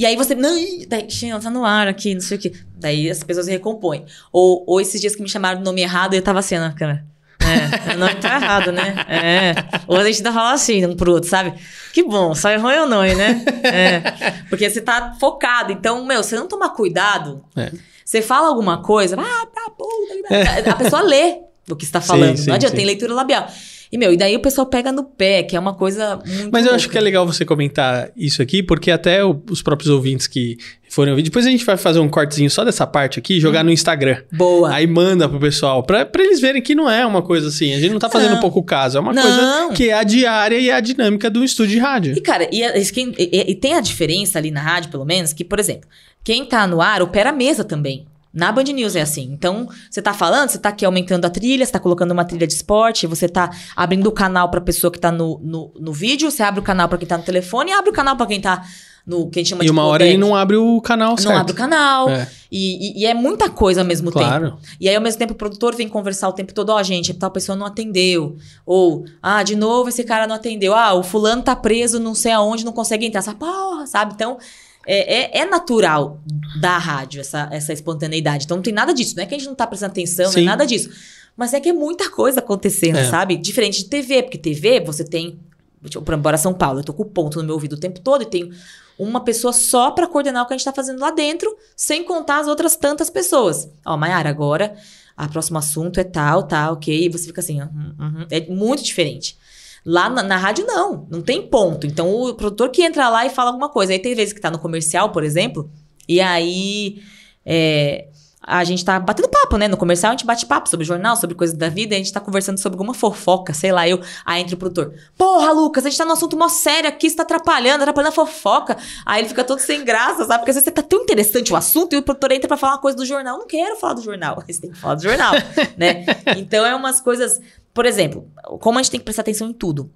E 0.00 0.06
aí 0.06 0.16
você. 0.16 0.34
Não, 0.34 0.56
daí, 0.88 1.10
Xena, 1.10 1.38
tá 1.38 1.50
no 1.50 1.62
ar 1.62 1.86
aqui, 1.86 2.14
não 2.14 2.22
sei 2.22 2.38
o 2.38 2.40
quê. 2.40 2.54
Daí 2.74 3.10
as 3.10 3.22
pessoas 3.22 3.44
se 3.44 3.52
recompõem. 3.52 4.06
Ou, 4.32 4.64
ou 4.66 4.80
esses 4.80 4.98
dias 4.98 5.14
que 5.14 5.20
me 5.20 5.28
chamaram 5.28 5.58
do 5.58 5.64
nome 5.66 5.82
errado, 5.82 6.14
eu 6.14 6.22
tava 6.22 6.38
assim 6.38 6.56
na 6.56 6.72
câmera. 6.72 7.04
É, 7.38 7.92
o 7.94 7.98
nome 7.98 8.14
tá 8.14 8.36
errado, 8.36 8.72
né? 8.72 8.94
É. 9.06 9.54
Ou 9.86 9.98
a 9.98 10.04
gente 10.06 10.22
tá 10.22 10.32
falando 10.32 10.54
assim 10.54 10.86
um 10.86 10.96
pro 10.96 11.12
outro, 11.12 11.28
sabe? 11.28 11.52
Que 11.92 12.02
bom, 12.02 12.34
só 12.34 12.48
errou 12.50 12.70
o 12.70 12.86
nome, 12.86 13.14
né? 13.14 13.44
É. 13.62 14.00
Porque 14.48 14.70
você 14.70 14.80
tá 14.80 15.14
focado. 15.20 15.70
Então, 15.70 16.02
meu, 16.06 16.22
você 16.22 16.34
não 16.34 16.48
tomar 16.48 16.70
cuidado, 16.70 17.44
É. 17.54 17.70
você 18.02 18.22
fala 18.22 18.48
alguma 18.48 18.80
coisa, 18.82 19.16
ah, 19.20 19.46
tá 19.54 19.70
puta, 19.76 20.70
a 20.70 20.76
pessoa 20.76 21.02
lê 21.02 21.40
o 21.68 21.76
que 21.76 21.84
você 21.84 21.92
tá 21.92 22.00
Sim, 22.00 22.06
falando. 22.08 22.36
sim, 22.38 22.46
não 22.46 22.54
adianta, 22.54 22.70
sim. 22.70 22.76
tem 22.78 22.86
leitura 22.86 23.12
labial. 23.12 23.46
E, 23.92 23.98
meu, 23.98 24.12
e 24.12 24.16
daí 24.16 24.36
o 24.36 24.40
pessoal 24.40 24.66
pega 24.68 24.92
no 24.92 25.02
pé, 25.02 25.42
que 25.42 25.56
é 25.56 25.58
uma 25.60 25.74
coisa 25.74 26.16
muito. 26.24 26.50
Mas 26.52 26.64
eu 26.64 26.72
acho 26.72 26.84
louca. 26.84 26.92
que 26.92 26.98
é 26.98 27.00
legal 27.00 27.26
você 27.26 27.44
comentar 27.44 28.10
isso 28.16 28.40
aqui, 28.40 28.62
porque 28.62 28.88
até 28.90 29.24
os 29.24 29.62
próprios 29.62 29.90
ouvintes 29.90 30.28
que 30.28 30.56
forem 30.88 31.10
ouvir. 31.12 31.22
Depois 31.24 31.44
a 31.44 31.50
gente 31.50 31.64
vai 31.64 31.76
fazer 31.76 31.98
um 31.98 32.08
cortezinho 32.08 32.48
só 32.50 32.64
dessa 32.64 32.86
parte 32.86 33.18
aqui 33.18 33.34
e 33.38 33.40
jogar 33.40 33.64
no 33.64 33.70
Instagram. 33.72 34.22
Boa. 34.32 34.72
Aí 34.72 34.86
manda 34.86 35.28
pro 35.28 35.40
pessoal, 35.40 35.82
pra, 35.82 36.06
pra 36.06 36.22
eles 36.22 36.40
verem 36.40 36.62
que 36.62 36.72
não 36.74 36.88
é 36.88 37.04
uma 37.04 37.20
coisa 37.22 37.48
assim. 37.48 37.74
A 37.74 37.80
gente 37.80 37.90
não 37.92 37.98
tá 37.98 38.08
fazendo 38.08 38.34
Não. 38.34 38.40
pouco 38.40 38.62
caso, 38.62 38.96
é 38.98 39.00
uma 39.00 39.12
Não. 39.12 39.22
coisa 39.22 39.72
que 39.74 39.88
é 39.88 39.94
a 39.94 40.04
diária 40.04 40.56
e 40.58 40.68
é 40.70 40.74
a 40.74 40.80
dinâmica 40.80 41.28
do 41.28 41.42
estúdio 41.44 41.72
de 41.74 41.78
rádio. 41.80 42.14
E, 42.16 42.20
cara, 42.20 42.48
e, 42.52 42.62
isso 42.78 42.92
que- 42.92 43.12
e- 43.18 43.50
e 43.50 43.54
tem 43.56 43.74
a 43.74 43.80
diferença 43.80 44.38
ali 44.38 44.50
na 44.52 44.60
rádio, 44.60 44.90
pelo 44.90 45.04
menos, 45.04 45.32
que, 45.32 45.44
por 45.44 45.58
exemplo, 45.58 45.88
quem 46.22 46.44
tá 46.44 46.64
no 46.66 46.80
ar 46.80 47.02
opera 47.02 47.30
a 47.30 47.32
mesa 47.32 47.64
também. 47.64 48.06
Na 48.32 48.52
Band 48.52 48.62
News 48.64 48.94
é 48.96 49.00
assim. 49.00 49.28
Então, 49.32 49.68
você 49.90 50.00
tá 50.00 50.12
falando, 50.12 50.48
você 50.50 50.58
tá 50.58 50.68
aqui 50.68 50.84
aumentando 50.84 51.24
a 51.24 51.30
trilha, 51.30 51.66
você 51.66 51.72
tá 51.72 51.80
colocando 51.80 52.12
uma 52.12 52.24
trilha 52.24 52.46
de 52.46 52.52
esporte, 52.54 53.06
você 53.06 53.28
tá 53.28 53.50
abrindo 53.74 54.06
o 54.06 54.12
canal 54.12 54.48
pra 54.50 54.60
pessoa 54.60 54.90
que 54.90 54.98
tá 54.98 55.10
no, 55.10 55.40
no, 55.42 55.72
no 55.80 55.92
vídeo, 55.92 56.30
você 56.30 56.42
abre 56.42 56.60
o 56.60 56.62
canal 56.62 56.88
pra 56.88 56.96
quem 56.98 57.08
tá 57.08 57.18
no 57.18 57.24
telefone 57.24 57.70
e 57.70 57.74
abre 57.74 57.90
o 57.90 57.92
canal 57.92 58.16
pra 58.16 58.26
quem 58.26 58.40
tá 58.40 58.64
no. 59.04 59.28
que 59.28 59.38
a 59.38 59.42
gente 59.42 59.48
chama 59.50 59.62
E 59.64 59.66
de 59.66 59.72
uma 59.72 59.84
hora 59.84 60.04
ele 60.06 60.16
não 60.18 60.36
abre 60.36 60.56
o 60.56 60.80
canal 60.80 61.10
Não 61.10 61.16
certo. 61.16 61.38
abre 61.40 61.52
o 61.52 61.56
canal. 61.56 62.08
É. 62.08 62.28
E, 62.52 63.00
e- 63.00 63.02
e 63.02 63.06
é 63.06 63.14
muita 63.14 63.48
coisa 63.50 63.80
ao 63.80 63.86
mesmo 63.86 64.12
tempo. 64.12 64.24
Claro. 64.24 64.58
E 64.80 64.88
aí, 64.88 64.94
ao 64.94 65.02
mesmo 65.02 65.18
tempo, 65.18 65.32
o 65.32 65.36
produtor 65.36 65.74
vem 65.74 65.88
conversar 65.88 66.28
o 66.28 66.32
tempo 66.32 66.52
todo, 66.54 66.70
ó, 66.70 66.80
gente, 66.82 67.12
tal 67.14 67.30
pessoa 67.30 67.56
não 67.56 67.66
atendeu. 67.66 68.36
Ou, 68.66 69.04
ah, 69.22 69.42
de 69.42 69.56
novo 69.56 69.88
esse 69.88 70.04
cara 70.04 70.26
não 70.28 70.34
atendeu. 70.36 70.72
Ah, 70.74 70.92
o 70.94 71.02
fulano 71.02 71.42
tá 71.42 71.56
preso 71.56 71.98
não 71.98 72.14
sei 72.14 72.30
aonde, 72.32 72.64
não 72.64 72.72
consegue 72.72 73.06
entrar. 73.06 73.18
Essa 73.20 73.34
porra, 73.34 73.86
sabe? 73.86 74.12
Então, 74.14 74.38
é, 74.86 75.38
é, 75.38 75.42
é 75.42 75.46
natural 75.46 76.20
da 76.60 76.78
rádio 76.78 77.20
essa, 77.20 77.48
essa 77.52 77.72
espontaneidade. 77.72 78.44
Então, 78.44 78.56
não 78.56 78.62
tem 78.62 78.72
nada 78.72 78.92
disso. 78.94 79.14
Não 79.16 79.22
é 79.22 79.26
que 79.26 79.34
a 79.34 79.38
gente 79.38 79.46
não 79.46 79.54
tá 79.54 79.66
prestando 79.66 79.92
atenção, 79.92 80.26
não 80.26 80.32
Sim. 80.32 80.42
é 80.42 80.44
nada 80.44 80.66
disso. 80.66 80.90
Mas 81.36 81.54
é 81.54 81.60
que 81.60 81.68
é 81.68 81.72
muita 81.72 82.10
coisa 82.10 82.40
acontecendo, 82.40 82.98
É. 82.98 83.08
sabe? 83.08 83.36
Diferente 83.36 83.84
de 83.84 83.88
TV, 83.88 84.22
porque 84.22 84.38
TV 84.38 84.80
você 84.80 85.04
tem. 85.04 85.38
Tipo, 85.84 86.02
por 86.02 86.12
exemplo, 86.12 86.22
bora 86.22 86.36
São 86.36 86.52
Paulo, 86.52 86.80
eu 86.80 86.84
tô 86.84 86.92
com 86.92 87.02
o 87.02 87.06
ponto 87.06 87.38
no 87.38 87.44
meu 87.44 87.54
ouvido 87.54 87.72
o 87.74 87.80
tempo 87.80 88.00
todo 88.00 88.22
e 88.22 88.26
tenho 88.26 88.50
uma 88.98 89.24
pessoa 89.24 89.50
só 89.52 89.90
pra 89.92 90.06
coordenar 90.06 90.42
o 90.42 90.46
que 90.46 90.52
a 90.52 90.56
gente 90.56 90.64
tá 90.64 90.72
fazendo 90.74 91.00
lá 91.00 91.10
dentro, 91.10 91.56
sem 91.74 92.04
contar 92.04 92.40
as 92.40 92.46
outras 92.46 92.76
tantas 92.76 93.08
pessoas. 93.08 93.66
Ó, 93.86 93.96
Mayara, 93.96 94.28
agora, 94.28 94.74
a 95.16 95.26
próximo 95.26 95.56
assunto 95.58 95.98
é 95.98 96.04
tal, 96.04 96.42
tal, 96.42 96.74
ok. 96.74 97.06
E 97.06 97.08
você 97.08 97.26
fica 97.26 97.40
assim, 97.40 97.62
uhum, 97.62 97.94
uhum. 97.98 98.26
é 98.30 98.46
muito 98.50 98.82
diferente. 98.82 99.38
Lá 99.84 100.08
na, 100.08 100.22
na 100.22 100.36
rádio, 100.36 100.66
não. 100.66 101.06
Não 101.10 101.22
tem 101.22 101.46
ponto. 101.48 101.86
Então, 101.86 102.10
o 102.10 102.34
produtor 102.34 102.70
que 102.70 102.82
entra 102.82 103.08
lá 103.08 103.24
e 103.26 103.30
fala 103.30 103.50
alguma 103.50 103.68
coisa. 103.68 103.92
Aí 103.92 103.98
tem 103.98 104.14
vezes 104.14 104.32
que 104.32 104.40
tá 104.40 104.50
no 104.50 104.58
comercial, 104.58 105.10
por 105.10 105.24
exemplo, 105.24 105.70
e 106.08 106.20
aí. 106.20 107.02
é, 107.44 108.08
a 108.42 108.64
gente 108.64 108.82
tá 108.82 108.98
batendo 108.98 109.28
papo, 109.28 109.58
né? 109.58 109.68
No 109.68 109.76
comercial 109.76 110.10
a 110.10 110.16
gente 110.16 110.24
bate 110.24 110.46
papo 110.46 110.68
sobre 110.68 110.84
jornal, 110.86 111.14
sobre 111.14 111.36
coisas 111.36 111.56
da 111.56 111.68
vida, 111.68 111.94
e 111.94 111.96
a 111.96 111.98
gente 111.98 112.12
tá 112.12 112.20
conversando 112.20 112.58
sobre 112.58 112.74
alguma 112.74 112.94
fofoca, 112.94 113.52
sei 113.52 113.70
lá, 113.70 113.86
eu. 113.86 114.00
Aí 114.24 114.40
entra 114.40 114.54
o 114.54 114.58
produtor. 114.58 114.94
Porra, 115.16 115.52
Lucas, 115.52 115.84
a 115.84 115.90
gente 115.90 115.98
tá 115.98 116.06
num 116.06 116.12
assunto 116.12 116.38
mó 116.38 116.48
sério 116.48 116.88
aqui, 116.88 117.10
você 117.10 117.16
tá 117.16 117.22
atrapalhando, 117.22 117.82
atrapalhando 117.82 118.08
a 118.08 118.14
fofoca. 118.14 118.78
Aí 119.04 119.20
ele 119.20 119.28
fica 119.28 119.44
todo 119.44 119.58
sem 119.58 119.84
graça, 119.84 120.24
sabe? 120.24 120.38
Porque 120.38 120.50
às 120.50 120.56
vezes 120.56 120.72
tá 120.72 120.82
tão 120.82 121.02
interessante 121.02 121.52
o 121.52 121.56
assunto 121.56 121.92
e 121.94 121.98
o 121.98 122.02
produtor 122.02 122.32
entra 122.32 122.48
pra 122.48 122.56
falar 122.56 122.74
uma 122.74 122.80
coisa 122.80 122.96
do 122.96 123.04
jornal. 123.04 123.34
Eu 123.34 123.40
não 123.40 123.46
quero 123.46 123.76
falar 123.76 123.92
do 123.92 124.02
jornal. 124.02 124.42
Você 124.48 124.60
tem 124.60 124.70
que 124.70 124.78
falar 124.78 124.94
do 124.94 125.02
jornal, 125.02 125.34
né? 125.76 126.06
Então 126.38 126.64
é 126.64 126.74
umas 126.74 127.00
coisas. 127.00 127.40
Por 127.72 127.86
exemplo, 127.86 128.28
como 128.60 128.78
a 128.78 128.82
gente 128.82 128.90
tem 128.90 129.00
que 129.00 129.04
prestar 129.04 129.22
atenção 129.22 129.48
em 129.48 129.52
tudo. 129.52 129.90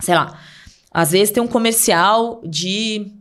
Sei 0.00 0.14
lá. 0.14 0.40
Às 0.90 1.12
vezes 1.12 1.32
tem 1.32 1.42
um 1.42 1.48
comercial 1.48 2.40
de 2.44 3.12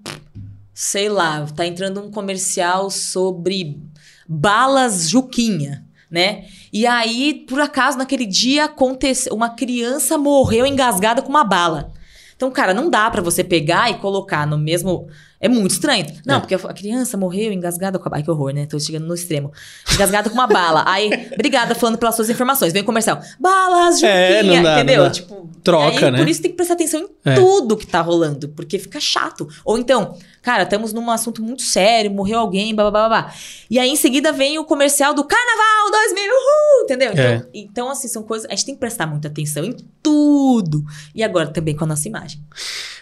sei 0.75 1.07
lá, 1.07 1.45
tá 1.55 1.65
entrando 1.65 2.01
um 2.01 2.11
comercial 2.11 2.89
sobre 2.89 3.79
balas 4.27 5.09
Juquinha, 5.09 5.85
né? 6.11 6.45
E 6.71 6.85
aí, 6.85 7.45
por 7.47 7.61
acaso, 7.61 7.97
naquele 7.97 8.25
dia 8.25 8.65
aconteceu, 8.65 9.33
uma 9.33 9.49
criança 9.49 10.17
morreu 10.17 10.65
engasgada 10.65 11.21
com 11.21 11.29
uma 11.29 11.45
bala. 11.45 11.93
Então, 12.35 12.51
cara, 12.51 12.73
não 12.73 12.89
dá 12.89 13.09
pra 13.09 13.21
você 13.21 13.41
pegar 13.41 13.89
e 13.89 13.99
colocar 13.99 14.45
no 14.45 14.57
mesmo. 14.57 15.07
É 15.45 15.49
muito 15.49 15.71
estranho. 15.71 16.05
Não, 16.25 16.35
É. 16.35 16.39
porque 16.39 16.55
a 16.55 16.73
criança 16.73 17.15
morreu 17.17 17.51
engasgada 17.51 17.97
com 17.99 18.07
a 18.07 18.09
bala. 18.09 18.19
Ai, 18.19 18.23
que 18.23 18.31
horror, 18.31 18.51
né? 18.53 18.65
Tô 18.65 18.79
chegando 18.79 19.05
no 19.05 19.13
extremo. 19.13 19.51
Engasgada 19.93 20.29
com 20.29 20.35
uma 20.35 20.47
bala. 20.47 20.83
Aí, 20.87 21.29
obrigada 21.33 21.75
falando 21.75 21.97
pelas 21.97 22.15
suas 22.15 22.29
informações. 22.29 22.73
Vem 22.73 22.81
o 22.81 22.85
comercial. 22.85 23.19
Balas, 23.39 23.95
Juquinha, 23.99 24.09
É, 24.11 24.43
não 24.43 24.63
dá, 24.63 24.73
entendeu? 24.75 24.97
não 24.97 25.03
dá. 25.05 25.09
Tipo, 25.11 25.49
Troca, 25.63 26.05
aí, 26.07 26.11
né? 26.11 26.17
Por 26.19 26.27
isso 26.27 26.41
tem 26.41 26.51
que 26.51 26.57
prestar 26.57 26.73
atenção 26.75 27.01
em 27.01 27.29
É. 27.31 27.35
tudo 27.35 27.75
que 27.77 27.87
tá 27.87 28.01
rolando, 28.01 28.49
porque 28.49 28.77
fica 28.79 28.99
chato. 28.99 29.47
Ou 29.63 29.77
então, 29.77 30.17
cara, 30.45 30.61
estamos 30.61 30.93
num 30.93 31.09
assunto 31.09 31.41
muito 31.41 31.63
sério, 31.63 32.11
morreu 32.11 32.37
alguém, 32.37 32.75
blá, 32.75 32.91
blá, 32.91 33.09
blá, 33.09 33.23
blá. 33.23 33.33
E 33.67 33.79
aí, 33.79 33.89
em 33.89 33.95
seguida, 33.95 34.31
vem 34.31 34.59
o 34.59 34.63
comercial 34.63 35.11
do 35.11 35.23
Carnaval 35.23 35.91
2000, 35.91 36.23
uhul, 36.23 36.83
entendeu? 36.83 37.11
Então, 37.13 37.23
É. 37.25 37.45
então, 37.51 37.89
assim, 37.89 38.07
são 38.07 38.21
coisas... 38.21 38.47
A 38.47 38.51
gente 38.55 38.65
tem 38.67 38.75
que 38.75 38.79
prestar 38.79 39.07
muita 39.07 39.27
atenção 39.27 39.65
em 39.65 39.75
tudo. 40.03 40.83
E 41.15 41.23
agora 41.23 41.47
também 41.47 41.75
com 41.75 41.83
a 41.83 41.87
nossa 41.87 42.07
imagem. 42.07 42.39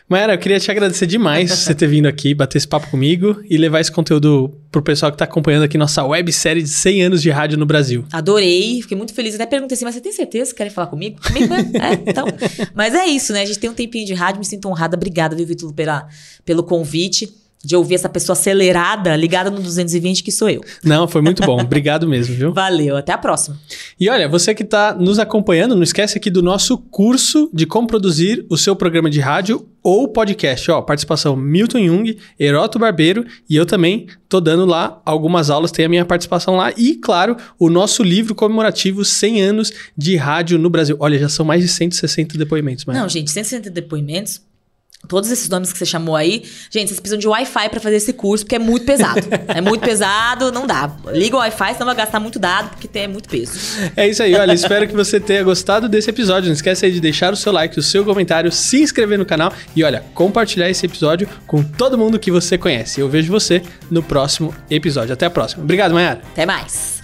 Maera, 0.08 0.34
eu 0.34 0.38
queria 0.38 0.60
te 0.60 0.70
agradecer 0.70 1.06
demais 1.06 1.50
por 1.50 1.58
você 1.58 1.76
ter 1.76 1.88
vindo 1.88 2.08
aqui, 2.08 2.34
bater 2.34 2.58
esse 2.58 2.68
papo 2.68 2.90
comigo 2.90 3.42
e 3.50 3.58
levar 3.58 3.80
esse 3.82 3.92
conteúdo 3.92 4.54
pro 4.72 4.82
pessoal 4.82 5.12
que 5.12 5.18
tá 5.18 5.26
acompanhando 5.26 5.64
aqui 5.64 5.78
nossa 5.78 6.04
websérie 6.04 6.62
de 6.64 6.70
100 6.70 7.04
anos 7.04 7.22
de 7.22 7.30
rádio 7.30 7.58
no 7.58 7.66
Brasil. 7.66 8.06
Adorei, 8.12 8.82
fiquei 8.82 8.98
muito 8.98 9.14
feliz. 9.14 9.36
Até 9.36 9.46
perguntei 9.46 9.76
assim, 9.76 9.86
mas 9.86 9.96
você 9.96 10.02
tem 10.02 10.12
certeza 10.12 10.52
que 10.52 10.58
querem 10.58 10.72
falar 10.72 10.88
comigo? 10.88 11.20
Comigo, 11.22 11.54
é? 11.54 11.60
É, 11.60 11.94
então. 11.94 12.26
Mas 12.74 12.94
é 12.94 13.06
isso, 13.06 13.34
né? 13.34 13.42
A 13.42 13.46
gente 13.46 13.60
tem 13.60 13.70
um 13.70 13.74
tempinho 13.74 14.06
de 14.06 14.14
rádio, 14.14 14.40
me 14.40 14.46
sinto 14.46 14.68
honrada. 14.68 14.96
Obrigada, 14.96 15.36
viu, 15.36 15.46
Vitor, 15.46 15.74
pela, 15.74 16.08
pelo 16.44 16.64
convite. 16.64 17.33
De 17.64 17.76
ouvir 17.76 17.96
essa 17.96 18.10
pessoa 18.10 18.34
acelerada, 18.34 19.16
ligada 19.16 19.50
no 19.50 19.62
220, 19.62 20.24
que 20.24 20.32
sou 20.32 20.50
eu. 20.50 20.62
Não, 20.84 21.08
foi 21.08 21.22
muito 21.22 21.44
bom. 21.46 21.62
Obrigado 21.62 22.08
mesmo, 22.08 22.36
viu? 22.36 22.52
Valeu, 22.54 22.98
até 22.98 23.14
a 23.14 23.18
próxima. 23.18 23.58
E 24.00 24.10
olha, 24.10 24.28
você 24.28 24.54
que 24.54 24.64
está 24.64 24.94
nos 24.94 25.18
acompanhando, 25.20 25.76
não 25.76 25.84
esquece 25.84 26.18
aqui 26.18 26.30
do 26.30 26.42
nosso 26.42 26.78
curso 26.78 27.50
de 27.54 27.66
como 27.66 27.88
produzir 27.88 28.46
o 28.50 28.58
seu 28.58 28.76
programa 28.76 29.10
de 29.10 29.20
rádio 29.20 29.66
ou 29.84 30.08
podcast. 30.08 30.72
Ó, 30.72 30.82
participação 30.82 31.36
Milton 31.36 31.86
Jung, 31.86 32.18
Heroto 32.40 32.80
Barbeiro 32.80 33.26
e 33.50 33.56
eu 33.56 33.66
também 33.66 34.08
tô 34.30 34.40
dando 34.40 34.66
lá 34.66 35.02
algumas 35.06 35.50
aulas, 35.50 35.72
tem 35.72 35.86
a 35.86 35.90
minha 35.90 36.06
participação 36.06 36.56
lá 36.56 36.74
e, 36.76 36.96
claro, 36.96 37.36
o 37.60 37.70
nosso 37.70 38.02
livro 38.02 38.34
comemorativo 38.34 39.04
100 39.04 39.42
anos 39.42 39.74
de 39.96 40.16
rádio 40.16 40.58
no 40.58 40.70
Brasil. 40.70 40.96
Olha, 41.00 41.20
já 41.20 41.30
são 41.30 41.46
mais 41.46 41.62
de 41.62 41.68
160 41.68 42.38
depoimentos, 42.38 42.86
mas 42.86 42.98
Não, 42.98 43.08
gente, 43.10 43.30
160 43.30 43.70
depoimentos. 43.70 44.42
Todos 45.08 45.30
esses 45.30 45.50
nomes 45.50 45.72
que 45.72 45.78
você 45.78 45.86
chamou 45.86 46.16
aí, 46.16 46.44
gente, 46.70 46.88
vocês 46.88 47.00
precisam 47.00 47.20
de 47.20 47.28
Wi-Fi 47.28 47.70
pra 47.70 47.80
fazer 47.80 47.98
esse 47.98 48.14
curso, 48.14 48.46
porque 48.46 48.56
é 48.56 48.60
muito 48.60 48.86
pesado. 48.86 49.20
é 49.48 49.60
muito 49.60 49.82
pesado, 49.82 50.52
não 50.52 50.66
dá. 50.66 50.90
Liga 51.12 51.36
o 51.36 51.40
Wi-Fi, 51.40 51.74
senão 51.74 51.88
vai 51.88 51.96
gastar 51.96 52.20
muito 52.20 52.40
dado, 52.40 52.70
porque 52.70 52.88
tem 52.88 53.04
é 53.04 53.08
muito 53.08 53.28
peso. 53.28 53.52
É 53.96 54.08
isso 54.08 54.24
aí, 54.24 54.34
olha, 54.34 54.54
espero 54.54 54.88
que 54.88 54.96
você 54.96 55.20
tenha 55.20 55.44
gostado 55.44 55.90
desse 55.90 56.10
episódio. 56.10 56.48
Não 56.48 56.54
esquece 56.54 56.86
aí 56.86 56.92
de 56.92 57.02
deixar 57.02 57.34
o 57.34 57.36
seu 57.36 57.52
like, 57.52 57.78
o 57.78 57.84
seu 57.84 58.06
comentário, 58.06 58.52
se 58.52 58.82
inscrever 58.82 59.18
no 59.18 59.26
canal 59.26 59.52
e 59.76 59.84
olha, 59.84 60.04
compartilhar 60.14 60.70
esse 60.70 60.86
episódio 60.86 61.28
com 61.46 61.62
todo 61.62 61.98
mundo 61.98 62.18
que 62.18 62.32
você 62.32 62.58
conhece. 62.58 63.02
Eu 63.02 63.10
vejo 63.10 63.32
você 63.32 63.62
no 63.92 64.02
próximo 64.02 64.54
episódio. 64.70 65.14
Até 65.14 65.26
a 65.26 65.30
próxima. 65.30 65.64
Obrigado, 65.64 65.94
Mayara. 65.94 66.22
Até 66.32 66.46
mais. 66.46 67.04